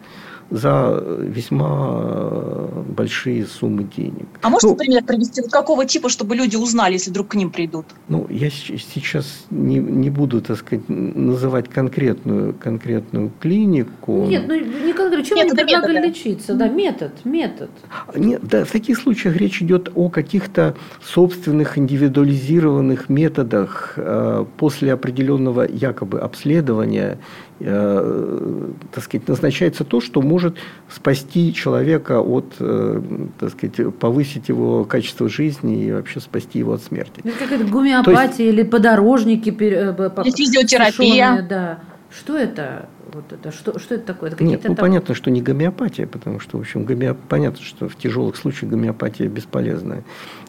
за 0.52 1.02
весьма 1.20 2.02
э, 2.04 2.84
большие 2.89 3.45
суммы 3.45 3.86
денег. 3.86 4.28
А 4.41 4.49
можете 4.49 4.68
ну, 4.68 4.76
пример 4.76 5.04
привести? 5.04 5.41
Вот 5.41 5.49
какого 5.49 5.86
типа, 5.86 6.10
чтобы 6.10 6.36
люди 6.36 6.58
узнали, 6.58 6.93
если 6.93 7.10
вдруг 7.10 7.30
к 7.30 7.36
ним 7.36 7.49
придут? 7.52 7.86
Ну, 8.10 8.28
я 8.30 8.49
сейчас 8.49 9.45
не, 9.49 9.78
не 9.78 10.10
буду, 10.10 10.41
так 10.41 10.58
сказать, 10.58 10.84
называть 10.89 11.70
конкретную, 11.70 12.54
конкретную 12.54 13.32
клинику. 13.39 14.26
Нет, 14.28 14.43
ну 14.47 14.56
не 14.56 14.93
конкретно. 14.93 15.26
Чего 15.26 15.38
Нет, 15.38 15.54
не 15.54 15.56
предлагали 15.56 15.93
метода. 15.93 16.08
лечиться? 16.08 16.54
Да, 16.54 16.68
метод, 16.68 17.12
метод. 17.24 17.70
Нет, 18.14 18.41
да, 18.43 18.66
в 18.66 18.72
таких 18.72 18.97
случаях 18.97 19.38
речь 19.38 19.62
идет 19.62 19.89
о 19.95 20.10
каких-то 20.10 20.76
собственных 21.02 21.78
индивидуализированных 21.78 23.08
методах 23.08 23.93
э, 23.95 24.45
после 24.58 24.91
определенного 24.91 25.66
якобы 25.66 26.20
обследования 26.20 27.20
так 27.64 29.03
сказать, 29.03 29.28
назначается 29.28 29.84
то, 29.84 30.01
что 30.01 30.22
может 30.22 30.57
спасти 30.89 31.53
человека 31.53 32.20
от, 32.22 32.45
э, 32.59 33.01
так 33.39 33.51
сказать, 33.51 33.95
повысить 33.97 34.49
его 34.49 34.84
качество 34.86 35.30
жизни 35.30 35.86
и 35.86 35.91
вообще 35.91 36.20
спасти 36.20 36.59
его 36.59 36.74
от 36.74 36.84
смерти. 36.84 37.22
Это 37.24 37.38
какая-то 37.38 37.66
гомеопатия 37.66 38.26
есть, 38.26 38.39
или 38.39 38.64
подорожники. 38.64 39.49
Э, 39.49 39.93
или 40.24 40.32
физиотерапия. 40.36 41.45
Да. 41.47 41.80
Что 42.09 42.38
это? 42.38 42.89
Вот 43.14 43.32
это, 43.34 43.51
что, 43.51 43.78
что 43.78 43.95
это 43.95 44.05
такое? 44.05 44.32
Это 44.32 44.43
Нет, 44.43 44.62
ну 44.64 44.70
там... 44.70 44.78
понятно, 44.78 45.16
что 45.16 45.32
не 45.32 45.41
гомеопатия, 45.41 46.07
потому 46.07 46.39
что, 46.39 46.57
в 46.57 46.62
общем, 46.62 46.86
гомеоп... 46.86 47.18
понятно, 47.28 47.62
что 47.62 47.89
в 47.89 47.95
тяжелых 47.95 48.38
случаях 48.38 48.72
гомеопатия 48.72 49.28
бесполезная. 49.28 50.03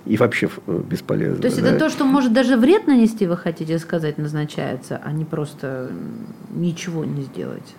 И 0.07 0.17
вообще 0.17 0.49
э, 0.67 0.81
бесполезная. 0.89 1.41
То 1.41 1.49
есть 1.49 1.61
да? 1.61 1.71
это 1.71 1.79
то, 1.79 1.91
что 1.91 2.05
может 2.05 2.33
даже 2.33 2.57
вред 2.57 2.87
нанести, 2.87 3.27
вы 3.27 3.37
хотите 3.37 3.79
сказать, 3.79 4.19
назначается, 4.19 5.01
а 5.03 5.13
не 5.13 5.25
просто 5.25 5.91
ничего 6.55 7.05
не 7.05 7.23
сделать? 7.23 7.75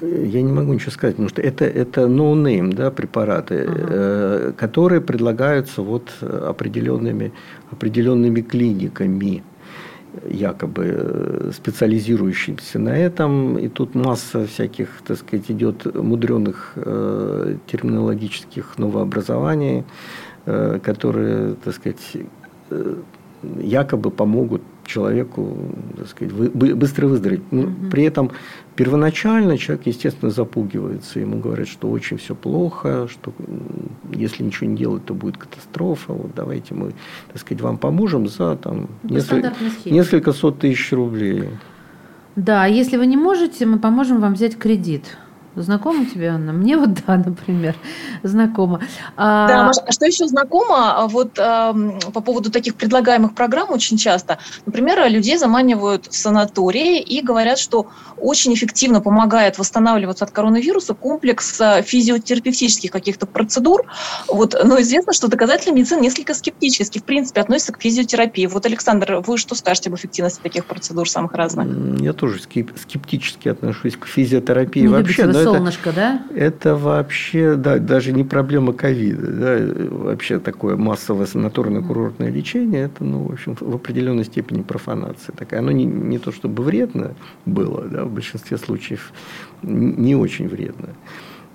Я 0.00 0.42
не 0.42 0.52
могу 0.52 0.72
ничего 0.72 0.90
сказать, 0.90 1.14
потому 1.14 1.28
что 1.28 1.40
это, 1.40 1.64
это 1.64 2.02
no-name 2.02 2.74
да, 2.74 2.90
препараты, 2.90 3.54
uh-huh. 3.54 3.86
э, 3.88 4.52
которые 4.56 5.00
предлагаются 5.00 5.82
вот 5.82 6.10
определенными, 6.20 7.32
определенными 7.70 8.40
клиниками 8.40 9.44
якобы 10.28 10.84
э, 10.84 11.50
специализирующимся 11.54 12.78
на 12.78 12.90
этом. 12.90 13.58
И 13.58 13.68
тут 13.68 13.94
масса 13.94 14.46
всяких, 14.46 14.88
так 15.06 15.18
сказать, 15.18 15.50
идет 15.50 15.94
мудреных 15.94 16.72
э, 16.76 17.56
терминологических 17.66 18.78
новообразований, 18.78 19.84
э, 20.46 20.78
которые, 20.82 21.54
так 21.64 21.74
сказать, 21.74 22.16
якобы 23.58 24.10
помогут 24.10 24.62
человеку 24.84 25.56
так 25.96 26.08
сказать, 26.08 26.32
быстро 26.32 27.06
выздороветь. 27.06 27.42
Угу. 27.50 27.90
При 27.90 28.04
этом 28.04 28.30
первоначально 28.76 29.58
человек, 29.58 29.86
естественно, 29.86 30.30
запугивается. 30.30 31.20
Ему 31.20 31.38
говорят, 31.38 31.68
что 31.68 31.90
очень 31.90 32.16
все 32.16 32.34
плохо, 32.34 33.08
что 33.08 33.32
если 34.12 34.42
ничего 34.42 34.68
не 34.68 34.76
делать, 34.76 35.04
то 35.04 35.14
будет 35.14 35.36
катастрофа. 35.36 36.12
Вот 36.12 36.32
давайте 36.34 36.74
мы, 36.74 36.94
так 37.28 37.40
сказать, 37.40 37.60
вам 37.62 37.78
поможем 37.78 38.28
за 38.28 38.56
там, 38.56 38.88
несколько, 39.02 39.54
несколько 39.84 40.32
сот 40.32 40.58
тысяч 40.60 40.92
рублей. 40.92 41.50
Да, 42.36 42.66
если 42.66 42.96
вы 42.96 43.06
не 43.06 43.16
можете, 43.16 43.66
мы 43.66 43.78
поможем 43.78 44.20
вам 44.20 44.34
взять 44.34 44.56
кредит. 44.56 45.16
Знакома 45.54 46.06
тебе, 46.06 46.28
Анна? 46.28 46.52
Мне 46.52 46.78
вот 46.78 46.94
да, 47.06 47.16
например, 47.18 47.74
знакома. 48.22 48.80
А... 49.16 49.48
Да, 49.48 49.64
Маша, 49.64 49.82
а 49.86 49.92
что 49.92 50.06
еще 50.06 50.26
знакомо? 50.26 51.02
А 51.02 51.08
вот 51.08 51.38
э, 51.38 51.74
по 52.12 52.20
поводу 52.22 52.50
таких 52.50 52.74
предлагаемых 52.74 53.34
программ 53.34 53.70
очень 53.70 53.98
часто, 53.98 54.38
например, 54.64 55.06
людей 55.10 55.36
заманивают 55.36 56.06
в 56.06 56.16
санатории 56.16 57.00
и 57.00 57.20
говорят, 57.20 57.58
что 57.58 57.88
очень 58.16 58.54
эффективно 58.54 59.02
помогает 59.02 59.58
восстанавливаться 59.58 60.24
от 60.24 60.30
коронавируса 60.30 60.94
комплекс 60.94 61.60
э, 61.60 61.82
физиотерапевтических 61.82 62.90
каких-то 62.90 63.26
процедур. 63.26 63.82
Вот, 64.28 64.56
но 64.64 64.80
известно, 64.80 65.12
что 65.12 65.28
доказательная 65.28 65.76
медицина 65.76 66.00
несколько 66.00 66.32
скептически, 66.32 66.98
в 66.98 67.04
принципе, 67.04 67.42
относится 67.42 67.72
к 67.72 67.82
физиотерапии. 67.82 68.46
Вот, 68.46 68.64
Александр, 68.64 69.22
вы 69.26 69.36
что 69.36 69.54
скажете 69.54 69.90
об 69.90 69.96
эффективности 69.96 70.40
таких 70.42 70.64
процедур 70.64 71.10
самых 71.10 71.34
разных? 71.34 72.00
Я 72.00 72.14
тоже 72.14 72.40
скептически 72.40 73.48
отношусь 73.48 73.96
к 73.96 74.06
физиотерапии 74.06 74.80
не 74.80 74.88
вообще. 74.88 75.26
Но 75.26 75.41
солнышко, 75.44 75.90
это, 75.90 75.96
да? 75.96 76.22
Это 76.34 76.76
вообще 76.76 77.56
да, 77.56 77.78
даже 77.78 78.12
не 78.12 78.24
проблема 78.24 78.72
ковида. 78.72 79.26
Да, 79.26 79.86
вообще 79.90 80.38
такое 80.38 80.76
массовое 80.76 81.26
санаторно-курортное 81.26 82.30
лечение, 82.30 82.84
это, 82.84 83.04
ну, 83.04 83.24
в 83.24 83.32
общем, 83.32 83.56
в 83.58 83.74
определенной 83.74 84.24
степени 84.24 84.62
профанация 84.62 85.34
такая. 85.34 85.60
Оно 85.60 85.70
не, 85.72 85.84
не 85.84 86.18
то 86.18 86.32
чтобы 86.32 86.62
вредно 86.62 87.14
было, 87.46 87.84
да, 87.84 88.04
в 88.04 88.12
большинстве 88.12 88.56
случаев 88.56 89.12
не 89.62 90.16
очень 90.16 90.48
вредно. 90.48 90.90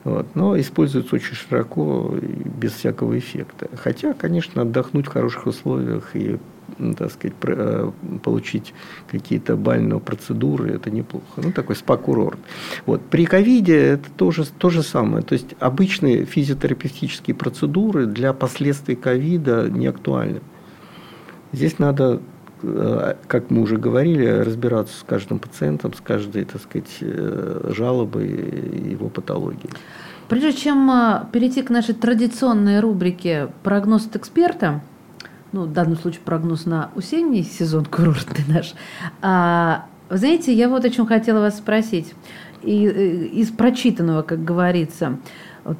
Вот. 0.03 0.27
Но 0.35 0.57
используется 0.57 1.15
очень 1.15 1.35
широко 1.35 2.15
без 2.61 2.71
всякого 2.71 3.17
эффекта. 3.17 3.67
Хотя, 3.75 4.13
конечно, 4.13 4.61
отдохнуть 4.61 5.05
в 5.05 5.09
хороших 5.09 5.47
условиях 5.47 6.15
и 6.15 6.37
так 6.97 7.11
сказать, 7.11 7.35
э, 7.43 7.91
получить 8.23 8.73
какие-то 9.09 9.55
бальные 9.55 9.99
процедуры, 9.99 10.71
это 10.71 10.91
неплохо. 10.91 11.25
Ну, 11.37 11.51
такой 11.51 11.75
спа-курорт. 11.75 12.39
Вот. 12.85 13.01
При 13.01 13.25
ковиде 13.25 13.77
это 13.77 14.09
тоже 14.11 14.45
то 14.45 14.69
же 14.69 14.83
самое. 14.83 15.23
То 15.23 15.33
есть 15.33 15.55
обычные 15.59 16.25
физиотерапевтические 16.25 17.35
процедуры 17.35 18.05
для 18.05 18.33
последствий 18.33 18.95
ковида 18.95 19.69
не 19.69 19.87
актуальны. 19.87 20.41
Здесь 21.51 21.79
надо 21.79 22.21
э, 22.61 23.15
как 23.27 23.49
мы 23.49 23.61
уже 23.61 23.77
говорили, 23.77 24.27
разбираться 24.27 24.97
с 24.99 25.03
каждым 25.03 25.39
пациентом, 25.39 25.93
с 25.93 26.01
каждой, 26.01 26.45
так 26.45 26.61
сказать, 26.61 26.97
э, 27.01 27.71
жалобой 27.75 28.27
его 28.91 29.09
патологией. 29.09 29.71
Прежде 30.27 30.51
чем 30.51 30.91
перейти 31.31 31.61
к 31.61 31.69
нашей 31.69 31.95
традиционной 31.95 32.81
рубрике 32.81 33.47
«Прогноз 33.63 34.07
от 34.07 34.17
эксперта», 34.17 34.81
ну, 35.57 35.63
в 35.63 35.73
данном 35.73 35.97
случае 35.97 36.21
прогноз 36.23 36.67
на 36.67 36.91
осенний 36.95 37.43
сезон 37.43 37.85
курортный 37.91 38.45
наш. 38.47 38.73
А, 39.21 39.85
вы 40.09 40.17
знаете, 40.17 40.53
я 40.53 40.69
вот 40.69 40.85
о 40.85 40.89
чем 40.89 41.07
хотела 41.07 41.39
вас 41.39 41.57
спросить. 41.57 42.13
И, 42.61 42.85
э, 42.87 43.25
из 43.25 43.49
прочитанного, 43.49 44.21
как 44.21 44.43
говорится. 44.43 45.17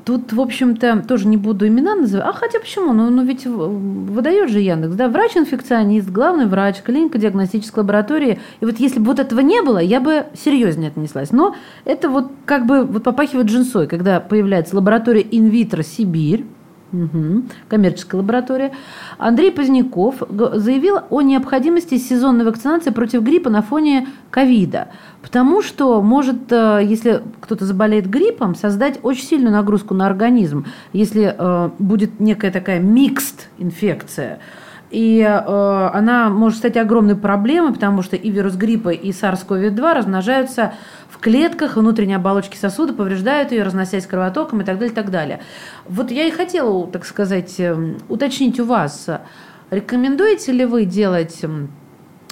Тут, 0.03 0.33
в 0.33 0.41
общем-то, 0.41 1.03
тоже 1.07 1.27
не 1.27 1.37
буду 1.37 1.67
имена 1.67 1.95
называть. 1.95 2.27
А 2.27 2.33
хотя 2.33 2.59
почему? 2.59 2.91
Ну, 2.91 3.09
ну 3.09 3.23
ведь 3.23 3.45
выдает 3.45 4.49
же 4.49 4.59
Яндекс, 4.59 4.95
да, 4.95 5.07
врач-инфекционист, 5.07 6.09
главный 6.09 6.45
врач, 6.45 6.81
клиника 6.81 7.17
диагностической 7.19 7.83
лаборатории. 7.83 8.39
И 8.59 8.65
вот 8.65 8.79
если 8.79 8.99
бы 8.99 9.05
вот 9.05 9.19
этого 9.19 9.39
не 9.39 9.61
было, 9.61 9.77
я 9.77 10.01
бы 10.01 10.25
серьезнее 10.33 10.89
отнеслась. 10.89 11.31
Но 11.31 11.55
это 11.85 12.09
вот 12.09 12.31
как 12.45 12.65
бы 12.65 12.83
вот 12.83 13.03
попахивает 13.03 13.47
джинсой, 13.47 13.87
когда 13.87 14.19
появляется 14.19 14.75
лаборатория 14.75 15.25
инвитро 15.31 15.83
Сибирь, 15.83 16.45
Угу. 16.93 17.43
Коммерческая 17.67 18.21
лаборатория. 18.21 18.71
Андрей 19.17 19.51
Поздняков 19.51 20.15
заявил 20.29 20.99
о 21.09 21.21
необходимости 21.21 21.97
сезонной 21.97 22.45
вакцинации 22.45 22.91
против 22.91 23.23
гриппа 23.23 23.49
на 23.49 23.61
фоне 23.61 24.07
ковида. 24.31 24.87
Потому 25.21 25.61
что 25.61 26.01
может, 26.01 26.51
э, 26.51 26.81
если 26.83 27.21
кто-то 27.41 27.65
заболеет 27.65 28.09
гриппом, 28.09 28.55
создать 28.55 28.99
очень 29.03 29.25
сильную 29.25 29.51
нагрузку 29.51 29.93
на 29.93 30.07
организм. 30.07 30.65
Если 30.93 31.35
э, 31.37 31.69
будет 31.77 32.21
некая 32.21 32.51
такая 32.51 32.79
микст 32.79 33.49
инфекция, 33.57 34.39
и 34.89 35.19
э, 35.19 35.89
она 35.93 36.29
может 36.29 36.59
стать 36.59 36.77
огромной 36.77 37.17
проблемой, 37.17 37.73
потому 37.73 38.01
что 38.01 38.15
и 38.15 38.29
вирус 38.29 38.55
гриппа, 38.55 38.89
и 38.89 39.11
SARS-CoV-2 39.11 39.93
размножаются 39.93 40.73
клетках 41.19 41.77
внутренней 41.77 42.15
оболочки 42.15 42.57
сосуда, 42.57 42.93
повреждают 42.93 43.51
ее, 43.51 43.63
разносясь 43.63 44.05
кровотоком 44.05 44.61
и 44.61 44.63
так 44.63 44.77
далее, 44.77 44.91
и 44.91 44.95
так 44.95 45.11
далее. 45.11 45.41
Вот 45.87 46.11
я 46.11 46.25
и 46.25 46.31
хотела, 46.31 46.87
так 46.87 47.05
сказать, 47.05 47.59
эм, 47.59 47.97
уточнить 48.09 48.59
у 48.59 48.65
вас, 48.65 49.07
рекомендуете 49.69 50.51
ли 50.51 50.65
вы 50.65 50.85
делать 50.85 51.39
эм, 51.43 51.69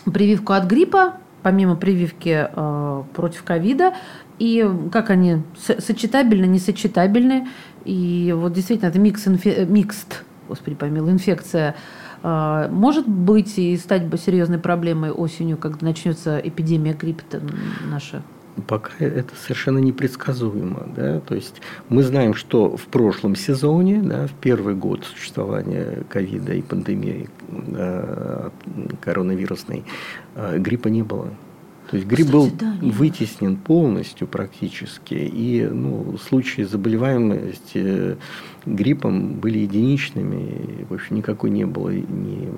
прививку 0.06 0.54
от 0.54 0.66
гриппа, 0.66 1.16
помимо 1.42 1.76
прививки 1.76 2.48
э, 2.50 3.04
против 3.14 3.44
ковида, 3.44 3.94
и 4.40 4.68
как 4.92 5.10
они 5.10 5.44
сочетабельны, 5.56 6.46
несочетабельны, 6.46 7.48
и 7.86 8.34
вот 8.36 8.54
действительно 8.54 8.90
это 8.90 9.00
микс, 9.00 9.28
инфе, 9.28 9.66
микст, 9.66 10.24
господи 10.48 10.76
помилуй, 10.76 11.12
инфекция 11.12 11.76
а, 12.28 12.68
может 12.70 13.08
быть 13.08 13.60
и 13.60 13.78
стать 13.78 14.08
бы 14.08 14.18
серьезной 14.18 14.58
проблемой 14.58 15.12
осенью, 15.12 15.58
когда 15.58 15.86
начнется 15.86 16.40
эпидемия 16.40 16.94
гриппа 16.94 17.24
наша? 17.88 18.24
Пока 18.68 18.92
это 19.00 19.36
совершенно 19.36 19.80
непредсказуемо. 19.80 20.88
Да? 20.96 21.20
То 21.20 21.36
есть 21.36 21.62
мы 21.90 22.04
знаем, 22.04 22.34
что 22.34 22.78
в 22.78 22.86
прошлом 22.88 23.36
сезоне, 23.36 24.02
да, 24.02 24.28
в 24.28 24.34
первый 24.34 24.76
год 24.76 25.04
существования 25.04 26.04
ковида 26.10 26.54
и 26.54 26.62
пандемии 26.62 27.30
э, 27.50 28.50
коронавирусной, 29.02 29.84
э, 30.36 30.58
гриппа 30.58 30.88
не 30.88 31.04
было. 31.04 31.30
То 31.90 31.98
есть 31.98 32.08
грипп 32.08 32.32
был 32.32 32.50
да, 32.52 32.76
вытеснен 32.82 33.58
полностью 33.58 34.28
практически, 34.28 35.14
и 35.14 35.68
ну, 35.68 36.18
случаи 36.18 36.64
заболеваемости 36.64 38.18
гриппом 38.66 39.36
были 39.36 39.60
единичными, 39.60 40.86
в 40.90 40.94
общем, 40.94 41.18
никакой 41.18 41.52
не 41.52 41.66
было 41.66 41.92
ни 41.92 42.50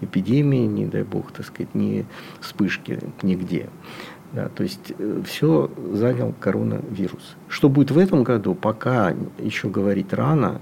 эпидемии, 0.00 0.66
ни, 0.66 0.86
дай 0.86 1.02
бог, 1.02 1.32
так 1.32 1.46
сказать, 1.46 1.74
ни 1.74 2.06
вспышки 2.40 3.00
нигде. 3.22 3.68
Да, 4.32 4.48
то 4.48 4.62
есть 4.62 4.92
э, 4.98 5.22
все 5.24 5.70
занял 5.92 6.34
коронавирус. 6.38 7.36
Что 7.48 7.68
будет 7.68 7.90
в 7.90 7.98
этом 7.98 8.22
году, 8.22 8.54
пока 8.54 9.14
еще 9.38 9.68
говорить 9.68 10.12
рано. 10.12 10.60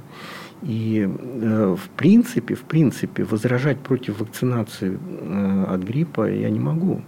И 0.62 1.06
э, 1.06 1.76
в 1.76 1.88
принципе, 1.96 2.54
в 2.54 2.62
принципе, 2.62 3.24
возражать 3.24 3.78
против 3.80 4.20
вакцинации 4.20 4.98
э, 4.98 5.64
от 5.68 5.82
гриппа 5.82 6.30
я 6.30 6.50
не 6.50 6.60
могу. 6.60 7.02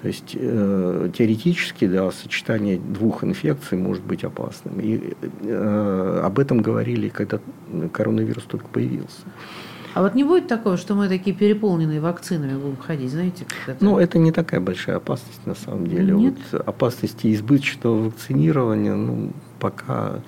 То 0.00 0.06
есть 0.06 0.36
э, 0.38 1.10
теоретически, 1.16 1.86
да, 1.86 2.10
сочетание 2.10 2.78
двух 2.78 3.24
инфекций 3.24 3.78
может 3.78 4.04
быть 4.04 4.24
опасным. 4.24 4.78
И 4.80 5.14
э, 5.42 6.20
об 6.24 6.38
этом 6.38 6.60
говорили, 6.62 7.08
когда 7.08 7.40
коронавирус 7.92 8.44
только 8.44 8.68
появился. 8.68 9.22
А 9.94 10.02
вот 10.02 10.14
не 10.14 10.24
будет 10.24 10.48
такого, 10.48 10.76
что 10.76 10.94
мы 10.94 11.08
такие 11.08 11.34
переполненные 11.34 12.00
вакцинами 12.00 12.56
будем 12.58 12.76
ходить, 12.76 13.10
знаете? 13.10 13.46
Это... 13.66 13.84
Ну, 13.84 13.98
это 13.98 14.18
не 14.18 14.32
такая 14.32 14.60
большая 14.60 14.96
опасность 14.96 15.44
на 15.46 15.54
самом 15.54 15.86
деле. 15.86 16.14
Нет? 16.14 16.34
Вот 16.52 16.60
опасности 16.66 17.32
избыточного 17.34 18.04
вакцинирования, 18.04 18.94
ну, 18.94 19.32
пока 19.58 20.20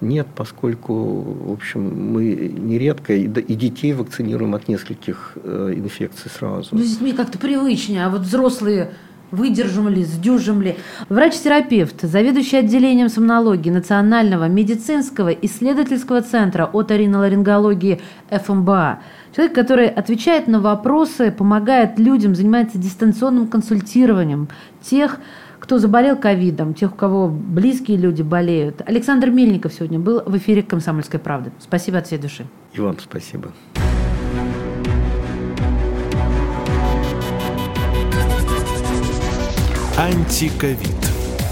нет, 0.00 0.28
поскольку, 0.34 0.94
в 0.94 1.52
общем, 1.52 2.12
мы 2.12 2.52
нередко 2.56 3.14
и 3.14 3.26
детей 3.26 3.92
вакцинируем 3.92 4.54
от 4.54 4.68
нескольких 4.68 5.32
э, 5.42 5.72
инфекций 5.74 6.30
сразу. 6.30 6.68
Ну, 6.72 6.78
с 6.78 6.90
детьми 6.90 7.12
как-то 7.12 7.38
привычнее, 7.38 8.06
а 8.06 8.10
вот 8.10 8.20
взрослые 8.20 8.92
Выдержим 9.30 9.88
ли, 9.88 10.04
сдюжим 10.04 10.62
ли. 10.62 10.76
Врач-терапевт, 11.08 12.02
заведующий 12.02 12.58
отделением 12.58 13.08
сомнологии 13.08 13.70
Национального 13.70 14.48
медицинского 14.48 15.28
исследовательского 15.30 16.22
центра 16.22 16.64
оториноларингологии 16.64 18.00
ФМБА. 18.30 19.00
Человек, 19.34 19.54
который 19.54 19.88
отвечает 19.88 20.48
на 20.48 20.60
вопросы, 20.60 21.30
помогает 21.30 21.98
людям, 21.98 22.34
занимается 22.34 22.78
дистанционным 22.78 23.48
консультированием 23.48 24.48
тех, 24.80 25.18
кто 25.60 25.78
заболел 25.78 26.16
ковидом, 26.16 26.72
тех, 26.72 26.92
у 26.92 26.96
кого 26.96 27.28
близкие 27.28 27.98
люди 27.98 28.22
болеют. 28.22 28.80
Александр 28.86 29.30
Мельников 29.30 29.74
сегодня 29.74 29.98
был 29.98 30.22
в 30.24 30.36
эфире 30.38 30.62
«Комсомольской 30.62 31.20
правды». 31.20 31.52
Спасибо 31.58 31.98
от 31.98 32.06
всей 32.06 32.18
души. 32.18 32.46
И 32.72 32.80
вам 32.80 32.96
спасибо. 32.98 33.52
Антиковид. 39.98 40.78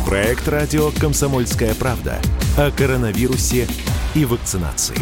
Проект 0.07 0.47
радио 0.47 0.93
«Комсомольская 1.01 1.75
правда» 1.75 2.21
о 2.57 2.71
коронавирусе 2.71 3.67
и 4.15 4.25
вакцинации. 4.25 4.97